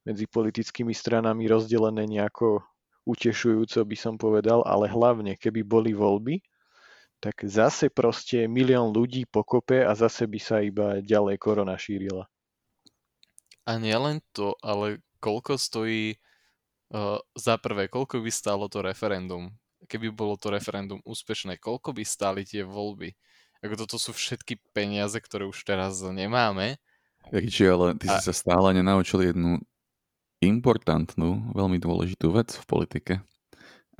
medzi 0.07 0.25
politickými 0.27 0.95
stranami 0.95 1.47
rozdelené 1.51 2.07
nejako 2.07 2.63
utešujúco, 3.03 3.79
by 3.83 3.97
som 3.99 4.15
povedal, 4.15 4.63
ale 4.63 4.87
hlavne, 4.87 5.35
keby 5.35 5.63
boli 5.63 5.91
voľby, 5.91 6.39
tak 7.19 7.43
zase 7.43 7.91
proste 7.91 8.47
milión 8.47 8.95
ľudí 8.95 9.27
pokope 9.27 9.83
a 9.83 9.91
zase 9.91 10.23
by 10.23 10.39
sa 10.39 10.63
iba 10.63 11.03
ďalej 11.03 11.35
korona 11.35 11.75
šírila. 11.75 12.31
A 13.69 13.77
nielen 13.77 14.25
to, 14.33 14.57
ale 14.65 15.05
koľko 15.21 15.61
stojí 15.61 16.17
uh, 16.17 17.21
za 17.37 17.61
prvé, 17.61 17.85
koľko 17.85 18.25
by 18.25 18.31
stálo 18.33 18.65
to 18.65 18.81
referendum? 18.81 19.53
Keby 19.85 20.09
bolo 20.09 20.41
to 20.41 20.49
referendum 20.49 20.97
úspešné, 21.05 21.61
koľko 21.61 21.93
by 21.93 22.01
stáli 22.01 22.41
tie 22.49 22.65
voľby? 22.65 23.13
Ako 23.61 23.85
toto 23.85 24.01
sú 24.01 24.09
všetky 24.09 24.57
peniaze, 24.73 25.21
ktoré 25.21 25.45
už 25.45 25.61
teraz 25.69 26.01
nemáme. 26.01 26.81
Riči, 27.29 27.69
ale 27.69 27.93
ty 27.93 28.09
A- 28.09 28.17
si 28.17 28.25
sa 28.25 28.33
stále 28.33 28.73
nenaučil 28.73 29.29
jednu 29.29 29.61
importantnú, 30.41 31.53
veľmi 31.53 31.77
dôležitú 31.77 32.31
vec 32.33 32.55
v 32.55 32.65
politike. 32.65 33.13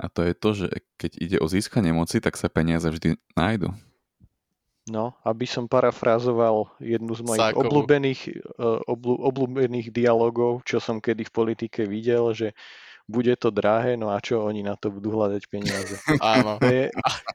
A 0.00 0.08
to 0.08 0.24
je 0.24 0.32
to, 0.32 0.50
že 0.56 0.68
keď 0.96 1.12
ide 1.20 1.36
o 1.38 1.46
získanie 1.46 1.92
moci, 1.92 2.18
tak 2.24 2.40
sa 2.40 2.48
peniaze 2.48 2.88
vždy 2.88 3.20
nájdu. 3.36 3.76
No, 4.88 5.12
aby 5.22 5.44
som 5.44 5.68
parafrázoval 5.68 6.72
jednu 6.80 7.12
z 7.12 7.20
mojich 7.22 7.42
Sákovú. 7.52 7.68
obľúbených, 7.68 8.20
eh, 8.32 8.80
obľú, 8.88 9.14
obľúbených 9.28 9.92
dialogov, 9.92 10.64
čo 10.64 10.80
som 10.80 10.98
kedy 10.98 11.28
v 11.28 11.32
politike 11.32 11.84
videl, 11.84 12.32
že 12.32 12.56
bude 13.04 13.34
to 13.36 13.50
drahé, 13.50 13.98
no 13.98 14.08
a 14.08 14.22
čo 14.22 14.40
oni 14.40 14.62
na 14.62 14.78
to 14.78 14.88
budú 14.88 15.10
hľadať 15.12 15.42
peniaze. 15.46 15.94
Áno. 16.22 16.56
To, 16.58 16.66
je, 16.66 16.88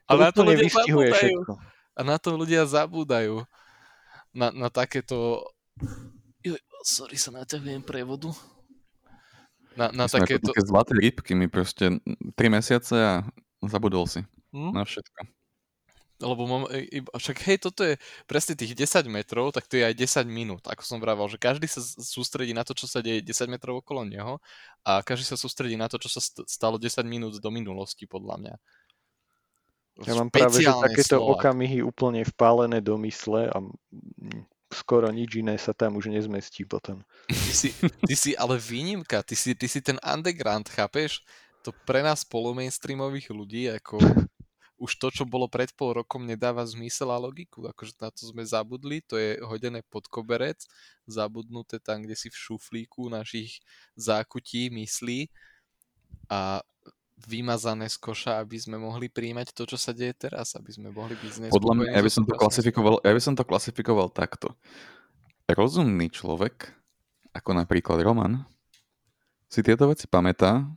A 0.08 0.12
na 0.16 0.32
to 0.32 0.40
ľudia 0.42 0.64
vystihuje 0.64 1.08
zabúdajú. 1.12 1.36
všetko. 1.38 1.52
A 1.96 2.00
na 2.02 2.16
to 2.16 2.28
ľudia 2.32 2.62
zabúdajú. 2.64 3.34
Na, 4.32 4.48
na 4.52 4.68
takéto... 4.68 5.44
Joj, 6.40 6.56
sorry, 6.82 7.16
sa 7.16 7.30
naťahujem 7.30 7.80
prevodu. 7.80 8.32
Na, 9.76 9.92
na 9.92 10.08
takéto... 10.08 10.48
také 10.48 10.64
zlaté 10.64 10.92
rybky, 10.94 11.32
mi 11.32 11.46
proste 11.46 12.00
3 12.00 12.36
mesiace 12.48 12.96
a 12.96 13.12
zabudol 13.62 14.04
si 14.04 14.24
Hm? 14.50 14.72
na 14.72 14.82
všetko. 14.82 15.35
Lebo 16.16 16.48
mám, 16.48 16.64
i- 16.72 17.04
však 17.04 17.36
hej, 17.44 17.58
toto 17.60 17.84
je 17.84 18.00
presne 18.24 18.56
tých 18.56 18.72
10 18.72 19.04
metrov, 19.04 19.52
tak 19.52 19.68
to 19.68 19.76
je 19.76 19.84
aj 19.84 19.92
10 19.92 20.24
minút, 20.24 20.64
ako 20.64 20.80
som 20.80 20.96
vravel, 20.96 21.28
že 21.28 21.36
každý 21.36 21.68
sa 21.68 21.84
sústredí 21.84 22.56
na 22.56 22.64
to, 22.64 22.72
čo 22.72 22.88
sa 22.88 23.04
deje 23.04 23.20
10 23.20 23.52
metrov 23.52 23.84
okolo 23.84 24.08
neho 24.08 24.40
a 24.80 25.04
každý 25.04 25.28
sa 25.28 25.36
sústredí 25.36 25.76
na 25.76 25.92
to, 25.92 26.00
čo 26.00 26.08
sa 26.08 26.24
st- 26.24 26.48
stalo 26.48 26.80
10 26.80 27.04
minút 27.04 27.36
do 27.36 27.50
minulosti, 27.52 28.08
podľa 28.08 28.36
mňa. 28.40 28.54
Ja 30.04 30.12
mám 30.12 30.28
práve, 30.28 30.60
že 30.60 30.72
takéto 30.76 31.20
Slovák. 31.20 31.40
okamihy 31.40 31.80
úplne 31.80 32.20
vpálené 32.24 32.84
do 32.84 33.00
mysle 33.00 33.48
a 33.48 33.56
skoro 34.68 35.08
nič 35.08 35.40
iné 35.40 35.56
sa 35.56 35.72
tam 35.72 35.96
už 35.96 36.12
nezmestí 36.12 36.68
potom. 36.68 37.00
Ty 37.28 37.52
si, 37.56 37.72
ty 38.04 38.14
si 38.16 38.36
ale 38.36 38.60
výnimka, 38.60 39.24
ty 39.24 39.32
si, 39.32 39.56
ty 39.56 39.64
si 39.64 39.80
ten 39.80 39.96
underground, 40.04 40.68
chápeš? 40.68 41.24
To 41.64 41.72
pre 41.88 42.04
nás 42.04 42.28
polomainstreamových 42.28 43.32
ľudí, 43.32 43.72
ako 43.72 43.96
už 44.76 44.92
to, 45.00 45.08
čo 45.08 45.24
bolo 45.24 45.48
pred 45.48 45.72
pol 45.72 45.96
rokom, 45.96 46.28
nedáva 46.28 46.60
zmysel 46.68 47.08
a 47.08 47.16
logiku. 47.16 47.64
Akože 47.64 47.96
na 47.96 48.12
to 48.12 48.28
sme 48.28 48.44
zabudli, 48.44 49.00
to 49.00 49.16
je 49.16 49.40
hodené 49.40 49.80
pod 49.88 50.04
koberec, 50.08 50.60
zabudnuté 51.08 51.80
tam, 51.80 52.04
kde 52.04 52.12
si 52.12 52.28
v 52.28 52.36
šuflíku 52.36 53.08
našich 53.08 53.64
zákutí 53.96 54.68
myslí 54.68 55.32
a 56.28 56.60
vymazané 57.16 57.88
z 57.88 57.96
koša, 57.96 58.44
aby 58.44 58.60
sme 58.60 58.76
mohli 58.76 59.08
príjmať 59.08 59.56
to, 59.56 59.64
čo 59.64 59.80
sa 59.80 59.96
deje 59.96 60.12
teraz, 60.12 60.52
aby 60.52 60.68
sme 60.68 60.92
mohli 60.92 61.16
byť 61.16 61.48
Podľa 61.48 61.74
mňa, 61.80 61.90
ja 61.96 62.02
by 62.04 62.10
so 62.12 62.16
som 62.20 62.24
to 62.28 62.36
klasifikoval, 62.36 62.94
ja 63.00 63.12
by 63.16 63.22
som 63.24 63.34
to 63.34 63.44
klasifikoval 63.48 64.12
takto. 64.12 64.52
Rozumný 65.48 66.12
človek, 66.12 66.68
ako 67.32 67.50
napríklad 67.56 68.04
Roman, 68.04 68.44
si 69.48 69.64
tieto 69.64 69.88
veci 69.88 70.04
pamätá 70.04 70.68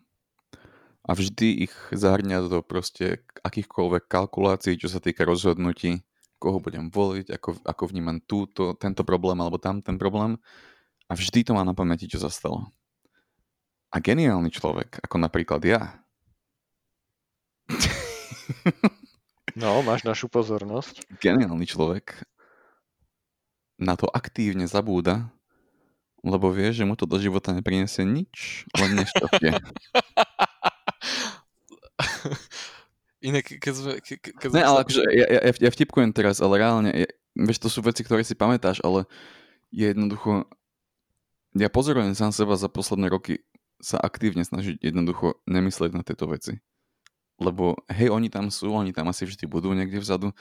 a 1.09 1.11
vždy 1.17 1.65
ich 1.65 1.73
zahrňa 1.89 2.45
do 2.45 2.61
proste 2.61 3.25
akýchkoľvek 3.41 4.05
kalkulácií, 4.05 4.77
čo 4.77 4.85
sa 4.85 5.01
týka 5.01 5.25
rozhodnutí, 5.25 6.05
koho 6.37 6.61
budem 6.61 6.93
voliť, 6.93 7.33
ako, 7.33 7.49
ako 7.65 7.83
vnímam 7.89 8.21
túto, 8.21 8.77
tento 8.77 9.01
problém 9.01 9.41
alebo 9.41 9.57
tam 9.57 9.81
ten 9.81 9.97
problém 9.97 10.37
a 11.09 11.17
vždy 11.17 11.41
to 11.41 11.57
má 11.57 11.65
na 11.65 11.73
pamäti, 11.73 12.05
čo 12.05 12.21
sa 12.21 12.29
stalo. 12.29 12.69
A 13.89 13.97
geniálny 13.97 14.53
človek, 14.53 15.01
ako 15.01 15.17
napríklad 15.17 15.65
ja, 15.65 15.97
No, 19.57 19.81
máš 19.81 20.05
našu 20.07 20.29
pozornosť. 20.31 21.03
geniálny 21.19 21.65
človek 21.67 22.23
na 23.81 23.97
to 23.99 24.07
aktívne 24.07 24.69
zabúda, 24.69 25.33
lebo 26.23 26.51
vie, 26.51 26.69
že 26.71 26.83
mu 26.87 26.95
to 26.95 27.03
do 27.07 27.19
života 27.19 27.55
nepriniesie 27.55 28.03
nič, 28.07 28.67
len 28.77 28.99
nešťastie. 28.99 29.51
Inak, 33.19 33.45
keď 33.59 33.73
sme... 33.75 33.91
Ke, 33.99 34.15
ke, 34.15 34.29
keď 34.31 34.47
Ne, 34.55 34.63
ale 34.63 34.87
akože 34.87 35.01
ja, 35.11 35.25
ja, 35.27 35.39
ja 35.51 35.69
vtipkujem 35.71 36.11
teraz, 36.15 36.39
ale 36.39 36.63
reálne, 36.63 36.91
je, 36.95 37.07
vieš, 37.35 37.59
to 37.59 37.69
sú 37.71 37.83
veci, 37.83 38.03
ktoré 38.03 38.23
si 38.23 38.35
pamätáš, 38.35 38.79
ale 38.79 39.03
je 39.75 39.91
jednoducho, 39.91 40.47
ja 41.55 41.67
pozorujem 41.67 42.15
sám 42.15 42.31
seba 42.31 42.55
za 42.55 42.71
posledné 42.71 43.11
roky 43.11 43.43
sa 43.79 43.99
aktívne 43.99 44.43
snažiť 44.43 44.79
jednoducho 44.83 45.39
nemyslieť 45.47 45.91
na 45.95 46.03
tieto 46.03 46.27
veci. 46.27 46.59
Lebo 47.39 47.79
hej, 47.87 48.11
oni 48.11 48.27
tam 48.27 48.51
sú, 48.51 48.71
oni 48.75 48.91
tam 48.91 49.07
asi 49.07 49.23
vždy 49.23 49.47
budú 49.47 49.71
niekde 49.71 50.03
vzadu, 50.03 50.35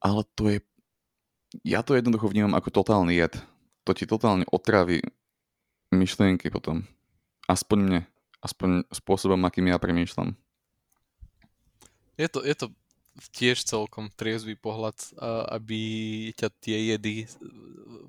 ale 0.00 0.28
to 0.36 0.52
je, 0.52 0.58
ja 1.64 1.80
to 1.80 1.96
jednoducho 1.96 2.28
vnímam 2.28 2.52
ako 2.52 2.68
totálny 2.82 3.16
jed. 3.16 3.40
To 3.88 3.96
ti 3.96 4.04
totálne 4.04 4.44
otraví 4.52 5.00
myšlienky 5.92 6.48
potom. 6.48 6.84
Aspoň 7.48 7.78
mne. 7.80 8.00
Aspoň 8.42 8.88
spôsobom, 8.90 9.38
akým 9.46 9.70
ja 9.70 9.78
premýšľam. 9.78 10.34
Je 12.22 12.28
to, 12.30 12.40
je 12.46 12.54
to 12.54 12.66
tiež 13.34 13.66
celkom 13.66 14.08
triezvý 14.14 14.54
pohľad, 14.54 14.94
aby 15.50 15.80
ťa 16.38 16.48
tie 16.62 16.78
jedy 16.94 17.26
e, 17.26 17.28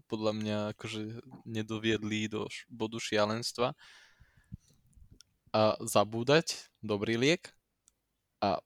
podľa 0.07 0.31
mňa 0.37 0.57
akože 0.77 1.01
nedoviedli 1.43 2.29
do 2.29 2.45
bodu 2.69 3.01
šialenstva. 3.01 3.75
A 5.53 5.61
zabúdať, 5.81 6.69
dobrý 6.79 7.17
liek. 7.17 7.51
A 8.39 8.61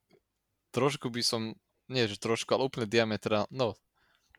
trošku 0.75 1.07
by 1.09 1.23
som, 1.23 1.41
nie 1.89 2.05
že 2.05 2.19
trošku, 2.19 2.51
ale 2.53 2.67
úplne 2.67 2.85
diametrál, 2.85 3.47
no 3.49 3.79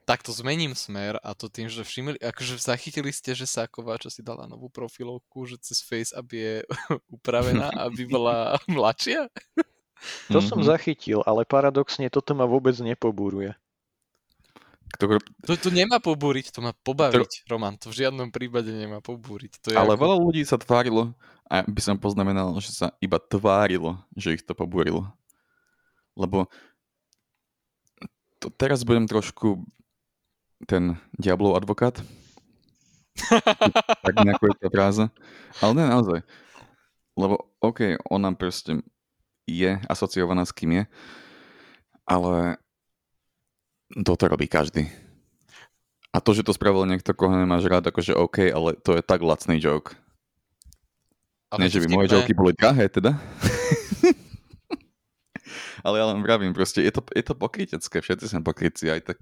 takto 0.08 0.32
zmením 0.32 0.72
smer 0.72 1.20
a 1.20 1.36
to 1.36 1.52
tým, 1.52 1.68
že 1.68 1.84
všimli, 1.84 2.16
akože 2.16 2.56
zachytili 2.56 3.12
ste, 3.12 3.36
že 3.36 3.44
Sáková, 3.44 4.00
čo 4.00 4.08
si 4.08 4.24
dala 4.24 4.48
novú 4.48 4.72
profilovku, 4.72 5.44
že 5.44 5.60
cez 5.60 5.84
Face, 5.84 6.16
aby 6.16 6.36
je 6.40 6.56
upravená, 7.20 7.68
aby 7.84 8.08
bola 8.08 8.56
mladšia. 8.64 9.28
To 10.30 10.38
som 10.38 10.62
Mhm. 10.62 10.66
zachytil, 10.68 11.20
ale 11.26 11.42
paradoxne 11.44 12.06
toto 12.08 12.32
ma 12.34 12.46
vôbec 12.46 12.74
nepobúruje. 12.78 13.54
Ktoré, 14.88 15.20
To, 15.44 15.52
to 15.52 15.68
nemá 15.68 16.00
pobúriť, 16.00 16.48
to 16.48 16.64
má 16.64 16.72
pobaviť, 16.72 17.44
Roman. 17.52 17.76
To 17.84 17.92
v 17.92 18.08
žiadnom 18.08 18.32
prípade 18.32 18.72
nemá 18.72 19.04
pobúriť. 19.04 19.60
To 19.60 19.66
je 19.72 19.76
Ale 19.76 19.94
ako... 19.94 20.00
veľa 20.00 20.16
ľudí 20.16 20.42
sa 20.48 20.56
tvárilo, 20.56 21.12
a 21.44 21.60
by 21.64 21.80
som 21.80 22.00
poznamenal, 22.00 22.56
že 22.60 22.72
sa 22.72 22.86
iba 23.00 23.20
tvárilo, 23.20 24.00
že 24.16 24.36
ich 24.36 24.44
to 24.44 24.56
pobúrilo. 24.56 25.08
Lebo 26.16 26.48
to 28.40 28.48
teraz 28.54 28.80
budem 28.84 29.04
trošku 29.04 29.60
ten 30.64 30.96
diablov 31.16 31.56
advokát. 31.60 32.00
tak 34.04 34.14
nejako 34.24 34.44
je 34.46 34.56
to 34.62 34.68
fráza. 34.70 35.04
Ale 35.60 35.72
ne, 35.74 35.84
naozaj. 35.84 36.22
Lebo, 37.18 37.50
OK, 37.58 37.98
ona 38.08 38.30
proste 38.32 38.78
je 39.48 39.80
asociovaná 39.88 40.44
s 40.44 40.52
kým 40.52 40.76
je, 40.76 40.84
ale 42.04 42.60
toto 44.04 44.28
robí 44.28 44.44
každý. 44.44 44.92
A 46.12 46.20
to, 46.20 46.36
že 46.36 46.44
to 46.44 46.52
spravil 46.52 46.84
niekto, 46.84 47.16
koho 47.16 47.32
nemáš 47.32 47.64
rád, 47.68 47.88
akože 47.88 48.16
OK, 48.16 48.52
ale 48.52 48.76
to 48.80 48.96
je 48.96 49.02
tak 49.04 49.24
lacný 49.24 49.56
joke. 49.56 49.96
Ale 51.48 51.64
Nie, 51.64 51.72
že 51.72 51.80
by 51.80 51.88
moje 51.88 52.12
vtipné- 52.12 52.16
joky 52.20 52.32
boli 52.36 52.52
drahé, 52.52 52.92
teda. 52.92 53.16
ale 55.86 55.94
ja 55.96 56.04
len 56.12 56.20
vravím, 56.20 56.52
proste 56.52 56.84
je 56.84 56.92
to, 56.92 57.00
je 57.12 57.24
to 57.24 57.32
pokrytecké, 57.32 58.04
všetci 58.04 58.28
sme 58.28 58.44
pokrytci 58.44 58.92
aj 58.92 59.00
tak. 59.12 59.18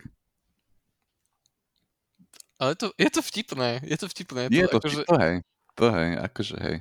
Ale 2.57 2.73
to, 2.75 2.89
je 2.97 3.11
to 3.13 3.21
vtipné, 3.21 3.85
je 3.85 3.97
to 4.01 4.07
vtipné. 4.09 4.49
Je 4.49 4.65
to, 4.67 4.81
akože, 4.81 5.05
to 5.05 5.17
hej, 5.21 5.35
to 5.77 5.87
hej, 5.93 6.11
akože 6.19 6.57
hej. 6.57 6.77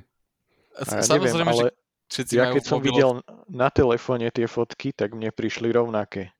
A 0.76 0.80
ja 0.80 0.84
neviem, 0.88 1.04
Samozrejme, 1.04 1.50
ale 1.52 1.62
že 1.62 1.68
všetci 2.10 2.32
ja 2.36 2.52
keď 2.52 2.64
som 2.64 2.80
videl 2.82 3.22
na 3.50 3.68
telefóne 3.70 4.30
tie 4.30 4.46
fotky, 4.46 4.94
tak 4.94 5.12
mne 5.12 5.30
prišli 5.34 5.70
rovnaké. 5.72 6.34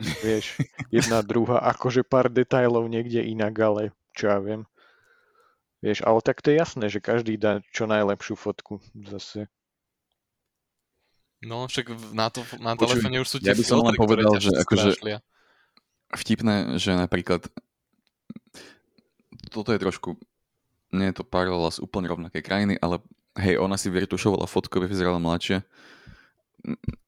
Vieš, 0.00 0.58
jedna 0.94 1.22
druhá, 1.22 1.62
akože 1.74 2.02
pár 2.02 2.32
detailov 2.32 2.86
niekde 2.90 3.22
inak, 3.22 3.54
ale 3.58 3.82
čo 4.16 4.30
ja 4.32 4.38
viem. 4.42 4.66
Vieš, 5.82 6.06
ale 6.06 6.18
tak 6.22 6.38
to 6.42 6.54
je 6.54 6.62
jasné, 6.62 6.86
že 6.86 7.02
každý 7.02 7.34
dá 7.34 7.58
čo 7.74 7.90
najlepšiu 7.90 8.38
fotku 8.38 8.78
zase. 8.94 9.50
No, 11.42 11.66
však 11.66 12.14
na, 12.14 12.30
to, 12.30 12.46
na 12.62 12.78
Počuj, 12.78 13.02
telefóne 13.02 13.18
už 13.18 13.28
sú 13.28 13.38
ja 13.42 13.50
tie 13.50 13.58
by 13.58 13.64
som 13.66 13.82
len 13.82 13.98
povedal, 13.98 14.38
že 14.38 14.54
akože-. 14.54 15.18
Vtipné, 16.12 16.78
že 16.78 16.94
napríklad 16.94 17.50
toto 19.50 19.74
je 19.74 19.80
trošku, 19.80 20.16
nie 20.96 21.12
je 21.12 21.20
to 21.20 21.24
paralela 21.28 21.68
z 21.68 21.84
úplne 21.84 22.08
rovnaké 22.08 22.40
krajiny, 22.40 22.80
ale 22.80 23.04
hej, 23.36 23.56
ona 23.56 23.76
si 23.76 23.88
vyretušovala 23.88 24.44
fotku, 24.46 24.78
aby 24.78 24.86
vyzerala 24.88 25.16
mladšie. 25.16 25.62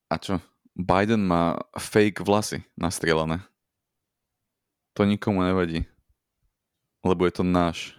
A 0.09 0.15
čo? 0.17 0.41
Biden 0.75 1.23
má 1.23 1.55
fake 1.75 2.21
vlasy 2.21 2.67
nastrieľané. 2.75 3.39
To 4.95 5.07
nikomu 5.07 5.43
nevadí. 5.43 5.87
Lebo 7.03 7.27
je 7.27 7.33
to 7.35 7.45
náš. 7.45 7.95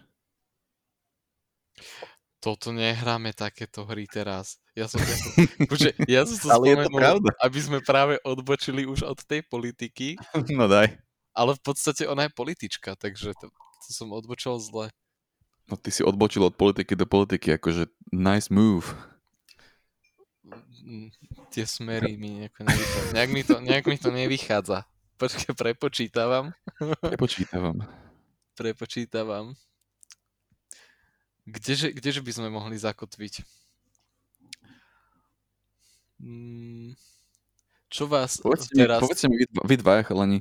Toto 2.39 2.69
nehráme 2.69 3.33
takéto 3.33 3.83
hry 3.89 4.05
teraz. 4.05 4.61
Ja 4.77 4.85
som, 4.85 5.01
ja 5.01 5.15
Bože, 5.71 5.91
ja 6.05 6.21
som 6.29 6.37
to 6.37 6.47
Ale 6.51 6.65
je 6.69 6.75
to 6.77 6.81
spomenul, 6.87 6.99
pravda. 7.01 7.29
aby 7.41 7.59
sme 7.59 7.79
práve 7.81 8.21
odbočili 8.21 8.85
už 8.85 9.01
od 9.07 9.17
tej 9.25 9.41
politiky, 9.47 10.19
No 10.53 10.69
daj. 10.69 10.93
ale 11.33 11.51
v 11.57 11.61
podstate 11.63 12.05
ona 12.05 12.27
je 12.29 12.35
politička, 12.37 12.93
takže 12.93 13.33
to, 13.39 13.49
to 13.49 13.89
som 13.89 14.13
odbočil 14.13 14.59
zle. 14.61 14.93
No 15.65 15.75
ty 15.77 15.89
si 15.89 16.05
odbočil 16.05 16.45
od 16.45 16.53
politiky 16.53 16.93
do 16.93 17.09
politiky, 17.09 17.57
akože 17.57 17.89
nice 18.13 18.53
move. 18.53 18.85
Mm, 20.85 21.09
Tie 21.49 21.65
smery 21.65 22.13
mi 22.13 22.45
nejako 22.45 22.61
nevychádza. 22.69 23.11
Nejak 23.17 23.29
mi 23.33 23.41
to, 23.41 23.55
nejak 23.57 23.85
mi 23.89 23.97
to 23.97 24.09
nevychádza. 24.13 24.77
Počkaj, 25.17 25.55
prepočítavam. 25.57 26.53
Prepočítavam. 27.01 27.81
Prepočítavam. 28.53 29.57
Kdeže, 31.49 31.89
kdeže 31.95 32.21
by 32.21 32.31
sme 32.35 32.47
mohli 32.53 32.77
zakotviť? 32.77 33.41
Mm, 36.21 36.93
Čo 37.89 38.05
vás 38.09 38.41
Povedzte 38.41 38.73
mi, 38.75 38.81
teraz... 38.83 38.99
povedzte 39.01 39.25
mi 39.31 39.35
vy, 39.39 39.45
vy 39.49 39.75
dvaja 39.79 40.03
chalani, 40.05 40.39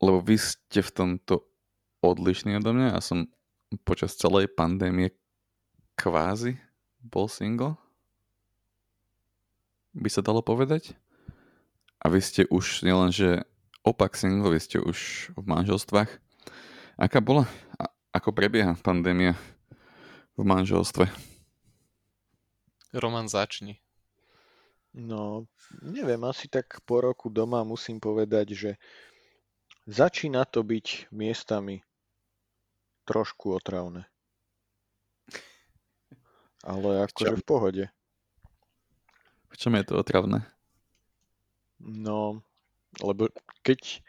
lebo 0.00 0.22
vy 0.24 0.40
ste 0.40 0.80
v 0.80 0.90
tomto 0.90 1.44
odlišní 2.00 2.56
odo 2.56 2.72
mňa. 2.72 2.96
Ja 2.96 3.02
som 3.04 3.28
počas 3.86 4.18
celej 4.18 4.50
pandémie 4.50 5.14
kvázi 5.94 6.58
bol 7.00 7.30
single. 7.30 7.78
By 9.94 10.08
sa 10.10 10.22
dalo 10.22 10.42
povedať. 10.42 10.94
A 12.00 12.08
vy 12.08 12.20
ste 12.24 12.48
už 12.48 12.82
nielen, 12.82 13.12
že 13.12 13.44
opak 13.84 14.16
single, 14.16 14.56
vy 14.56 14.60
ste 14.60 14.78
už 14.80 15.30
v 15.36 15.44
manželstvách. 15.44 16.08
Aká 16.96 17.20
bola? 17.20 17.44
A, 17.76 17.92
ako 18.16 18.32
prebieha 18.32 18.72
pandémia 18.80 19.36
v 20.36 20.42
manželstve? 20.48 21.08
Roman, 22.96 23.28
začni. 23.28 23.78
No, 24.90 25.46
neviem, 25.84 26.18
asi 26.26 26.50
tak 26.50 26.82
po 26.82 26.98
roku 26.98 27.30
doma 27.30 27.62
musím 27.62 28.02
povedať, 28.02 28.46
že 28.58 28.70
začína 29.86 30.42
to 30.50 30.66
byť 30.66 31.14
miestami 31.14 31.86
trošku 33.04 33.56
otravné. 33.56 34.08
Ale 36.64 36.90
akože 37.08 37.36
v 37.40 37.44
pohode. 37.44 37.84
V 39.50 39.56
čom 39.58 39.74
je 39.74 39.84
to 39.84 39.98
otravné? 39.98 40.46
No, 41.80 42.44
lebo 43.00 43.32
keď 43.64 44.04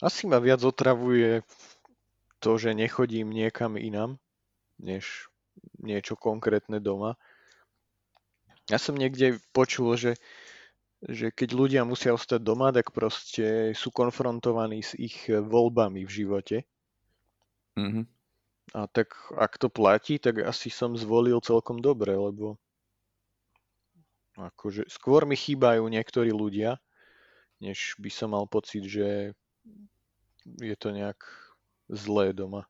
asi 0.00 0.24
ma 0.24 0.40
viac 0.40 0.64
otravuje 0.64 1.44
to, 2.40 2.56
že 2.56 2.72
nechodím 2.72 3.28
niekam 3.28 3.76
inam, 3.76 4.16
než 4.80 5.28
niečo 5.76 6.16
konkrétne 6.16 6.80
doma. 6.80 7.20
Ja 8.72 8.80
som 8.80 8.96
niekde 8.96 9.36
počul, 9.52 10.00
že, 10.00 10.16
že 11.04 11.28
keď 11.28 11.48
ľudia 11.52 11.82
musia 11.84 12.16
ostať 12.16 12.40
doma, 12.40 12.72
tak 12.72 12.96
proste 12.96 13.76
sú 13.76 13.92
konfrontovaní 13.92 14.80
s 14.80 14.96
ich 14.96 15.28
voľbami 15.28 16.08
v 16.08 16.10
živote. 16.10 16.56
Mhm. 17.76 18.19
A 18.70 18.86
tak 18.86 19.18
ak 19.34 19.58
to 19.58 19.66
platí, 19.66 20.22
tak 20.22 20.46
asi 20.46 20.70
som 20.70 20.94
zvolil 20.94 21.42
celkom 21.42 21.82
dobre, 21.82 22.14
lebo 22.14 22.54
akože 24.38 24.86
skôr 24.86 25.26
mi 25.26 25.34
chýbajú 25.34 25.84
niektorí 25.90 26.30
ľudia, 26.30 26.78
než 27.58 27.98
by 27.98 28.08
som 28.08 28.32
mal 28.32 28.46
pocit, 28.46 28.86
že 28.86 29.34
je 30.62 30.76
to 30.78 30.94
nejak 30.94 31.18
zlé 31.90 32.30
doma. 32.32 32.64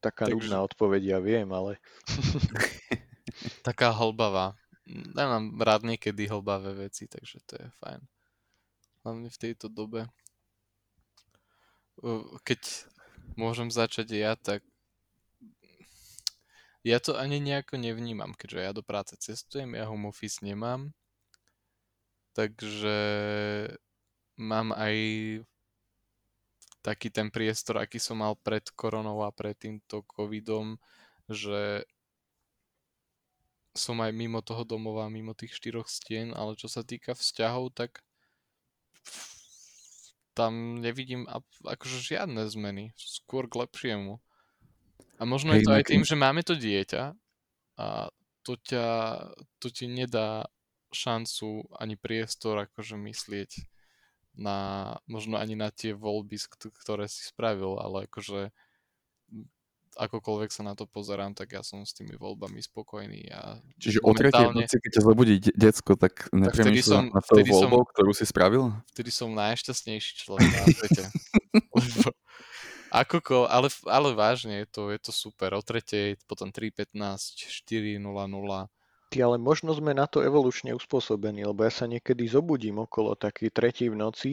Taká 0.00 0.28
Takže... 0.28 0.36
nudná 0.36 0.58
odpoveď, 0.64 1.02
ja 1.16 1.18
viem, 1.20 1.48
ale... 1.52 1.80
Taká 3.68 3.92
hlbavá. 3.92 4.56
Ja 5.16 5.24
mám 5.32 5.56
rád 5.56 5.88
niekedy 5.88 6.28
hlbavé 6.28 6.88
veci, 6.88 7.08
takže 7.08 7.40
to 7.48 7.56
je 7.56 7.66
fajn. 7.80 8.00
Hlavne 9.00 9.28
v 9.32 9.40
tejto 9.40 9.72
dobe. 9.72 10.04
Keď 12.44 12.60
môžem 13.34 13.72
začať 13.72 14.08
ja, 14.12 14.32
tak 14.36 14.60
ja 16.84 17.00
to 17.00 17.16
ani 17.16 17.40
nejako 17.40 17.80
nevnímam, 17.80 18.36
keďže 18.36 18.60
ja 18.60 18.72
do 18.76 18.84
práce 18.84 19.16
cestujem, 19.16 19.72
ja 19.72 19.88
home 19.88 20.12
office 20.12 20.44
nemám, 20.44 20.92
takže 22.36 22.96
mám 24.36 24.76
aj 24.76 24.96
taký 26.84 27.08
ten 27.08 27.32
priestor, 27.32 27.80
aký 27.80 27.96
som 27.96 28.20
mal 28.20 28.36
pred 28.36 28.68
koronou 28.76 29.24
a 29.24 29.32
pred 29.32 29.56
týmto 29.56 30.04
covidom, 30.04 30.76
že 31.32 31.88
som 33.72 33.98
aj 34.04 34.12
mimo 34.12 34.44
toho 34.44 34.62
domova, 34.62 35.08
mimo 35.08 35.32
tých 35.32 35.56
štyroch 35.56 35.88
stien, 35.88 36.36
ale 36.36 36.54
čo 36.54 36.68
sa 36.68 36.84
týka 36.84 37.16
vzťahov, 37.16 37.72
tak 37.72 38.04
tam 40.34 40.82
nevidím 40.82 41.24
akože 41.62 41.98
žiadne 42.02 42.44
zmeny, 42.50 42.90
skôr 42.98 43.46
k 43.46 43.64
lepšiemu. 43.64 44.18
A 45.18 45.22
možno 45.22 45.54
Hej, 45.54 45.62
je 45.62 45.66
to 45.70 45.72
aj 45.78 45.84
tým, 45.86 46.02
že 46.02 46.18
máme 46.18 46.42
to 46.42 46.58
dieťa 46.58 47.14
a 47.78 47.86
to, 48.42 48.58
ťa, 48.58 48.86
to 49.62 49.70
ti 49.70 49.86
nedá 49.86 50.50
šancu 50.90 51.70
ani 51.78 51.94
priestor 51.94 52.66
akože 52.66 52.98
myslieť 52.98 53.50
na, 54.34 54.90
možno 55.06 55.38
ani 55.38 55.54
na 55.54 55.70
tie 55.70 55.94
voľby, 55.94 56.38
ktoré 56.58 57.06
si 57.06 57.30
spravil, 57.30 57.78
ale 57.78 58.10
akože 58.10 58.50
akokoľvek 59.94 60.50
sa 60.50 60.62
na 60.66 60.74
to 60.74 60.84
pozerám, 60.84 61.34
tak 61.34 61.54
ja 61.54 61.62
som 61.62 61.82
s 61.86 61.94
tými 61.94 62.18
voľbami 62.18 62.58
spokojný. 62.60 63.30
A 63.30 63.58
Čiže 63.78 64.02
o 64.02 64.10
tretej 64.12 64.50
noci, 64.50 64.76
keď 64.78 64.90
ťa 64.98 65.02
zobudí 65.02 65.34
decko, 65.54 65.94
tak 65.94 66.28
nepremýšľam 66.34 67.14
na 67.14 67.20
tou 67.22 67.38
voľbou, 67.40 67.82
som, 67.86 67.90
ktorú 67.94 68.10
si 68.12 68.24
spravil? 68.26 68.74
Vtedy 68.94 69.10
som 69.14 69.30
najšťastnejší 69.32 70.12
človek 70.26 70.48
na 70.50 70.64
svete. 70.70 71.04
Akoko, 72.94 73.50
ale, 73.50 73.66
ale 73.90 74.14
vážne, 74.14 74.62
je 74.62 74.68
to, 74.70 74.82
je 74.94 75.00
to 75.02 75.10
super. 75.10 75.50
O 75.58 75.62
tretej, 75.66 76.14
potom 76.30 76.54
3.15, 76.54 76.94
4.00. 77.42 77.98
Ty, 79.10 79.18
ale 79.18 79.36
možno 79.38 79.74
sme 79.74 79.98
na 79.98 80.06
to 80.06 80.22
evolučne 80.22 80.70
uspôsobení, 80.78 81.42
lebo 81.42 81.66
ja 81.66 81.74
sa 81.74 81.90
niekedy 81.90 82.22
zobudím 82.30 82.82
okolo 82.82 83.18
takej 83.18 83.50
tretej 83.50 83.90
v 83.90 83.98
noci 83.98 84.30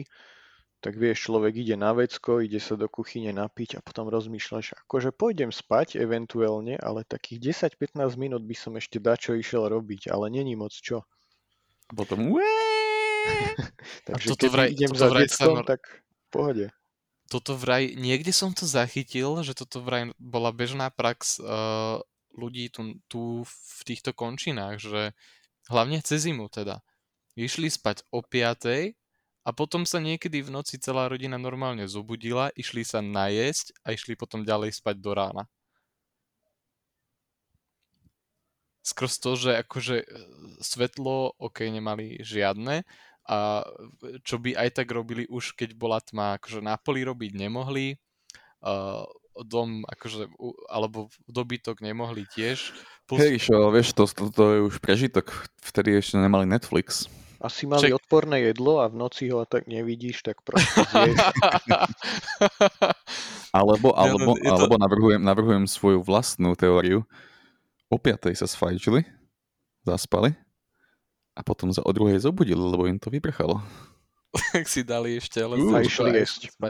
tak 0.82 0.98
vieš, 0.98 1.30
človek 1.30 1.62
ide 1.62 1.78
na 1.78 1.94
vecko, 1.94 2.42
ide 2.42 2.58
sa 2.58 2.74
do 2.74 2.90
kuchyne 2.90 3.30
napiť 3.30 3.78
a 3.78 3.80
potom 3.86 4.10
rozmýšľaš, 4.10 4.74
akože 4.82 5.14
pôjdem 5.14 5.54
spať 5.54 6.02
eventuálne, 6.02 6.74
ale 6.74 7.06
takých 7.06 7.54
10-15 7.70 8.18
minút 8.18 8.42
by 8.42 8.56
som 8.58 8.74
ešte 8.74 8.98
dačo 8.98 9.38
išiel 9.38 9.70
robiť, 9.70 10.10
ale 10.10 10.26
není 10.34 10.58
moc 10.58 10.74
čo. 10.74 11.06
A 11.86 11.92
potom 11.94 12.34
Takže 14.10 14.34
keď 14.34 14.50
vraj, 14.50 14.68
idem 14.74 14.90
za 14.90 15.06
vraj 15.06 15.30
deckom, 15.30 15.62
sa... 15.62 15.78
tak 15.78 15.86
v 16.02 16.26
pohode. 16.34 16.66
Toto 17.30 17.54
vraj, 17.54 17.94
niekde 17.94 18.34
som 18.34 18.50
to 18.50 18.66
zachytil, 18.66 19.38
že 19.46 19.54
toto 19.54 19.86
vraj 19.86 20.10
bola 20.18 20.50
bežná 20.50 20.90
prax 20.90 21.38
uh, 21.38 22.02
ľudí 22.34 22.74
tu, 22.74 22.98
tu 23.06 23.46
v 23.46 23.80
týchto 23.86 24.10
končinách, 24.10 24.82
že 24.82 25.14
hlavne 25.70 26.02
cez 26.02 26.26
zimu 26.26 26.50
teda. 26.50 26.82
Išli 27.38 27.70
spať 27.70 28.04
o 28.12 28.20
5 28.20 28.98
a 29.42 29.50
potom 29.50 29.82
sa 29.82 29.98
niekedy 29.98 30.38
v 30.38 30.54
noci 30.54 30.78
celá 30.78 31.10
rodina 31.10 31.34
normálne 31.34 31.82
zobudila, 31.90 32.54
išli 32.54 32.86
sa 32.86 33.02
najesť 33.02 33.74
a 33.82 33.90
išli 33.90 34.14
potom 34.14 34.46
ďalej 34.46 34.78
spať 34.78 34.96
do 35.02 35.12
rána. 35.12 35.44
Skrz 38.82 39.22
to, 39.22 39.38
že 39.38 39.50
akože 39.62 39.96
e, 40.02 40.06
svetlo, 40.58 41.38
ok, 41.38 41.70
nemali 41.70 42.18
žiadne 42.22 42.82
a 43.30 43.62
čo 44.26 44.42
by 44.42 44.58
aj 44.58 44.82
tak 44.82 44.90
robili 44.90 45.30
už, 45.30 45.54
keď 45.54 45.78
bola 45.78 46.02
tma, 46.02 46.38
akože 46.38 46.58
na 46.58 46.74
poli 46.74 47.06
robiť 47.06 47.38
nemohli, 47.38 47.94
uh, 48.66 49.06
dom, 49.46 49.86
akože, 49.86 50.26
alebo 50.66 51.06
dobytok 51.30 51.86
nemohli 51.86 52.26
tiež. 52.34 52.74
Plus... 53.06 53.22
Hej, 53.22 53.46
čo, 53.46 53.70
vieš, 53.70 53.94
to, 53.94 54.10
to, 54.10 54.26
to 54.34 54.44
je 54.50 54.60
už 54.66 54.76
prežitok, 54.82 55.30
vtedy 55.62 55.94
ešte 56.02 56.18
nemali 56.18 56.50
Netflix. 56.50 57.06
Asi 57.42 57.66
mali 57.66 57.90
Ček... 57.90 57.98
odporné 57.98 58.54
jedlo 58.54 58.78
a 58.78 58.86
v 58.86 59.02
noci 59.02 59.26
ho 59.34 59.42
tak 59.42 59.66
nevidíš, 59.66 60.22
tak 60.22 60.38
proste 60.46 60.86
alebo, 63.50 63.90
alebo, 63.98 64.38
ja, 64.38 64.54
to... 64.54 64.62
alebo 64.62 64.78
navrhujem, 64.78 65.18
navrhujem 65.18 65.66
svoju 65.66 66.06
vlastnú 66.06 66.54
teóriu. 66.54 67.02
O 67.90 67.98
piatej 67.98 68.38
sa 68.38 68.46
sfajčili, 68.46 69.02
zaspali 69.82 70.38
a 71.34 71.42
potom 71.42 71.74
sa 71.74 71.82
o 71.82 71.90
druhej 71.90 72.22
zobudili, 72.22 72.62
lebo 72.62 72.86
im 72.86 73.02
to 73.02 73.10
vyprchalo. 73.10 73.58
Tak 74.54 74.70
si 74.70 74.86
dali 74.86 75.18
ešte, 75.18 75.42
ale 75.42 75.58
uh, 75.58 75.82
išli 75.82 76.14
jesť. 76.14 76.46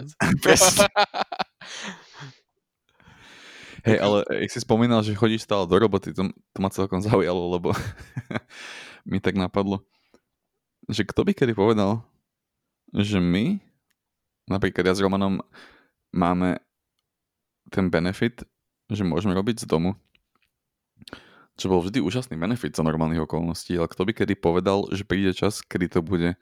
Hej, 3.87 3.99
ale 4.01 4.25
jak 4.25 4.51
si 4.51 4.59
spomínal, 4.65 5.05
že 5.05 5.13
chodíš 5.13 5.45
stále 5.45 5.69
do 5.69 5.77
roboty, 5.77 6.17
to, 6.17 6.33
to 6.33 6.59
ma 6.59 6.73
celkom 6.73 7.05
zaujalo, 7.05 7.61
lebo 7.61 7.77
mi 9.11 9.21
tak 9.21 9.37
napadlo 9.37 9.85
že 10.93 11.09
kto 11.09 11.25
by 11.25 11.33
kedy 11.33 11.57
povedal, 11.57 12.05
že 12.93 13.19
my, 13.19 13.59
napríklad 14.47 14.85
ja 14.85 14.95
s 14.95 15.01
Romanom, 15.01 15.41
máme 16.13 16.61
ten 17.73 17.89
benefit, 17.89 18.45
že 18.93 19.03
môžeme 19.03 19.33
robiť 19.33 19.65
z 19.65 19.67
domu, 19.67 19.97
čo 21.57 21.73
bol 21.73 21.81
vždy 21.81 22.05
úžasný 22.05 22.37
benefit 22.37 22.77
za 22.77 22.85
normálnych 22.85 23.25
okolností, 23.25 23.77
ale 23.81 23.89
kto 23.89 24.05
by 24.09 24.13
kedy 24.13 24.35
povedal, 24.37 24.89
že 24.93 25.09
príde 25.09 25.33
čas, 25.33 25.65
kedy 25.65 25.87
to 25.89 26.01
bude, 26.05 26.37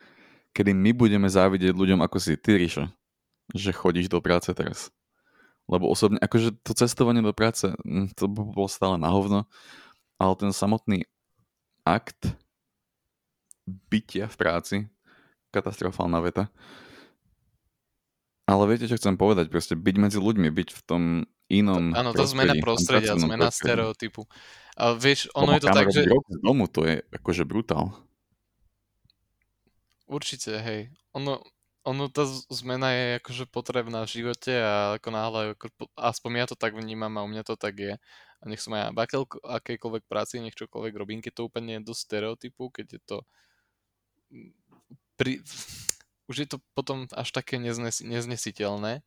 kedy 0.50 0.74
my 0.74 0.90
budeme 0.90 1.30
závidieť 1.30 1.74
ľuďom 1.74 2.02
ako 2.02 2.18
si 2.18 2.34
ty, 2.34 2.58
Ríšo, 2.58 2.90
že 3.54 3.70
chodíš 3.70 4.10
do 4.10 4.18
práce 4.18 4.50
teraz. 4.54 4.90
Lebo 5.70 5.86
osobne, 5.86 6.18
akože 6.18 6.58
to 6.66 6.74
cestovanie 6.74 7.22
do 7.22 7.30
práce, 7.30 7.70
hm, 7.86 8.10
to 8.18 8.26
bolo 8.26 8.66
stále 8.66 8.98
na 8.98 9.06
hovno, 9.06 9.46
ale 10.18 10.32
ten 10.34 10.50
samotný 10.50 11.06
akt 11.86 12.34
bytia 13.88 14.26
v 14.26 14.36
práci. 14.36 14.76
Katastrofálna 15.50 16.18
veta. 16.22 16.44
Ale 18.50 18.66
viete, 18.66 18.90
čo 18.90 18.98
chcem 18.98 19.14
povedať? 19.14 19.46
Proste 19.46 19.78
byť 19.78 19.96
medzi 19.98 20.18
ľuďmi, 20.18 20.50
byť 20.50 20.68
v 20.74 20.82
tom 20.82 21.02
inom 21.50 21.94
Áno, 21.94 22.10
to 22.14 22.26
zmena 22.26 22.58
prostredia, 22.58 23.14
zmena 23.14 23.50
prostredí. 23.50 23.74
stereotypu. 23.74 24.22
A 24.74 24.94
vieš, 24.94 25.30
ono 25.34 25.54
je 25.54 25.62
to 25.66 25.70
tak, 25.70 25.90
že... 25.90 26.06
Rok 26.06 26.26
z 26.26 26.40
domu, 26.42 26.64
to 26.70 26.86
je 26.86 27.02
akože 27.14 27.42
brutál. 27.46 27.94
Určite, 30.10 30.58
hej. 30.58 30.90
Ono, 31.14 31.42
ono 31.86 32.10
tá 32.10 32.26
zmena 32.50 32.90
je 32.90 33.06
akože 33.22 33.44
potrebná 33.50 34.02
v 34.06 34.12
živote 34.22 34.50
a 34.50 34.98
ako 34.98 35.08
náhle, 35.10 35.40
ako, 35.54 35.66
aspoň 35.94 36.30
ja 36.42 36.46
to 36.50 36.56
tak 36.58 36.74
vnímam 36.74 37.14
a 37.18 37.26
u 37.26 37.28
mňa 37.30 37.42
to 37.46 37.54
tak 37.54 37.78
je. 37.78 37.94
A 38.40 38.42
nech 38.48 38.62
som 38.62 38.72
aj 38.74 38.90
v 38.90 38.98
akejkoľvek 39.46 40.04
práci, 40.08 40.40
nech 40.40 40.56
čokoľvek 40.56 40.94
robím, 40.96 41.20
keď 41.20 41.38
to 41.38 41.46
úplne 41.46 41.78
je 41.78 41.86
do 41.86 41.94
stereotypu, 41.94 42.72
keď 42.72 42.86
je 42.96 43.00
to 43.04 43.18
pri, 45.20 45.44
už 46.30 46.36
je 46.44 46.48
to 46.48 46.58
potom 46.72 47.04
až 47.12 47.28
také 47.34 47.60
neznes, 47.60 48.00
neznesiteľné, 48.00 49.04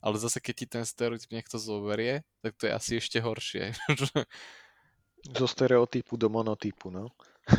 ale 0.00 0.16
zase 0.16 0.40
keď 0.40 0.54
ti 0.56 0.66
ten 0.66 0.84
stereotyp 0.86 1.28
niekto 1.34 1.60
zoberie, 1.60 2.24
tak 2.40 2.56
to 2.56 2.70
je 2.70 2.72
asi 2.72 2.92
ešte 3.02 3.20
horšie. 3.20 3.76
Zo 5.36 5.44
stereotypu 5.44 6.16
do 6.16 6.32
monotypu, 6.32 6.88
no. 6.88 7.12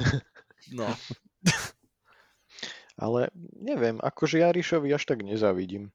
no. 0.73 0.89
ale 2.97 3.29
neviem, 3.53 4.01
akože 4.01 4.41
ja 4.41 4.49
Ríšovi 4.49 4.89
až 4.89 5.05
tak 5.05 5.21
nezavidím. 5.21 5.93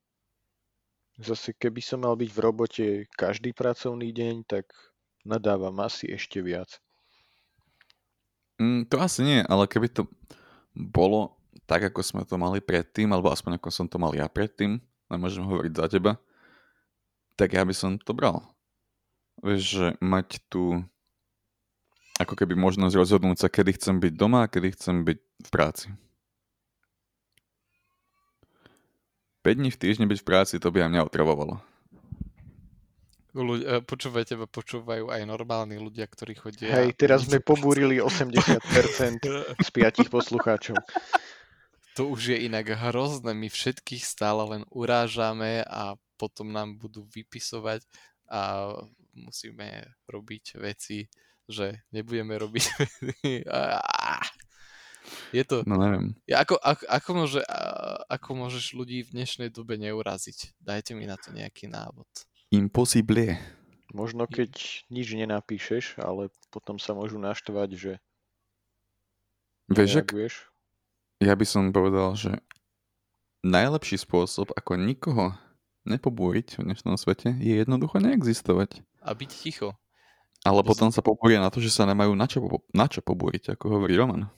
Zase 1.18 1.56
keby 1.56 1.82
som 1.82 2.06
mal 2.06 2.14
byť 2.14 2.30
v 2.30 2.38
robote 2.38 2.86
každý 3.18 3.50
pracovný 3.50 4.14
deň, 4.14 4.46
tak 4.46 4.70
nadávam 5.26 5.74
asi 5.82 6.06
ešte 6.14 6.38
viac. 6.38 6.78
Mm, 8.62 8.86
to 8.86 9.02
asi 9.02 9.20
nie, 9.26 9.40
ale 9.42 9.66
keby 9.66 9.90
to 9.90 10.06
bolo 10.76 11.40
tak, 11.64 11.88
ako 11.88 12.04
sme 12.04 12.22
to 12.28 12.36
mali 12.36 12.60
predtým, 12.60 13.08
alebo 13.10 13.32
aspoň 13.32 13.56
ako 13.56 13.68
som 13.72 13.88
to 13.88 13.96
mal 13.96 14.12
ja 14.12 14.28
predtým, 14.28 14.76
nemôžem 15.08 15.42
hovoriť 15.42 15.72
za 15.72 15.86
teba, 15.88 16.20
tak 17.34 17.56
ja 17.56 17.64
by 17.64 17.72
som 17.72 17.96
to 17.96 18.12
bral. 18.12 18.44
Vieš, 19.40 19.62
že 19.64 19.86
mať 20.04 20.44
tu 20.52 20.84
ako 22.16 22.32
keby 22.32 22.56
možnosť 22.56 22.96
rozhodnúť 22.96 23.36
sa, 23.44 23.52
kedy 23.52 23.76
chcem 23.76 23.96
byť 24.00 24.12
doma 24.16 24.44
a 24.44 24.50
kedy 24.52 24.72
chcem 24.72 25.04
byť 25.04 25.18
v 25.20 25.50
práci. 25.52 25.86
5 29.44 29.58
dní 29.62 29.70
v 29.70 29.80
týždni 29.80 30.06
byť 30.08 30.18
v 30.24 30.26
práci, 30.26 30.54
to 30.58 30.72
by 30.72 30.82
aj 30.82 30.90
mňa 30.90 31.06
otravovalo. 31.06 31.60
Ľudia, 33.36 33.84
počúvajte, 33.84 34.40
ma 34.40 34.48
počúvajú 34.48 35.12
aj 35.12 35.28
normálni 35.28 35.76
ľudia, 35.76 36.08
ktorí 36.08 36.40
chodia. 36.40 36.72
Hej, 36.72 36.96
teraz 36.96 37.28
sme 37.28 37.44
pobúrili 37.44 38.00
80% 38.00 38.64
z 39.66 39.68
piatich 39.76 40.08
poslucháčov. 40.08 40.80
To 42.00 42.08
už 42.08 42.32
je 42.32 42.48
inak 42.48 42.72
hrozné, 42.72 43.36
my 43.36 43.52
všetkých 43.52 44.00
stále 44.00 44.40
len 44.48 44.62
urážame 44.72 45.60
a 45.68 46.00
potom 46.16 46.48
nám 46.48 46.80
budú 46.80 47.04
vypisovať 47.12 47.84
a 48.32 48.72
musíme 49.12 49.84
robiť 50.08 50.56
veci, 50.56 51.04
že 51.44 51.84
nebudeme 51.92 52.40
robiť 52.40 52.64
veci. 52.80 53.44
Je 55.32 55.44
to... 55.44 55.62
No 55.68 55.76
neviem. 55.76 56.16
Ako, 56.32 56.56
ako, 56.56 56.84
ako, 56.88 57.10
môže, 57.12 57.40
ako 58.08 58.28
môžeš 58.32 58.72
ľudí 58.72 59.04
v 59.04 59.12
dnešnej 59.12 59.52
dobe 59.52 59.76
neuraziť? 59.76 60.56
Dajte 60.56 60.96
mi 60.96 61.04
na 61.04 61.20
to 61.20 61.30
nejaký 61.36 61.68
návod. 61.68 62.08
Impossible. 62.54 63.38
Možno 63.90 64.28
keď 64.28 64.52
nič 64.92 65.08
nenapíšeš, 65.16 65.98
ale 65.98 66.30
potom 66.52 66.78
sa 66.78 66.92
môžu 66.94 67.18
naštvať, 67.18 67.68
že 67.74 67.92
Vieš, 69.66 70.46
ja 71.18 71.34
by 71.34 71.42
som 71.42 71.74
povedal, 71.74 72.14
že 72.14 72.38
najlepší 73.42 73.98
spôsob, 73.98 74.54
ako 74.54 74.78
nikoho 74.78 75.34
nepobúriť 75.86 76.62
v 76.62 76.70
dnešnom 76.70 76.94
svete, 76.94 77.34
je 77.42 77.62
jednoducho 77.62 77.98
neexistovať. 77.98 78.86
A 79.02 79.10
byť 79.10 79.30
ticho. 79.30 79.74
Ale 80.46 80.62
To 80.62 80.70
potom 80.70 80.94
sa 80.94 81.02
pobúria 81.02 81.42
na 81.42 81.50
to, 81.50 81.58
že 81.58 81.74
sa 81.74 81.82
nemajú 81.82 82.14
na 82.14 82.30
čo, 82.30 82.38
na 82.70 82.86
čo 82.86 83.02
pobúriť, 83.02 83.58
ako 83.58 83.74
hovorí 83.74 83.98
Roman. 83.98 84.30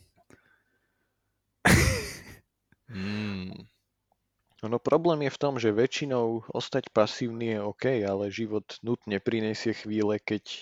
No 4.58 4.82
problém 4.82 5.22
je 5.22 5.34
v 5.34 5.40
tom, 5.40 5.54
že 5.54 5.70
väčšinou 5.70 6.50
ostať 6.50 6.90
pasívny 6.90 7.54
je 7.54 7.58
OK, 7.62 7.84
ale 8.02 8.34
život 8.34 8.66
nutne 8.82 9.22
prinesie 9.22 9.70
chvíle, 9.70 10.18
keď 10.18 10.44
e, 10.50 10.58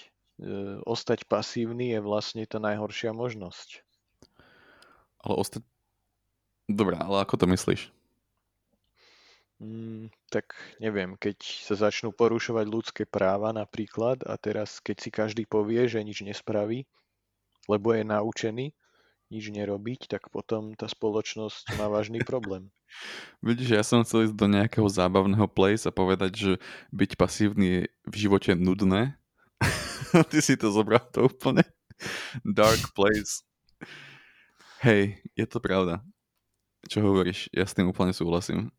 ostať 0.85 1.25
pasívny 1.25 1.97
je 1.97 2.01
vlastne 2.05 2.45
tá 2.45 2.61
najhoršia 2.61 3.17
možnosť. 3.17 3.81
Ale 5.25 5.35
ostať... 5.41 5.65
Dobre, 6.69 7.01
ale 7.01 7.25
ako 7.25 7.41
to 7.41 7.47
myslíš? 7.49 7.89
Mm, 9.57 10.13
tak 10.29 10.53
neviem, 10.77 11.17
keď 11.17 11.41
sa 11.41 11.89
začnú 11.89 12.13
porušovať 12.13 12.67
ľudské 12.69 13.03
práva 13.09 13.57
napríklad 13.57 14.21
a 14.29 14.37
teraz 14.37 14.77
keď 14.85 14.97
si 15.01 15.09
každý 15.09 15.49
povie, 15.49 15.89
že 15.89 16.05
nič 16.05 16.21
nespraví, 16.21 16.85
lebo 17.65 17.97
je 17.97 18.05
naučený 18.05 18.77
nič 19.29 19.51
nerobiť, 19.51 20.07
tak 20.07 20.31
potom 20.31 20.79
tá 20.79 20.87
spoločnosť 20.87 21.75
má 21.79 21.91
vážny 21.91 22.23
problém. 22.23 22.71
Vidíš, 23.47 23.71
ja 23.75 23.83
som 23.83 24.07
chcel 24.07 24.31
ísť 24.31 24.37
do 24.39 24.47
nejakého 24.47 24.87
zábavného 24.87 25.47
place 25.51 25.85
a 25.87 25.95
povedať, 25.95 26.33
že 26.35 26.53
byť 26.95 27.11
pasívny 27.19 27.67
je 27.67 27.81
v 28.07 28.15
živote 28.15 28.55
nudné. 28.55 29.19
Ty 30.31 30.39
si 30.39 30.55
to 30.55 30.71
zobral 30.71 31.03
to 31.11 31.27
úplne 31.27 31.67
dark 32.45 32.93
place. 32.95 33.43
Hej, 34.85 35.19
je 35.35 35.47
to 35.49 35.59
pravda. 35.59 36.05
Čo 36.87 37.03
hovoríš? 37.03 37.51
Ja 37.51 37.67
s 37.67 37.75
tým 37.75 37.91
úplne 37.91 38.15
súhlasím. 38.15 38.71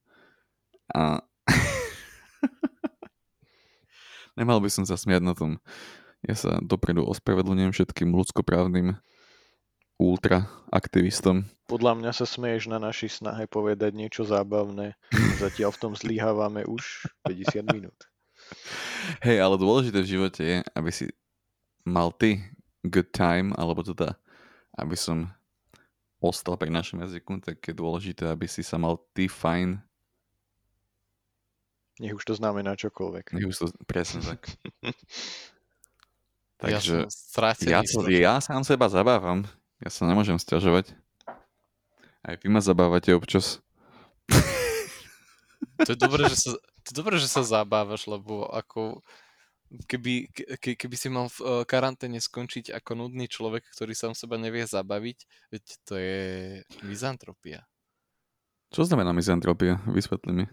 A 0.95 1.19
nemal 4.39 4.63
by 4.63 4.69
som 4.71 4.87
sa 4.87 4.95
smiať 4.95 5.19
na 5.25 5.35
tom. 5.35 5.59
Ja 6.23 6.37
sa 6.37 6.63
dopredu 6.63 7.03
ospravedlňujem 7.03 7.75
všetkým 7.75 8.09
ľudskoprávnym 8.15 8.95
ultraaktivistom. 9.97 11.49
Podľa 11.67 11.93
mňa 11.99 12.11
sa 12.13 12.23
smeješ 12.23 12.69
na 12.71 12.79
našej 12.79 13.21
snahe 13.21 13.49
povedať 13.49 13.97
niečo 13.97 14.23
zábavné. 14.23 14.95
Zatiaľ 15.41 15.73
v 15.73 15.81
tom 15.81 15.93
zlyhávame 15.97 16.63
už 16.63 17.09
50 17.25 17.65
minút. 17.73 18.07
Hej, 19.19 19.43
ale 19.43 19.59
dôležité 19.59 19.99
v 19.99 20.11
živote 20.17 20.41
je, 20.41 20.57
aby 20.77 20.89
si 20.93 21.11
mal 21.83 22.15
ty 22.15 22.39
good 22.87 23.11
time, 23.11 23.51
alebo 23.59 23.83
teda, 23.83 24.15
aby 24.79 24.95
som 24.95 25.27
ostal 26.23 26.57
pri 26.57 26.71
našom 26.71 27.03
jazyku, 27.03 27.43
tak 27.43 27.61
je 27.61 27.73
dôležité, 27.75 28.29
aby 28.31 28.47
si 28.47 28.63
sa 28.63 28.79
mal 28.79 28.97
ty 29.11 29.27
fajn. 29.27 29.81
Nech 31.97 32.13
už 32.13 32.23
to 32.29 32.33
znamená 32.37 32.77
čokoľvek. 32.77 33.33
Nech 33.33 33.49
už 33.49 33.57
to 33.57 33.65
presne 33.89 34.21
tak. 34.21 34.45
ja 36.61 36.77
Takže 36.77 37.09
som 37.09 37.41
ja, 37.65 37.81
to, 37.81 38.05
toho. 38.05 38.09
ja 38.09 38.37
sám 38.37 38.61
seba 38.61 38.85
zabávam. 38.89 39.45
Ja 39.81 39.89
sa 39.93 40.09
nemôžem 40.09 40.41
stiažovať. 40.41 40.97
Aj 42.25 42.35
vy 42.41 42.47
ma 42.49 42.59
zabávate 42.59 43.13
občas. 43.13 43.61
To 45.85 45.93
je 45.93 45.99
dobré, 45.99 46.25
že 46.29 46.37
sa, 46.37 46.51
to 46.57 46.87
je 46.89 46.95
dobré, 46.97 47.15
že 47.21 47.29
sa 47.29 47.45
zabávaš, 47.45 48.09
lebo 48.09 48.49
ako 48.49 49.05
keby, 49.85 50.31
ke, 50.33 50.73
keby 50.73 50.95
si 50.97 51.07
mal 51.13 51.29
v 51.29 51.39
eh, 51.43 51.49
karanténe 51.69 52.17
skončiť 52.17 52.73
ako 52.73 53.05
nudný 53.05 53.29
človek, 53.29 53.61
ktorý 53.75 53.93
sám 53.93 54.13
seba 54.17 54.41
nevie 54.41 54.65
zabaviť, 54.65 55.17
veď 55.53 55.63
to 55.85 55.93
je 55.99 56.21
mizantropia. 56.81 57.61
Čo 58.73 58.83
znamená 58.83 59.15
mizantropia? 59.15 59.79
Vysvetli 59.87 60.31
mi. 60.33 60.45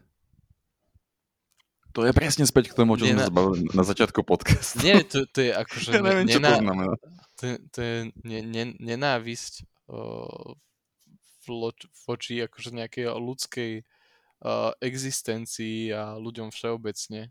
To 1.95 2.03
je 2.03 2.11
presne 2.11 2.43
späť 2.43 2.71
k 2.71 2.77
tomu, 2.77 2.99
čo 2.99 3.07
sme 3.07 3.15
Nena- 3.15 3.31
sa 3.31 3.33
bavili 3.33 3.71
na 3.71 3.83
začiatku 3.83 4.27
podcastu. 4.27 4.83
Nie, 4.83 5.07
to, 5.07 5.31
to 5.31 5.39
je 5.41 5.55
akože 5.55 5.89
Ja 5.95 6.03
neviem, 6.03 6.27
čo 6.27 6.37
to 6.37 6.43
nená- 6.43 6.59
znamená. 6.59 6.95
to, 7.39 7.45
to 7.71 7.79
je 7.79 7.97
ne, 8.21 8.39
ne, 8.43 8.65
nenávisť 8.75 9.63
uh, 9.89 10.59
voči 12.05 12.41
akože 12.41 12.75
nejakej 12.75 13.05
ľudskej 13.09 13.71
uh, 13.79 14.75
existencii 14.81 15.95
a 15.95 16.17
ľuďom 16.17 16.51
všeobecne. 16.51 17.31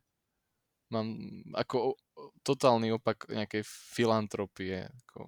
Mám 0.88 1.08
ako 1.58 1.98
totálny 2.40 2.94
opak 2.94 3.26
nejakej 3.28 3.66
filantropie. 3.66 4.88
Ako, 5.10 5.28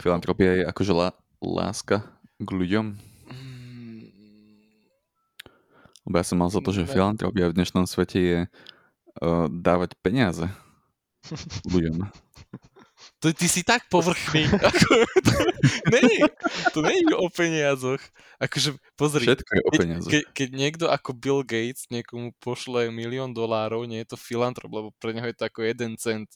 filantropia 0.00 0.50
je 0.58 0.64
akože 0.64 0.90
lá, 0.90 1.12
láska 1.38 2.02
k 2.40 2.48
ľuďom. 2.48 2.96
Mm, 3.28 4.08
Lebo 6.12 6.20
ja 6.20 6.28
som 6.28 6.44
mal 6.44 6.52
za 6.52 6.60
to, 6.60 6.76
že 6.76 6.84
filantropia 6.84 7.48
v 7.48 7.56
dnešnom 7.56 7.88
svete 7.88 8.20
je 8.20 8.40
uh, 8.44 9.48
dávať 9.48 9.96
peniaze 10.04 10.44
ľuďom. 11.72 12.04
To 13.24 13.32
ty 13.32 13.48
si 13.48 13.64
tak 13.64 13.88
povrchný. 13.88 14.44
Ako, 14.68 15.08
to, 15.88 15.96
nie, 16.04 16.20
to 16.76 16.84
je 16.84 17.16
o 17.16 17.32
peniazoch. 17.32 18.04
Akože, 18.36 18.76
pozri, 18.92 19.24
Všetko 19.24 19.50
je 19.56 19.62
o 19.64 19.72
peniazoch. 19.72 20.12
ke, 20.12 20.20
keď 20.36 20.48
niekto 20.52 20.84
ako 20.92 21.16
Bill 21.16 21.40
Gates 21.48 21.88
niekomu 21.88 22.36
pošle 22.44 22.92
milión 22.92 23.32
dolárov, 23.32 23.88
nie 23.88 24.04
je 24.04 24.12
to 24.12 24.20
filantrop, 24.20 24.68
lebo 24.68 24.88
pre 25.00 25.16
neho 25.16 25.24
je 25.32 25.36
to 25.40 25.48
ako 25.48 25.64
jeden 25.64 25.96
cent 25.96 26.28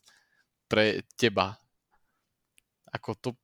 pre 0.72 1.04
teba. 1.20 1.60
Ako 2.96 3.12
to, 3.20 3.36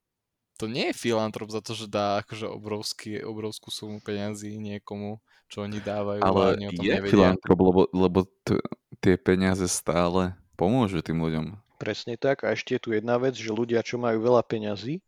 to 0.57 0.65
nie 0.65 0.97
je 0.97 0.97
filantrop 0.97 1.53
za 1.53 1.61
to, 1.61 1.77
že 1.77 1.93
dá 1.93 2.25
akože 2.25 2.49
obrovský, 2.49 3.21
obrovskú 3.21 3.69
sumu 3.69 4.01
peňazí 4.01 4.57
niekomu, 4.57 5.21
čo 5.53 5.69
oni 5.69 5.85
dávajú 5.85 6.25
a 6.25 6.27
Ale 6.33 6.43
oni 6.57 6.67
o 6.67 6.73
tom 6.73 6.85
je 6.89 6.95
nevedia. 6.97 7.13
filantrop, 7.13 7.59
lebo, 7.61 7.83
lebo 7.93 8.19
t- 8.41 8.65
tie 9.05 9.21
peniaze 9.21 9.69
stále 9.69 10.33
pomôžu 10.57 11.05
tým 11.05 11.21
ľuďom. 11.21 11.61
Presne 11.77 12.17
tak. 12.17 12.49
A 12.49 12.57
ešte 12.57 12.81
je 12.81 12.81
tu 12.81 12.89
jedna 12.97 13.21
vec, 13.21 13.37
že 13.37 13.53
ľudia, 13.53 13.85
čo 13.85 14.01
majú 14.01 14.25
veľa 14.25 14.41
peňazí, 14.49 15.05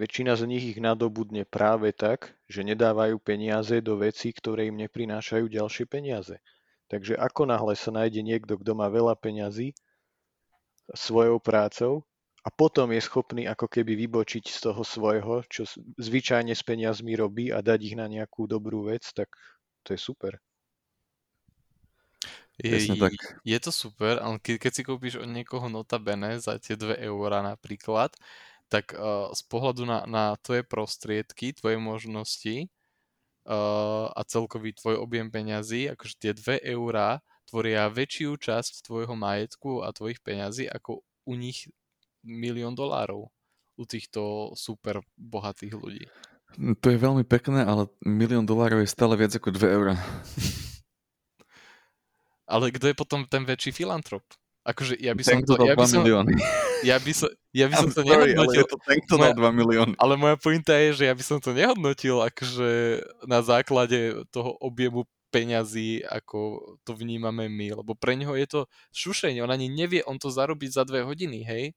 väčšina 0.00 0.40
z 0.40 0.42
nich 0.48 0.64
ich 0.64 0.78
nadobudne 0.80 1.44
práve 1.44 1.92
tak, 1.92 2.32
že 2.48 2.64
nedávajú 2.64 3.20
peniaze 3.20 3.84
do 3.84 4.00
vecí, 4.00 4.32
ktoré 4.32 4.72
im 4.72 4.80
neprinášajú 4.80 5.44
ďalšie 5.52 5.84
peniaze. 5.84 6.40
Takže 6.88 7.20
ako 7.20 7.44
náhle 7.44 7.76
sa 7.76 7.92
nájde 7.92 8.24
niekto, 8.24 8.56
kto 8.56 8.72
má 8.72 8.88
veľa 8.88 9.12
peňazí 9.20 9.76
svojou 10.96 11.36
prácou 11.36 12.08
a 12.40 12.48
potom 12.48 12.88
je 12.96 13.02
schopný 13.04 13.44
ako 13.44 13.68
keby 13.68 13.92
vybočiť 14.08 14.48
z 14.48 14.58
toho 14.70 14.80
svojho, 14.80 15.44
čo 15.52 15.68
zvyčajne 16.00 16.56
s 16.56 16.64
peniazmi 16.64 17.12
robí 17.12 17.52
a 17.52 17.60
dať 17.60 17.92
ich 17.92 17.96
na 17.98 18.08
nejakú 18.08 18.48
dobrú 18.48 18.88
vec, 18.88 19.04
tak 19.12 19.28
to 19.82 19.94
je 19.94 20.00
super. 20.00 20.38
Je, 22.58 22.74
Presne 22.74 22.98
tak. 22.98 23.14
je 23.46 23.58
to 23.62 23.70
super, 23.70 24.18
ale 24.18 24.42
keď, 24.42 24.66
keď 24.66 24.72
si 24.74 24.82
kúpiš 24.82 25.14
od 25.22 25.30
niekoho 25.30 25.70
notabene 25.70 26.42
za 26.42 26.58
tie 26.58 26.74
2 26.74 26.98
eurá 27.06 27.38
napríklad, 27.38 28.10
tak 28.66 28.92
uh, 28.98 29.30
z 29.30 29.42
pohľadu 29.46 29.86
na, 29.86 30.02
na 30.10 30.24
tvoje 30.42 30.66
prostriedky, 30.66 31.54
tvoje 31.54 31.78
možnosti 31.78 32.66
uh, 33.46 34.10
a 34.10 34.20
celkový 34.26 34.74
tvoj 34.74 34.98
objem 34.98 35.30
peňazí, 35.30 35.86
akože 35.94 36.14
tie 36.18 36.32
2 36.34 36.74
eurá 36.74 37.22
tvoria 37.48 37.88
väčšiu 37.88 38.36
časť 38.36 38.84
tvojho 38.84 39.14
majetku 39.16 39.80
a 39.86 39.94
tvojich 39.94 40.20
peňazí 40.20 40.68
ako 40.68 41.00
u 41.24 41.32
nich 41.38 41.70
milión 42.20 42.76
dolárov 42.76 43.32
u 43.78 43.84
týchto 43.86 44.52
super 44.58 45.00
bohatých 45.16 45.74
ľudí. 45.78 46.04
To 46.56 46.86
je 46.88 46.98
veľmi 46.98 47.22
pekné, 47.28 47.62
ale 47.62 47.86
milión 48.02 48.42
dolárov 48.42 48.82
je 48.82 48.90
stále 48.90 49.14
viac 49.14 49.36
ako 49.36 49.52
2 49.54 49.76
eurá. 49.76 49.94
Ale 52.48 52.72
kto 52.72 52.88
je 52.88 52.96
potom 52.96 53.28
ten 53.28 53.44
väčší 53.44 53.76
filantrop? 53.76 54.24
Akože 54.64 54.96
ja 55.00 55.12
by 55.12 55.22
som 55.24 55.44
Ten, 55.44 55.48
to, 55.48 55.54
ja 55.64 55.76
by 55.76 55.84
2 55.84 55.92
som, 55.92 56.00
milióny. 56.00 56.32
ja 56.88 56.96
by 56.96 57.12
som, 57.12 57.28
ja 57.52 57.66
by 57.68 57.74
som 57.76 57.88
I'm 57.88 57.96
to 57.96 58.02
sorry, 58.04 58.12
ale 58.12 58.24
nehodnotil, 58.32 58.60
je 58.60 58.64
to 58.68 58.78
ten, 58.84 58.98
kto 59.04 59.14
dal 59.20 59.34
2 59.36 59.60
milióny. 59.60 59.94
Ale 60.00 60.14
moja 60.16 60.36
pointa 60.40 60.72
je, 60.76 60.88
že 60.96 61.04
ja 61.08 61.14
by 61.14 61.24
som 61.24 61.38
to 61.40 61.52
nehodnotil 61.52 62.24
akože 62.24 62.70
na 63.28 63.40
základe 63.44 64.24
toho 64.32 64.56
objemu 64.60 65.04
peňazí, 65.28 66.04
ako 66.08 66.64
to 66.88 66.96
vnímame 66.96 67.52
my, 67.52 67.80
lebo 67.84 67.92
pre 67.92 68.16
neho 68.16 68.32
je 68.32 68.48
to 68.48 68.60
šušenie, 68.96 69.44
on 69.44 69.52
ani 69.52 69.68
nevie, 69.68 70.00
on 70.08 70.16
to 70.16 70.32
zarobiť 70.32 70.70
za 70.72 70.82
dve 70.88 71.04
hodiny, 71.04 71.44
hej? 71.44 71.76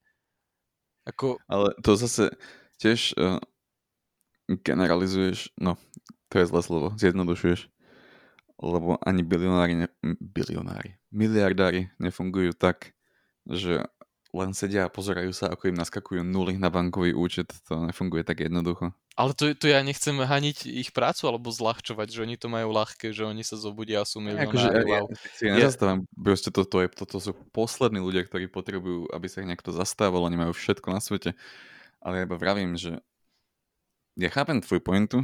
Ako... 1.03 1.35
Ale 1.51 1.75
to 1.83 1.99
zase 1.99 2.31
tiež 2.79 3.11
uh, 3.19 3.43
generalizuješ, 4.59 5.55
no, 5.55 5.79
to 6.27 6.43
je 6.43 6.49
zlé 6.51 6.61
slovo, 6.63 6.87
zjednodušuješ, 6.99 7.71
lebo 8.59 8.99
ani 9.01 9.23
bilionári, 9.23 9.73
ne, 9.85 9.87
bilionári, 10.19 10.99
miliardári 11.11 11.89
nefungujú 11.97 12.51
tak, 12.55 12.91
že 13.47 13.87
len 14.31 14.55
sedia 14.55 14.87
a 14.87 14.93
pozerajú 14.93 15.35
sa, 15.35 15.51
ako 15.51 15.75
im 15.75 15.77
naskakujú 15.77 16.23
nuly 16.23 16.55
na 16.55 16.71
bankový 16.71 17.11
účet. 17.11 17.51
To 17.67 17.83
nefunguje 17.83 18.23
tak 18.23 18.39
jednoducho. 18.39 18.95
Ale 19.19 19.35
to, 19.35 19.51
to 19.51 19.67
ja 19.67 19.83
nechcem 19.83 20.15
haniť 20.15 20.71
ich 20.71 20.95
prácu 20.95 21.27
alebo 21.27 21.51
zľahčovať, 21.51 22.07
že 22.07 22.23
oni 22.23 22.39
to 22.39 22.47
majú 22.47 22.71
ľahké, 22.71 23.11
že 23.11 23.27
oni 23.27 23.43
sa 23.43 23.59
zobudia 23.59 23.99
a 23.99 24.07
sú 24.07 24.23
milionári. 24.23 24.47
Akože, 24.47 24.67
ja, 24.71 24.83
ja, 24.87 25.01
si 25.35 25.43
ja 25.51 25.53
nezastávam, 25.59 26.07
proste 26.15 26.47
toto, 26.47 26.79
je, 26.79 26.87
toto 26.87 27.19
sú 27.19 27.35
poslední 27.51 27.99
ľudia, 27.99 28.23
ktorí 28.23 28.47
potrebujú, 28.47 29.11
aby 29.11 29.27
sa 29.27 29.43
ich 29.43 29.51
niekto 29.51 29.75
zastával, 29.75 30.23
oni 30.23 30.39
majú 30.39 30.55
všetko 30.55 30.87
na 30.95 31.03
svete. 31.03 31.35
Ale 31.99 32.23
ja 32.23 32.25
iba 32.25 32.39
vravím, 32.39 32.79
že 32.79 33.03
ja 34.19 34.29
chápem 34.31 34.59
tvoju 34.59 34.81
pointu, 34.83 35.17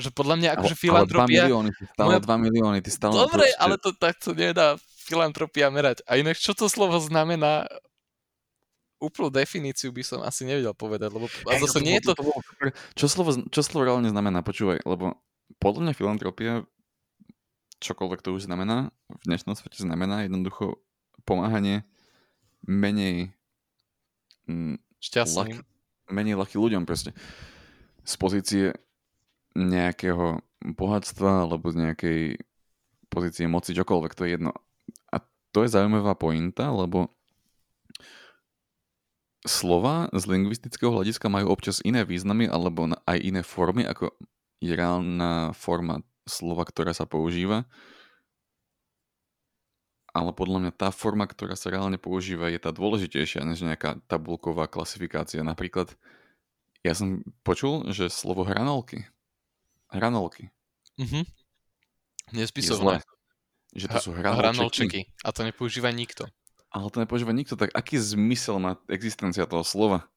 že 0.00 0.08
podľa 0.08 0.36
mňa 0.40 0.48
akože 0.56 0.76
filantropia... 0.76 1.44
Ale 1.44 1.52
2 1.52 1.52
milióny, 1.52 1.70
ty 1.76 1.84
stále 1.84 2.08
moja... 2.16 2.20
2 2.24 2.44
milióny, 2.48 2.78
ty 2.80 2.90
stále... 2.90 3.12
Dobre, 3.12 3.44
proste... 3.44 3.60
ale 3.60 3.74
to 3.76 3.90
takto 3.92 4.28
nedá 4.32 4.80
filantropia 5.04 5.68
merať. 5.68 6.00
A 6.08 6.16
inak 6.16 6.40
čo 6.40 6.56
to 6.56 6.64
slovo 6.72 6.96
znamená 6.96 7.68
úplnú 9.02 9.28
definíciu 9.28 9.90
by 9.92 10.02
som 10.06 10.20
asi 10.24 10.46
nevedel 10.46 10.72
povedať, 10.72 11.10
lebo 11.10 11.26
a 11.28 11.58
zase 11.60 11.82
nie 11.84 11.98
je 12.00 12.08
to... 12.08 12.12
Čo 12.96 13.06
slovo, 13.10 13.34
čo 13.50 13.60
slovo 13.60 13.84
reálne 13.84 14.08
znamená? 14.08 14.40
Počúvaj, 14.40 14.86
lebo 14.86 15.18
podľa 15.60 15.90
mňa 15.90 15.98
filantropia, 15.98 16.52
čokoľvek 17.82 18.22
to 18.24 18.32
už 18.32 18.48
znamená, 18.48 18.94
v 19.10 19.22
dnešnom 19.28 19.58
svete 19.58 19.82
znamená 19.82 20.24
jednoducho 20.24 20.80
pomáhanie 21.28 21.84
menej 22.64 23.34
mm, 24.46 24.78
šťastným. 25.02 25.60
Lak, 25.60 25.68
menej 26.08 26.38
ľahký 26.38 26.56
ľuďom 26.56 26.86
proste. 26.86 27.10
Z 28.02 28.14
pozície 28.18 28.64
nejakého 29.54 30.42
bohatstva 30.62 31.46
alebo 31.46 31.70
z 31.70 31.76
nejakej 31.88 32.20
pozície 33.12 33.44
moci, 33.50 33.76
čokoľvek, 33.76 34.12
to 34.16 34.24
je 34.24 34.30
jedno. 34.38 34.56
A 35.12 35.20
to 35.52 35.66
je 35.66 35.72
zaujímavá 35.74 36.16
pointa, 36.16 36.72
lebo 36.72 37.12
slova 39.42 40.06
z 40.14 40.24
lingvistického 40.30 40.94
hľadiska 40.94 41.26
majú 41.26 41.50
občas 41.50 41.82
iné 41.82 42.06
významy 42.06 42.46
alebo 42.46 42.88
aj 43.04 43.18
iné 43.18 43.42
formy, 43.42 43.82
ako 43.84 44.14
je 44.62 44.72
reálna 44.72 45.50
forma 45.52 46.06
slova, 46.24 46.62
ktorá 46.62 46.94
sa 46.94 47.04
používa. 47.04 47.66
Ale 50.12 50.30
podľa 50.36 50.58
mňa 50.68 50.72
tá 50.76 50.92
forma, 50.92 51.24
ktorá 51.24 51.56
sa 51.56 51.72
reálne 51.72 51.96
používa, 51.96 52.52
je 52.52 52.60
tá 52.60 52.68
dôležitejšia 52.70 53.48
než 53.48 53.64
nejaká 53.64 53.98
tabulková 54.06 54.68
klasifikácia. 54.68 55.40
Napríklad, 55.40 55.96
ja 56.82 56.92
som 56.98 57.22
počul, 57.46 57.90
že 57.94 58.10
slovo 58.10 58.42
hranolky. 58.42 59.06
Hranolky. 59.90 60.50
Mhm. 60.98 61.26
Nespisovné. 62.34 63.02
Že 63.72 63.86
to 63.88 63.98
sú 63.98 64.10
hranolčeky. 64.12 64.40
hranolčeky. 64.42 65.00
A 65.24 65.28
to 65.32 65.40
nepoužíva 65.48 65.88
nikto. 65.94 66.28
Ale 66.72 66.88
to 66.88 67.00
nepoužíva 67.04 67.32
nikto, 67.32 67.56
tak 67.56 67.72
aký 67.72 68.00
zmysel 68.00 68.56
má 68.56 68.80
existencia 68.88 69.44
toho 69.44 69.64
slova? 69.64 70.08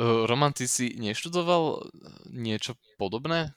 Roman, 0.00 0.52
ty 0.52 0.68
si 0.68 0.92
neštudoval 0.96 1.88
niečo 2.28 2.76
podobné? 3.00 3.56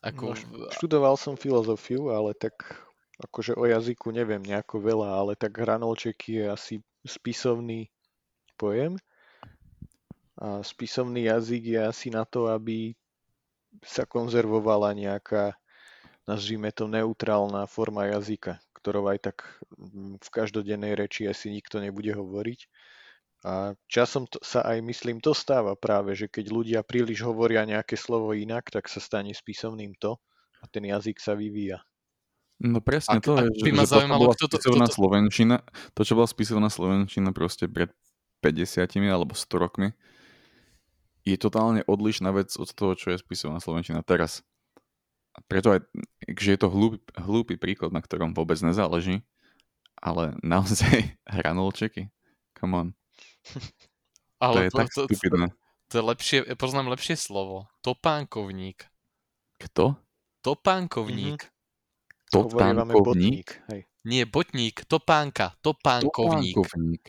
Ako... 0.00 0.32
No, 0.32 0.68
študoval 0.72 1.16
som 1.20 1.36
filozofiu, 1.36 2.12
ale 2.12 2.32
tak 2.36 2.56
akože 3.20 3.56
o 3.56 3.64
jazyku 3.68 4.12
neviem 4.12 4.40
nejako 4.40 4.80
veľa, 4.80 5.08
ale 5.16 5.32
tak 5.36 5.56
hranolček 5.56 6.16
je 6.28 6.44
asi 6.48 6.74
spisovný 7.04 7.88
pojem. 8.56 8.96
A 10.40 10.66
spisovný 10.66 11.30
jazyk 11.30 11.78
je 11.78 11.80
asi 11.80 12.08
na 12.10 12.26
to, 12.26 12.50
aby 12.50 12.94
sa 13.86 14.06
konzervovala 14.06 14.94
nejaká, 14.94 15.54
nazvime 16.26 16.74
to, 16.74 16.90
neutrálna 16.90 17.66
forma 17.70 18.10
jazyka 18.10 18.58
ktorou 18.84 19.08
aj 19.08 19.32
tak 19.32 19.36
mm, 19.80 20.20
v 20.20 20.28
každodennej 20.28 20.92
reči 20.92 21.24
asi 21.24 21.48
nikto 21.48 21.80
nebude 21.80 22.12
hovoriť. 22.12 22.60
A 23.48 23.72
časom 23.88 24.28
to, 24.28 24.36
sa 24.44 24.60
aj, 24.60 24.84
myslím, 24.84 25.24
to 25.24 25.32
stáva 25.32 25.72
práve, 25.72 26.12
že 26.12 26.28
keď 26.28 26.52
ľudia 26.52 26.80
príliš 26.84 27.24
hovoria 27.24 27.64
nejaké 27.64 27.96
slovo 27.96 28.36
inak, 28.36 28.68
tak 28.68 28.92
sa 28.92 29.00
stane 29.00 29.32
spisovným 29.32 29.96
to 29.96 30.20
a 30.60 30.68
ten 30.68 30.84
jazyk 30.84 31.16
sa 31.16 31.32
vyvíja. 31.32 31.80
No 32.60 32.84
presne 32.84 33.20
a, 33.20 33.24
to 33.24 33.40
je, 33.40 33.48
že, 33.64 33.72
že 33.72 33.88
to 33.88 34.08
bola 34.08 34.36
kto 34.36 34.46
to, 34.52 34.56
kto 34.60 34.84
to... 34.84 34.92
slovenčina, 34.92 35.56
to, 35.96 36.00
čo 36.04 36.12
bola 36.16 36.28
spisovná 36.28 36.68
slovenčina 36.68 37.32
proste 37.32 37.68
pred 37.68 37.92
50 38.44 39.00
alebo 39.08 39.32
100 39.32 39.48
rokmi, 39.64 39.96
je 41.24 41.36
totálne 41.40 41.80
odlišná 41.88 42.30
vec 42.36 42.52
od 42.60 42.68
toho, 42.72 42.92
čo 42.94 43.12
je 43.12 43.18
spisovná 43.20 43.58
slovenčina 43.58 44.04
teraz 44.04 44.44
preto 45.50 45.74
aj, 45.74 45.80
že 46.38 46.54
je 46.54 46.58
to 46.60 46.68
hlúpy, 46.70 46.98
hlúpy 47.18 47.54
príklad, 47.58 47.90
na 47.90 47.98
ktorom 47.98 48.36
vôbec 48.36 48.54
nezáleží, 48.62 49.26
ale 49.98 50.38
naozaj 50.46 51.10
hranolčeky, 51.34 52.10
come 52.54 52.74
on. 52.74 52.88
Ale 54.38 54.54
to 54.54 54.60
je 54.62 54.70
to, 54.70 54.78
tak 54.78 54.88
to, 54.90 55.02
stupidné. 55.10 55.46
To, 55.50 55.56
to 55.90 55.94
je 55.98 56.04
lepšie, 56.04 56.38
poznám 56.54 56.94
lepšie 56.94 57.16
slovo. 57.18 57.66
Topánkovník. 57.82 58.86
Kto? 59.58 59.98
Topánkovník. 60.44 61.40
Mm-hmm. 61.40 62.32
Topánkovník? 62.34 63.48
Nie, 64.04 64.28
botník, 64.28 64.84
topánka, 64.84 65.56
topánkovník. 65.64 66.58
topánkovník. 66.58 67.04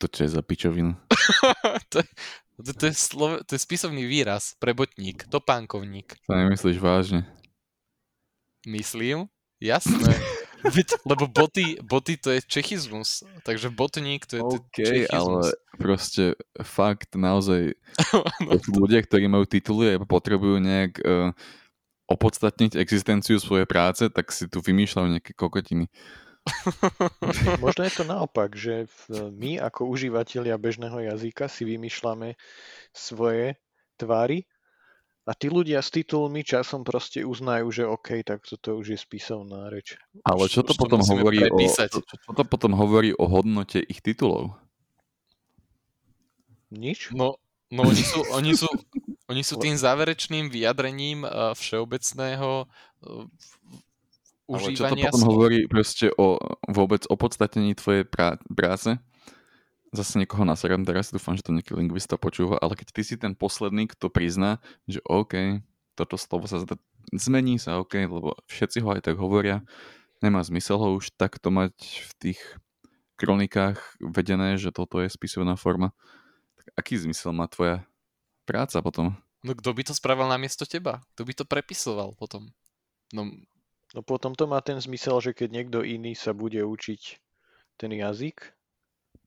To 0.00 0.08
čo 0.08 0.24
je 0.24 0.30
za 0.32 0.40
pičovinu? 0.40 0.96
to, 1.92 2.00
to, 2.62 2.72
to, 2.72 2.84
je 2.90 2.94
slove, 2.94 3.36
to 3.44 3.56
je 3.56 3.60
spisovný 3.60 4.04
výraz 4.06 4.54
pre 4.60 4.76
botník, 4.76 5.26
topánkovník. 5.28 6.16
To 6.28 6.32
nemyslíš 6.36 6.78
vážne? 6.78 7.26
Myslím, 8.68 9.28
jasné. 9.60 10.12
lebo 11.08 11.24
boty, 11.26 11.80
boty 11.80 12.16
to 12.16 12.30
je 12.36 12.40
čechizmus, 12.44 13.24
takže 13.44 13.72
botník 13.72 14.28
to 14.28 14.36
je 14.36 14.42
okay, 14.44 14.84
čechizmus. 14.84 15.16
ale 15.16 15.40
proste 15.80 16.24
fakt 16.60 17.16
naozaj 17.16 17.72
no, 18.44 18.52
to... 18.60 18.68
ľudia, 18.76 19.00
ktorí 19.00 19.24
majú 19.28 19.48
tituly 19.48 19.96
a 19.96 19.98
potrebujú 20.04 20.60
nejak 20.60 21.00
uh, 21.00 21.32
opodstatniť 22.10 22.76
existenciu 22.76 23.40
svojej 23.40 23.64
práce, 23.64 24.04
tak 24.10 24.34
si 24.34 24.50
tu 24.50 24.60
vymýšľajú 24.60 25.06
nejaké 25.16 25.32
kokotiny. 25.32 25.88
Možno 27.64 27.82
je 27.84 27.92
to 27.92 28.04
naopak, 28.04 28.56
že 28.56 28.88
my 29.12 29.60
ako 29.60 29.86
užívateľia 29.92 30.56
bežného 30.56 30.98
jazyka 31.12 31.46
si 31.46 31.68
vymýšľame 31.68 32.34
svoje 32.96 33.60
tvary 34.00 34.48
a 35.28 35.36
tí 35.36 35.52
ľudia 35.52 35.84
s 35.84 35.92
titulmi 35.92 36.40
časom 36.42 36.82
proste 36.82 37.22
uznajú, 37.22 37.68
že 37.70 37.84
OK, 37.84 38.24
tak 38.24 38.42
toto 38.48 38.80
už 38.80 38.96
je 38.96 38.98
spisovná 38.98 39.68
reč. 39.68 39.94
Ale 40.24 40.48
čo 40.48 40.64
to, 40.64 40.72
potom 40.74 41.04
to 41.04 41.12
hovorí 41.12 41.44
o, 41.44 41.54
čo, 41.60 42.00
čo 42.00 42.30
to 42.34 42.44
potom 42.48 42.72
hovorí 42.72 43.12
o 43.14 43.28
hodnote 43.28 43.84
ich 43.84 44.00
titulov? 44.00 44.56
Nič? 46.72 47.12
No, 47.12 47.36
no 47.68 47.80
oni 47.84 48.02
sú, 48.02 48.20
oni 48.32 48.52
sú, 48.56 48.70
oni 49.28 49.42
sú 49.44 49.54
tým 49.60 49.76
záverečným 49.86 50.48
vyjadrením 50.48 51.28
uh, 51.28 51.52
všeobecného 51.52 52.64
uh, 54.50 54.58
ale 54.58 54.74
čo 54.74 54.90
to 54.90 54.98
potom 54.98 55.22
hovorí 55.30 55.70
proste 55.70 56.10
o 56.18 56.36
vôbec 56.66 57.06
opodstatnení 57.06 57.78
tvojej 57.78 58.02
prá- 58.02 58.42
práce? 58.50 58.98
Zase 59.94 60.18
niekoho 60.22 60.42
naserem 60.46 60.82
teraz, 60.86 61.10
dúfam, 61.14 61.34
že 61.34 61.46
to 61.46 61.54
nejaký 61.54 61.74
lingvista 61.74 62.18
počúva, 62.18 62.58
ale 62.58 62.74
keď 62.74 62.94
ty 62.94 63.02
si 63.02 63.14
ten 63.18 63.34
posledný, 63.34 63.90
kto 63.90 64.10
prizná, 64.10 64.62
že 64.86 65.02
OK, 65.06 65.62
toto 65.98 66.14
slovo 66.14 66.46
sa 66.46 66.62
zda, 66.62 66.78
zmení 67.10 67.58
sa, 67.58 67.78
OK, 67.82 67.98
lebo 68.06 68.38
všetci 68.46 68.82
ho 68.82 68.94
aj 68.94 69.10
tak 69.10 69.18
hovoria, 69.18 69.66
nemá 70.22 70.42
zmysel 70.46 70.78
ho 70.78 70.94
už 70.94 71.10
takto 71.18 71.50
mať 71.50 71.74
v 72.06 72.12
tých 72.22 72.40
kronikách 73.18 74.00
vedené, 74.00 74.56
že 74.56 74.72
toto 74.72 75.02
je 75.02 75.10
spisovná 75.10 75.58
forma. 75.58 75.92
Tak 76.56 76.66
aký 76.80 76.94
zmysel 76.96 77.34
má 77.34 77.50
tvoja 77.50 77.84
práca 78.48 78.80
potom? 78.80 79.18
No 79.44 79.52
kto 79.56 79.72
by 79.72 79.82
to 79.88 79.94
spravil 79.96 80.28
namiesto 80.28 80.64
teba? 80.68 81.04
Kto 81.16 81.22
by 81.24 81.32
to 81.36 81.44
prepisoval 81.48 82.16
potom? 82.16 82.52
No 83.12 83.28
No 83.90 84.06
potom 84.06 84.38
to 84.38 84.46
má 84.46 84.62
ten 84.62 84.78
zmysel, 84.78 85.18
že 85.18 85.34
keď 85.34 85.48
niekto 85.50 85.78
iný 85.82 86.14
sa 86.14 86.30
bude 86.30 86.62
učiť 86.62 87.18
ten 87.74 87.90
jazyk, 87.90 88.54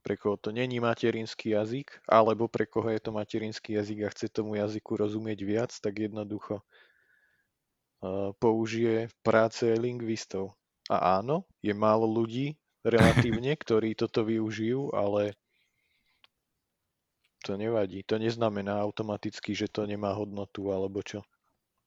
pre 0.04 0.20
koho 0.20 0.36
to 0.36 0.52
není 0.52 0.84
materinský 0.84 1.56
jazyk, 1.56 2.04
alebo 2.08 2.52
pre 2.52 2.68
koho 2.68 2.92
je 2.92 3.00
to 3.00 3.12
materinský 3.16 3.80
jazyk 3.80 4.08
a 4.08 4.12
chce 4.12 4.28
tomu 4.32 4.56
jazyku 4.60 5.00
rozumieť 5.00 5.40
viac, 5.44 5.72
tak 5.80 6.00
jednoducho 6.00 6.60
uh, 6.60 8.36
použije 8.40 9.12
práce 9.24 9.64
lingvistov. 9.64 10.56
A 10.92 11.20
áno, 11.24 11.48
je 11.64 11.72
málo 11.72 12.04
ľudí 12.04 12.60
relatívne, 12.84 13.56
ktorí 13.64 13.96
toto 13.96 14.28
využijú, 14.28 14.92
ale 14.92 15.40
to 17.44 17.60
nevadí. 17.60 18.04
To 18.08 18.16
neznamená 18.20 18.80
automaticky, 18.80 19.56
že 19.56 19.68
to 19.68 19.84
nemá 19.84 20.16
hodnotu 20.16 20.72
alebo 20.72 21.04
čo. 21.04 21.24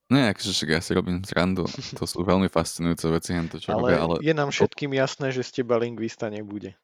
Nie, 0.06 0.30
akože 0.30 0.54
však 0.54 0.70
ja 0.70 0.78
si 0.78 0.94
robím 0.94 1.18
srandu. 1.26 1.66
To 1.98 2.06
sú 2.06 2.22
veľmi 2.22 2.46
fascinujúce 2.46 3.10
veci, 3.10 3.34
to, 3.50 3.58
čo 3.58 3.74
ale, 3.74 3.90
robia, 3.90 3.98
ale 3.98 4.14
je 4.22 4.34
nám 4.38 4.54
všetkým 4.54 4.94
jasné, 4.94 5.34
že 5.34 5.42
z 5.42 5.62
teba 5.62 5.74
lingvista 5.82 6.30
nebude. 6.30 6.78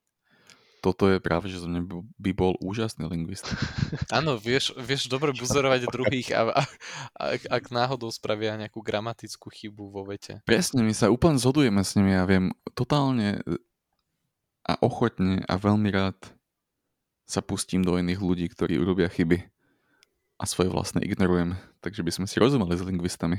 toto 0.82 1.06
je 1.06 1.22
práve, 1.22 1.46
že 1.46 1.62
mňa 1.62 1.86
by- 2.18 2.34
bol 2.34 2.58
úžasný 2.58 3.06
lingvista. 3.06 3.54
Áno, 4.18 4.34
vieš, 4.34 4.74
vieš 4.74 5.06
dobre 5.06 5.30
buzerovať 5.30 5.86
druhých 5.86 6.34
a, 6.34 6.50
a, 6.50 6.62
a 7.14 7.22
ak, 7.38 7.42
ak 7.46 7.64
náhodou 7.70 8.10
spravia 8.10 8.58
nejakú 8.58 8.82
gramatickú 8.82 9.46
chybu 9.46 9.94
vo 9.94 10.02
vete. 10.02 10.42
Presne, 10.42 10.82
my 10.82 10.90
sa 10.90 11.06
úplne 11.06 11.38
zhodujeme 11.38 11.86
s 11.86 11.94
nimi. 11.94 12.10
Ja 12.10 12.26
viem 12.26 12.50
totálne 12.74 13.38
a 14.66 14.74
ochotne 14.82 15.46
a 15.46 15.54
veľmi 15.54 15.94
rád 15.94 16.18
sa 17.30 17.38
pustím 17.38 17.86
do 17.86 17.94
iných 17.94 18.18
ľudí, 18.18 18.50
ktorí 18.50 18.82
urobia 18.82 19.06
chyby 19.06 19.51
a 20.42 20.44
svoje 20.50 20.74
vlastné 20.74 21.06
ignorujem. 21.06 21.54
Takže 21.78 22.02
by 22.02 22.10
sme 22.10 22.26
si 22.26 22.42
rozumeli 22.42 22.74
s 22.74 22.82
lingvistami. 22.82 23.38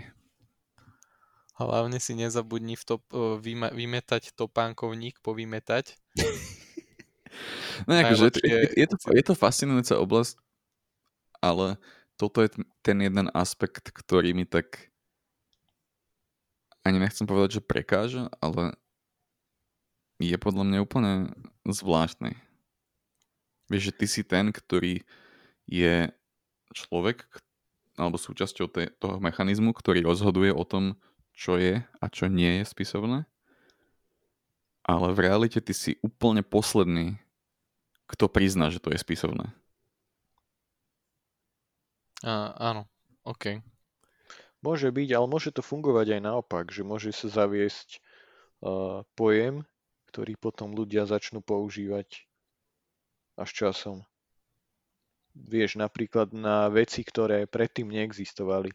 Hlavne 1.60 2.00
si 2.00 2.16
nezabudni 2.16 2.80
v 2.80 2.84
top, 2.88 3.04
o, 3.12 3.36
vyma, 3.36 3.76
vymetať 3.76 4.32
topánkovník, 4.40 5.20
povymetať. 5.20 6.00
No 7.90 7.98
akože 7.98 8.30
je, 8.30 8.34
to- 8.38 8.46
je, 8.78 8.86
to, 8.86 8.96
je 9.10 9.24
to 9.26 9.34
fascinujúca 9.34 9.98
oblasť, 9.98 10.38
ale 11.42 11.82
toto 12.14 12.46
je 12.46 12.62
ten 12.86 13.02
jeden 13.02 13.26
aspekt, 13.34 13.90
ktorý 13.90 14.38
mi 14.38 14.46
tak 14.46 14.94
ani 16.86 17.02
nechcem 17.02 17.26
povedať, 17.26 17.58
že 17.58 17.66
prekáža, 17.66 18.30
ale 18.38 18.78
je 20.22 20.38
podľa 20.38 20.64
mňa 20.70 20.86
úplne 20.86 21.34
zvláštny. 21.66 22.38
Vieš, 23.74 23.90
že 23.90 23.98
ty 23.98 24.06
si 24.06 24.22
ten, 24.22 24.54
ktorý 24.54 25.02
je 25.66 26.14
človek, 26.74 27.30
alebo 27.96 28.18
súčasťou 28.18 28.68
te, 28.74 28.90
toho 28.98 29.22
mechanizmu, 29.22 29.72
ktorý 29.72 30.02
rozhoduje 30.02 30.50
o 30.50 30.66
tom, 30.66 30.98
čo 31.34 31.58
je 31.58 31.82
a 31.82 32.06
čo 32.10 32.30
nie 32.30 32.62
je 32.62 32.66
spisovné. 32.66 33.20
Ale 34.84 35.16
v 35.16 35.20
realite 35.24 35.64
ty 35.64 35.72
si 35.72 35.92
úplne 36.04 36.44
posledný, 36.44 37.16
kto 38.10 38.28
prizná, 38.28 38.68
že 38.68 38.84
to 38.84 38.92
je 38.92 39.00
spisovné. 39.00 39.54
A, 42.24 42.52
áno, 42.60 42.88
OK. 43.24 43.64
Môže 44.64 44.92
byť, 44.92 45.10
ale 45.12 45.28
môže 45.28 45.52
to 45.52 45.60
fungovať 45.60 46.20
aj 46.20 46.22
naopak, 46.24 46.72
že 46.72 46.88
môže 46.88 47.12
sa 47.12 47.28
zaviesť 47.28 48.00
uh, 48.64 49.04
pojem, 49.20 49.68
ktorý 50.08 50.40
potom 50.40 50.72
ľudia 50.72 51.04
začnú 51.04 51.44
používať 51.44 52.28
až 53.36 53.50
časom. 53.52 53.98
Vieš, 55.34 55.82
napríklad 55.82 56.30
na 56.30 56.70
veci, 56.70 57.02
ktoré 57.02 57.50
predtým 57.50 57.90
neexistovali. 57.90 58.70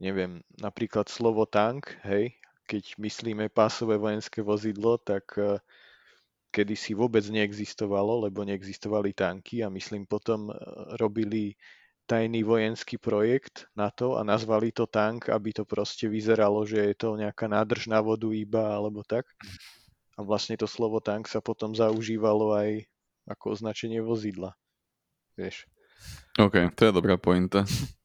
Neviem, 0.00 0.44
napríklad 0.60 1.08
slovo 1.08 1.48
tank, 1.48 1.96
hej, 2.04 2.36
keď 2.68 3.00
myslíme 3.00 3.48
pásové 3.48 3.96
vojenské 3.96 4.44
vozidlo, 4.44 5.00
tak 5.00 5.24
uh, 5.40 5.56
kedysi 6.52 6.92
vôbec 6.92 7.24
neexistovalo, 7.28 8.28
lebo 8.28 8.44
neexistovali 8.44 9.16
tanky 9.16 9.64
a 9.64 9.72
myslím 9.72 10.04
potom 10.04 10.52
uh, 10.52 10.56
robili 11.00 11.56
tajný 12.04 12.42
vojenský 12.42 12.98
projekt 12.98 13.70
na 13.72 13.88
to 13.88 14.18
a 14.18 14.26
nazvali 14.26 14.74
to 14.74 14.84
tank, 14.84 15.30
aby 15.30 15.54
to 15.54 15.62
proste 15.62 16.10
vyzeralo, 16.10 16.66
že 16.66 16.92
je 16.92 16.96
to 16.98 17.14
nejaká 17.14 17.46
nádrž 17.46 17.86
na 17.86 18.02
vodu 18.02 18.28
iba 18.34 18.74
alebo 18.76 19.06
tak. 19.06 19.30
A 20.18 20.26
vlastne 20.26 20.58
to 20.58 20.66
slovo 20.66 20.98
tank 20.98 21.30
sa 21.30 21.38
potom 21.38 21.72
zaužívalo 21.72 22.52
aj 22.52 22.84
ako 23.30 23.54
označenie 23.54 24.02
vozidla. 24.02 24.59
Vieš. 25.38 25.66
OK, 26.38 26.72
to 26.74 26.80
je 26.88 26.92
dobrá 26.94 27.20
pointa. 27.20 27.66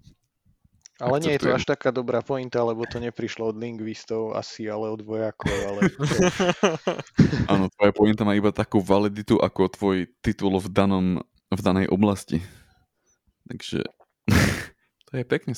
Ale 0.96 1.20
nie 1.20 1.36
je 1.36 1.44
to 1.44 1.52
až 1.52 1.68
taká 1.68 1.92
dobrá 1.92 2.24
pointa, 2.24 2.64
lebo 2.64 2.88
to 2.88 3.04
neprišlo 3.04 3.52
od 3.52 3.60
lingvistov 3.60 4.32
asi, 4.32 4.72
ale 4.72 4.88
od 4.88 5.04
vojakov, 5.04 5.52
ale 5.52 5.92
Áno, 7.52 7.68
tvoja 7.68 7.92
pointa 7.92 8.24
má 8.24 8.32
iba 8.32 8.56
takú 8.56 8.80
validitu 8.80 9.36
ako 9.36 9.68
tvoj 9.76 10.08
titul 10.24 10.56
v, 10.56 10.68
danom, 10.72 11.20
v 11.52 11.60
danej 11.60 11.92
oblasti. 11.92 12.40
Takže 13.52 13.84
to 15.04 15.12
je 15.20 15.24
pekne. 15.28 15.52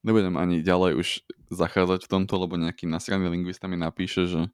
Nebudem 0.00 0.40
ani 0.40 0.64
ďalej 0.64 0.96
už 0.96 1.08
zachádzať 1.52 2.08
v 2.08 2.10
tomto, 2.16 2.40
lebo 2.40 2.56
nejaký 2.56 2.88
nasraný 2.88 3.28
lingvista 3.28 3.68
mi 3.68 3.76
napíše, 3.76 4.24
že 4.24 4.48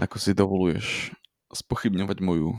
ako 0.00 0.16
si 0.16 0.32
dovoluješ 0.32 1.12
spochybňovať 1.52 2.24
moju 2.24 2.56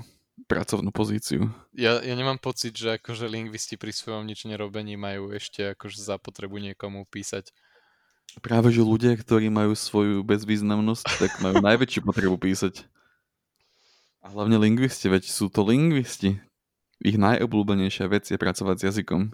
pracovnú 0.47 0.95
pozíciu. 0.95 1.51
Ja, 1.75 1.99
ja 1.99 2.15
nemám 2.15 2.39
pocit, 2.39 2.73
že 2.73 2.95
akože 2.95 3.27
lingvisti 3.27 3.75
pri 3.75 3.91
svojom 3.91 4.23
nič 4.23 4.47
nerobení 4.47 4.95
majú 4.95 5.35
ešte 5.35 5.75
akože 5.75 5.99
za 5.99 6.15
potrebu 6.15 6.57
niekomu 6.63 7.03
písať. 7.11 7.51
Práve, 8.39 8.71
že 8.71 8.83
ľudia, 8.83 9.15
ktorí 9.15 9.51
majú 9.51 9.75
svoju 9.75 10.23
bezvýznamnosť, 10.23 11.05
tak 11.19 11.31
majú 11.43 11.59
najväčšiu 11.59 12.01
potrebu 12.03 12.39
písať. 12.39 12.87
A 14.23 14.31
hlavne 14.31 14.59
lingvisti, 14.59 15.07
veď 15.07 15.27
sú 15.27 15.47
to 15.51 15.63
lingvisti. 15.63 16.39
Ich 16.99 17.15
najobľúbenejšia 17.15 18.07
vec 18.09 18.27
je 18.27 18.35
pracovať 18.39 18.75
s 18.79 18.85
jazykom. 18.91 19.31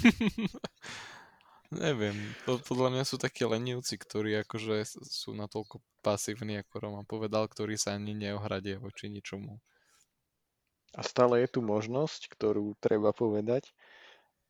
Neviem, 1.70 2.18
po, 2.42 2.58
podľa 2.58 2.98
mňa 2.98 3.04
sú 3.06 3.14
takí 3.14 3.46
lenivci, 3.46 3.94
ktorí 3.94 4.34
akože 4.42 4.82
sú 5.06 5.38
natoľko 5.38 5.78
pasívni, 6.02 6.58
ako 6.58 6.74
Roman 6.82 7.06
povedal, 7.06 7.46
ktorí 7.46 7.78
sa 7.78 7.94
ani 7.94 8.10
neohradia 8.18 8.82
voči 8.82 9.06
ničomu. 9.06 9.62
a 10.98 11.00
stále 11.06 11.46
je 11.46 11.48
tu 11.54 11.60
možnosť, 11.62 12.26
ktorú 12.34 12.74
treba 12.82 13.14
povedať 13.14 13.70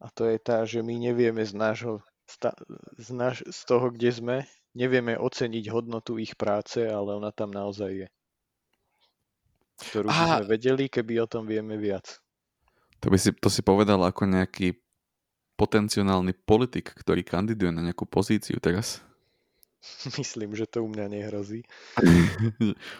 a 0.00 0.08
to 0.08 0.24
je 0.24 0.40
tá, 0.40 0.64
že 0.64 0.80
my 0.80 0.96
nevieme 0.96 1.44
z 1.44 1.52
nášho 1.52 2.00
z, 2.98 3.10
naš, 3.10 3.42
z 3.42 3.60
toho, 3.66 3.90
kde 3.90 4.10
sme, 4.14 4.36
nevieme 4.76 5.18
oceniť 5.18 5.64
hodnotu 5.66 6.14
ich 6.22 6.38
práce, 6.38 6.78
ale 6.78 7.18
ona 7.18 7.34
tam 7.34 7.50
naozaj 7.50 8.06
je. 8.06 8.08
Ktorú 9.90 10.06
by 10.12 10.14
sme 10.14 10.46
vedeli, 10.46 10.84
keby 10.86 11.24
o 11.24 11.26
tom 11.26 11.48
vieme 11.48 11.74
viac. 11.80 12.20
To, 13.00 13.08
by 13.08 13.18
si, 13.18 13.32
to 13.32 13.48
si 13.48 13.64
povedal 13.64 13.98
ako 14.04 14.28
nejaký 14.28 14.76
potenciálny 15.60 16.32
politik, 16.48 16.96
ktorý 16.96 17.20
kandiduje 17.20 17.68
na 17.68 17.84
nejakú 17.84 18.08
pozíciu 18.08 18.56
teraz. 18.64 19.04
Myslím, 20.16 20.56
že 20.56 20.64
to 20.64 20.80
u 20.80 20.88
mňa 20.88 21.06
nehrozí. 21.12 21.68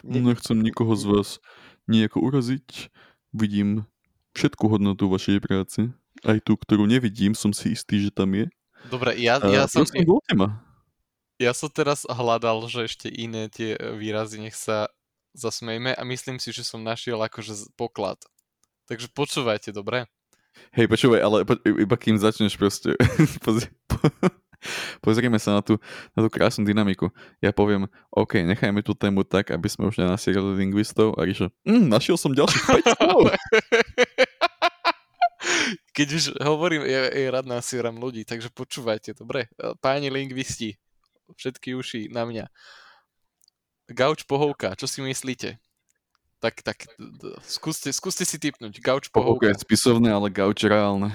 Ne- 0.04 0.20
Nechcem 0.28 0.61
nikoho 0.61 0.92
z 0.92 1.04
vás 1.08 1.28
nejako 1.88 2.20
uraziť. 2.20 2.92
Vidím 3.32 3.88
všetku 4.36 4.68
hodnotu 4.68 5.08
vašej 5.08 5.40
práce. 5.40 5.88
Aj 6.20 6.36
tú, 6.44 6.61
ktorú 6.61 6.84
nevidím, 6.84 7.32
som 7.32 7.56
si 7.56 7.72
istý, 7.72 8.04
že 8.04 8.12
tam 8.12 8.36
je. 8.36 8.52
Dobre, 8.92 9.16
ja, 9.16 9.40
ja, 9.44 9.64
som, 9.68 9.84
voľte 9.84 10.34
ma. 10.36 10.61
ja 11.36 11.52
som 11.52 11.68
teraz 11.68 12.08
hľadal, 12.08 12.64
že 12.68 12.88
ešte 12.88 13.08
iné 13.12 13.52
tie 13.52 13.76
výrazy, 13.76 14.40
nech 14.40 14.56
sa 14.56 14.88
zasmejme 15.36 15.92
a 15.92 16.02
myslím 16.08 16.40
si, 16.40 16.48
že 16.50 16.64
som 16.64 16.80
našiel 16.80 17.20
akože 17.20 17.76
poklad. 17.76 18.20
Takže 18.88 19.12
počúvajte, 19.12 19.70
dobre? 19.70 20.08
Hej, 20.74 20.86
počúvaj, 20.86 21.20
ale 21.22 21.36
po, 21.42 21.59
iba 21.62 21.96
kým 21.98 22.18
začneš 22.18 22.55
proste, 22.55 22.94
pozri, 23.44 23.66
po, 23.90 23.96
pozrieme 25.03 25.38
sa 25.40 25.59
na 25.59 25.62
tú, 25.64 25.80
na 26.14 26.22
tú 26.26 26.28
krásnu 26.30 26.62
dynamiku. 26.62 27.11
Ja 27.42 27.51
poviem, 27.51 27.88
OK, 28.12 28.44
nechajme 28.44 28.84
tú 28.84 28.94
tému 28.94 29.24
tak, 29.26 29.51
aby 29.51 29.66
sme 29.66 29.88
už 29.90 29.98
nenasierali 29.98 30.59
lingvistov 30.59 31.16
a 31.18 31.24
Ríšo, 31.26 31.51
mm, 31.66 31.86
našiel 31.90 32.16
som 32.20 32.36
ďalších 32.36 32.64
5 32.86 32.98
slov. 32.98 33.20
Keď 35.96 36.09
už 36.16 36.24
hovorím, 36.40 36.86
ja, 36.86 37.11
ja 37.11 37.28
rád 37.32 37.48
nasieram 37.48 37.98
ľudí, 37.98 38.24
takže 38.24 38.48
počúvajte, 38.53 39.16
dobre? 39.16 39.51
Páni 39.82 40.09
lingvisti, 40.09 40.76
všetky 41.34 41.74
uši 41.76 42.09
na 42.12 42.24
mňa. 42.24 42.46
Gauč 43.90 44.22
pohovka, 44.22 44.78
čo 44.78 44.86
si 44.86 45.03
myslíte? 45.03 45.59
Tak, 46.41 46.64
tak, 46.64 46.88
skúste, 47.45 47.93
skúste 47.93 48.24
si 48.24 48.41
typnúť. 48.41 48.80
Gauč 48.80 49.12
Pohovka 49.12 49.53
je 49.53 49.61
spisovné, 49.61 50.09
ale 50.09 50.32
gauč 50.32 50.64
reálne. 50.64 51.12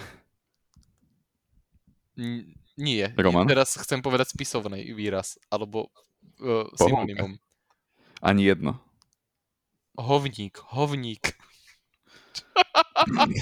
N- 2.13 2.53
nie. 2.77 3.09
Roman? 3.17 3.49
Teraz 3.49 3.73
chcem 3.73 3.99
povedať 3.99 4.31
spisovný 4.31 4.93
výraz, 4.93 5.41
alebo 5.49 5.89
uh, 6.39 6.69
synonymum. 6.77 7.41
Ani 8.21 8.45
jedno. 8.45 8.77
Hovník, 9.97 10.61
hovník. 10.71 11.33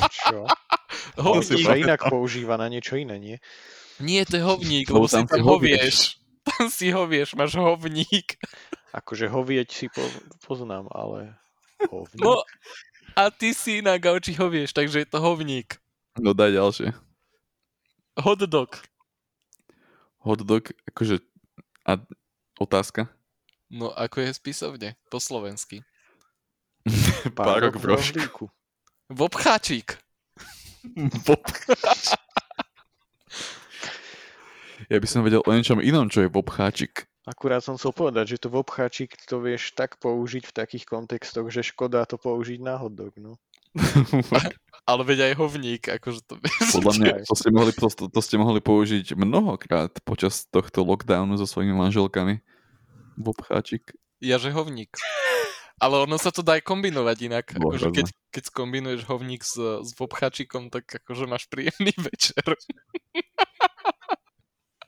Čo? 0.10 0.48
To 1.14 1.20
To 1.20 1.36
Hovník. 1.44 1.62
sa 1.62 1.74
inak 1.76 2.02
používa 2.08 2.56
na 2.56 2.72
niečo 2.72 2.96
iné, 2.96 3.20
nie? 3.20 3.38
Nie, 4.00 4.24
to 4.24 4.40
je 4.40 4.44
hovník, 4.46 4.88
Lebo 4.88 5.04
lebo 5.04 5.08
si 5.10 5.14
tam 5.14 5.26
si 5.26 5.32
tam 5.36 5.42
hovieš. 5.44 5.76
hovieš. 5.76 5.98
Tam 6.48 6.66
si 6.68 6.88
hovieš, 6.90 7.30
máš 7.36 7.56
hovník. 7.56 8.36
Akože 8.92 9.28
hovieť 9.28 9.68
si 9.70 9.86
po, 9.88 10.04
poznám, 10.44 10.88
ale 10.92 11.36
hovník. 11.90 12.22
No, 12.22 12.44
a 13.16 13.30
ty 13.30 13.54
si 13.54 13.82
na 13.82 13.98
gauči 13.98 14.34
hovieš, 14.34 14.74
takže 14.74 15.04
je 15.04 15.08
to 15.10 15.20
hovník. 15.20 15.78
No 16.20 16.34
daj 16.34 16.54
ďalšie. 16.54 16.90
Hot 18.22 18.42
dog. 18.46 18.78
Hotdog, 20.24 20.72
akože... 20.88 21.20
A 21.84 22.00
otázka? 22.56 23.12
No, 23.68 23.92
ako 23.92 24.24
je 24.24 24.30
spisovne? 24.32 24.90
Po 25.12 25.20
slovensky. 25.20 25.84
Párok 27.38 27.76
v 27.76 27.86
rožku. 27.92 28.16
rožlíku. 28.16 28.46
Vobcháčik. 29.12 30.00
Vopcháčik. 31.28 32.20
Ja 34.92 35.00
by 35.00 35.08
som 35.08 35.24
vedel 35.24 35.40
o 35.40 35.52
niečom 35.56 35.80
inom, 35.80 36.12
čo 36.12 36.28
je 36.28 36.30
vopcháčik. 36.30 37.08
Akurát 37.24 37.64
som 37.64 37.80
chcel 37.80 37.96
povedať, 37.96 38.36
že 38.36 38.42
to 38.44 38.52
vopcháčik 38.52 39.16
to 39.24 39.40
vieš 39.40 39.72
tak 39.72 39.96
použiť 40.04 40.44
v 40.44 40.56
takých 40.56 40.84
kontextoch, 40.84 41.48
že 41.48 41.64
škoda 41.64 42.04
to 42.04 42.20
použiť 42.20 42.60
na 42.60 42.76
hotdog, 42.76 43.16
no. 43.16 43.40
Ale 44.84 45.02
veď 45.08 45.32
aj 45.32 45.34
hovník, 45.40 45.88
akože 45.88 46.20
to 46.28 46.36
Podľa 46.76 46.94
mňa 47.00 47.12
to 47.32 47.36
ste, 47.40 47.50
mohli, 47.56 47.72
to, 47.72 47.88
to 47.88 48.20
ste 48.20 48.36
mohli 48.36 48.60
použiť 48.60 49.16
mnohokrát 49.16 49.96
počas 50.04 50.44
tohto 50.52 50.84
lockdownu 50.84 51.40
so 51.40 51.48
svojimi 51.48 51.72
manželkami. 51.72 52.44
Vopcháčik. 53.16 53.96
Ja, 54.20 54.36
že 54.36 54.52
hovník. 54.52 54.92
Ale 55.80 56.04
ono 56.04 56.20
sa 56.20 56.36
to 56.36 56.44
dá 56.44 56.60
aj 56.60 56.64
kombinovať 56.68 57.18
inak. 57.28 57.46
Akože 57.56 57.92
keď, 57.96 58.08
keď 58.36 58.44
skombinuješ 58.52 59.08
hovník 59.08 59.48
s, 59.48 59.56
s 59.60 59.90
vopchačikom, 59.96 60.68
tak 60.68 60.88
akože 60.88 61.26
máš 61.28 61.48
príjemný 61.48 61.96
večer. 62.12 62.44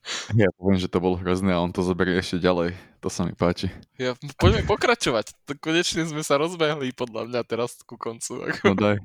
Ja 0.42 0.50
poviem, 0.56 0.78
že 0.78 0.90
to 0.90 1.02
bol 1.02 1.18
hrozné 1.18 1.54
a 1.54 1.62
on 1.62 1.74
to 1.74 1.82
zoberie 1.82 2.18
ešte 2.18 2.38
ďalej. 2.42 2.78
To 3.02 3.10
sa 3.10 3.26
mi 3.26 3.34
páči. 3.34 3.70
Ja, 3.98 4.14
poďme 4.38 4.66
pokračovať. 4.66 5.34
Konečne 5.62 6.06
sme 6.06 6.22
sa 6.26 6.38
rozbehli 6.42 6.94
podľa 6.94 7.30
mňa 7.30 7.42
teraz 7.46 7.78
ku 7.86 7.98
koncu. 7.98 8.50
No 8.66 8.74
daj. 8.74 8.98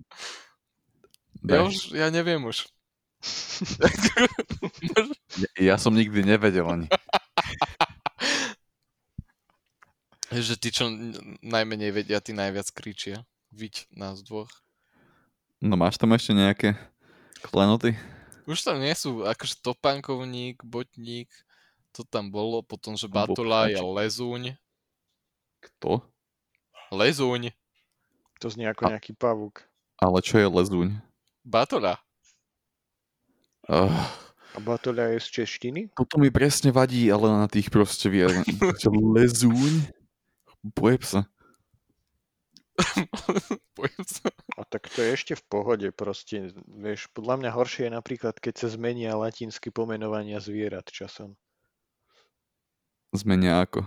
Ja 1.44 1.64
daj. 1.64 1.72
už, 1.72 1.76
ja 1.96 2.08
neviem 2.12 2.40
už. 2.44 2.68
Ja, 5.60 5.76
ja 5.76 5.76
som 5.76 5.92
nikdy 5.92 6.24
nevedel 6.24 6.64
ani. 6.64 6.88
že 10.32 10.56
tí, 10.56 10.72
čo 10.72 10.88
najmenej 11.44 11.90
vedia, 11.92 12.24
tí 12.24 12.32
najviac 12.32 12.70
kričia. 12.72 13.26
Viď 13.50 13.90
nás 13.92 14.22
dvoch. 14.22 14.48
No 15.60 15.76
máš 15.76 15.98
tam 16.00 16.14
ešte 16.16 16.32
nejaké 16.32 16.78
klenoty? 17.44 17.98
Už 18.50 18.66
tam 18.66 18.82
nie 18.82 18.90
sú, 18.98 19.22
akože 19.22 19.62
topánkovník, 19.62 20.58
botník, 20.66 21.30
to 21.94 22.02
tam 22.02 22.34
bolo, 22.34 22.66
potom, 22.66 22.98
že 22.98 23.06
Batula 23.06 23.70
je 23.70 23.78
lezúň. 23.78 24.58
Kto? 25.62 26.02
Lezúň. 26.90 27.54
To 28.42 28.46
znie 28.50 28.66
ako 28.66 28.90
A- 28.90 28.98
nejaký 28.98 29.14
pavúk. 29.14 29.62
Ale 30.02 30.18
čo 30.24 30.40
je 30.40 30.48
lezuň? 30.48 30.98
Batula. 31.46 32.00
Uh, 33.68 33.92
A 34.56 34.58
batoľa 34.58 35.14
je 35.14 35.18
z 35.22 35.28
češtiny? 35.30 35.80
toto 35.94 36.18
mi 36.18 36.32
presne 36.32 36.74
vadí, 36.74 37.06
ale 37.06 37.30
na 37.30 37.46
tých 37.46 37.70
proste 37.70 38.10
vie. 38.10 38.26
Čo, 38.82 38.90
lezúň? 38.90 39.86
Bojeb 40.74 41.06
sa. 41.06 41.28
Pojem 43.76 44.04
sa. 44.06 44.28
A 44.56 44.62
tak 44.68 44.88
to 44.92 45.00
je 45.04 45.14
ešte 45.14 45.34
v 45.36 45.44
pohode 45.48 45.88
proste. 45.92 46.52
Vieš, 46.66 47.12
podľa 47.12 47.40
mňa 47.44 47.50
horšie 47.52 47.82
je 47.88 47.96
napríklad, 47.96 48.36
keď 48.38 48.66
sa 48.66 48.68
zmenia 48.72 49.16
latinské 49.16 49.72
pomenovania 49.72 50.40
zvierat 50.42 50.88
časom. 50.90 51.36
Zmenia 53.10 53.62
ako. 53.62 53.84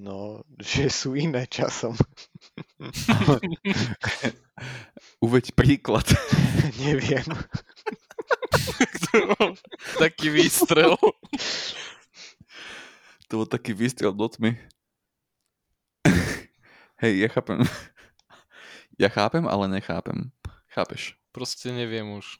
No, 0.00 0.40
že 0.56 0.88
sú 0.88 1.12
iné 1.12 1.44
časom. 1.44 1.92
Uveď 5.24 5.52
príklad. 5.52 6.08
Neviem. 6.84 7.28
Taký 10.02 10.32
výstrel. 10.32 10.96
To 13.30 13.32
bol 13.44 13.46
taký 13.46 13.70
výstrel 13.76 14.10
do 14.10 14.26
tmy. 14.26 14.58
Hej, 16.98 17.12
ja 17.22 17.28
chápem. 17.30 17.62
Ja 19.00 19.08
chápem, 19.08 19.48
ale 19.48 19.64
nechápem. 19.64 20.28
Chápeš? 20.68 21.16
Proste 21.32 21.72
neviem 21.72 22.04
už. 22.12 22.36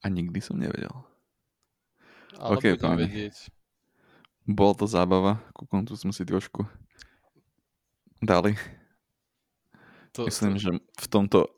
A 0.00 0.08
nikdy 0.08 0.40
som 0.40 0.56
nevedel. 0.56 0.92
Ale 2.40 2.56
Okej, 2.56 2.80
budem 2.80 2.84
páni. 2.88 3.02
vedieť. 3.04 3.36
Bola 4.46 4.72
to 4.72 4.86
zábava, 4.88 5.42
ku 5.52 5.68
koncu 5.68 5.92
sme 5.98 6.16
si 6.16 6.24
trošku 6.24 6.64
dali. 8.22 8.56
To, 10.14 10.24
Myslím, 10.24 10.56
že 10.56 10.70
v 10.80 11.06
tomto 11.12 11.50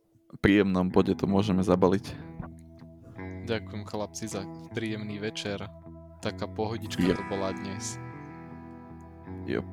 príjemnom 0.43 0.91
bode 0.91 1.15
to 1.15 1.31
môžeme 1.31 1.63
zabaliť. 1.63 2.11
Ďakujem 3.47 3.83
chlapci 3.87 4.27
za 4.27 4.43
príjemný 4.75 5.23
večer. 5.23 5.63
Taká 6.19 6.51
pohodička 6.51 7.07
Yep. 7.07 7.17
to 7.17 7.25
bola 7.31 7.55
dnes. 7.55 7.95
Jop. 9.47 9.69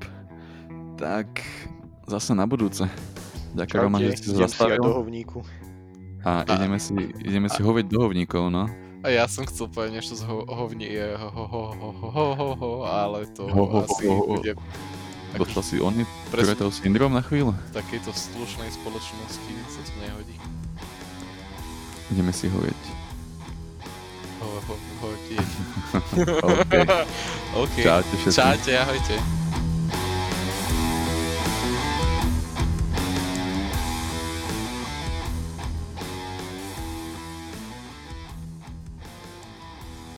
Tak, 0.96 1.42
zase 2.06 2.32
na 2.38 2.46
budúce. 2.46 2.86
Ďakujem, 3.56 3.84
Roman, 3.88 4.02
že 4.04 4.12
ste 4.20 4.28
zastavil. 4.36 4.84
do 4.84 4.94
hovníku. 5.00 5.40
A, 6.26 6.44
ideme 6.44 6.78
si, 6.82 6.92
ideme 7.24 7.48
si 7.48 7.62
hoviť 7.64 7.86
do 7.88 7.98
hovníkov, 8.04 8.52
no. 8.52 8.68
A 9.06 9.14
ja 9.14 9.30
som 9.30 9.46
chcel 9.46 9.70
povedať 9.70 10.02
niečo 10.02 10.18
z 10.18 10.26
ho, 10.26 10.42
hovní, 10.50 10.90
ho, 10.98 11.30
ho, 11.30 11.46
ho, 11.46 11.62
ho, 11.70 12.10
ho, 12.10 12.26
ho, 12.34 12.50
ho, 12.58 12.72
ale 12.90 13.30
to 13.38 13.46
ho, 13.46 13.64
ho, 13.70 13.86
asi 13.86 14.10
ho, 14.10 14.18
ho, 14.18 14.24
ho. 14.26 14.36
bude... 14.42 14.58
Dostal 15.36 15.64
si 15.68 15.76
on 15.84 15.94
Tourette 16.32 16.64
syndrom 16.72 17.12
na 17.12 17.20
chvíľu? 17.20 17.52
V 17.54 17.74
takejto 17.76 18.10
slušnej 18.16 18.72
spoločnosti 18.72 19.52
sa 19.68 19.82
to 19.84 19.94
nehodí. 20.00 20.36
Ideme 22.10 22.32
si 22.32 22.48
hovieť. 22.48 22.82
Ho, 24.42 24.48
ho, 24.48 24.74
ho, 24.74 24.76
ho, 25.04 25.08
OK. 25.14 25.30
okay. 27.68 27.84
Čaute 27.84 28.14
všetci. 28.16 28.38
Čaute, 28.42 28.72
ahojte. 28.80 29.16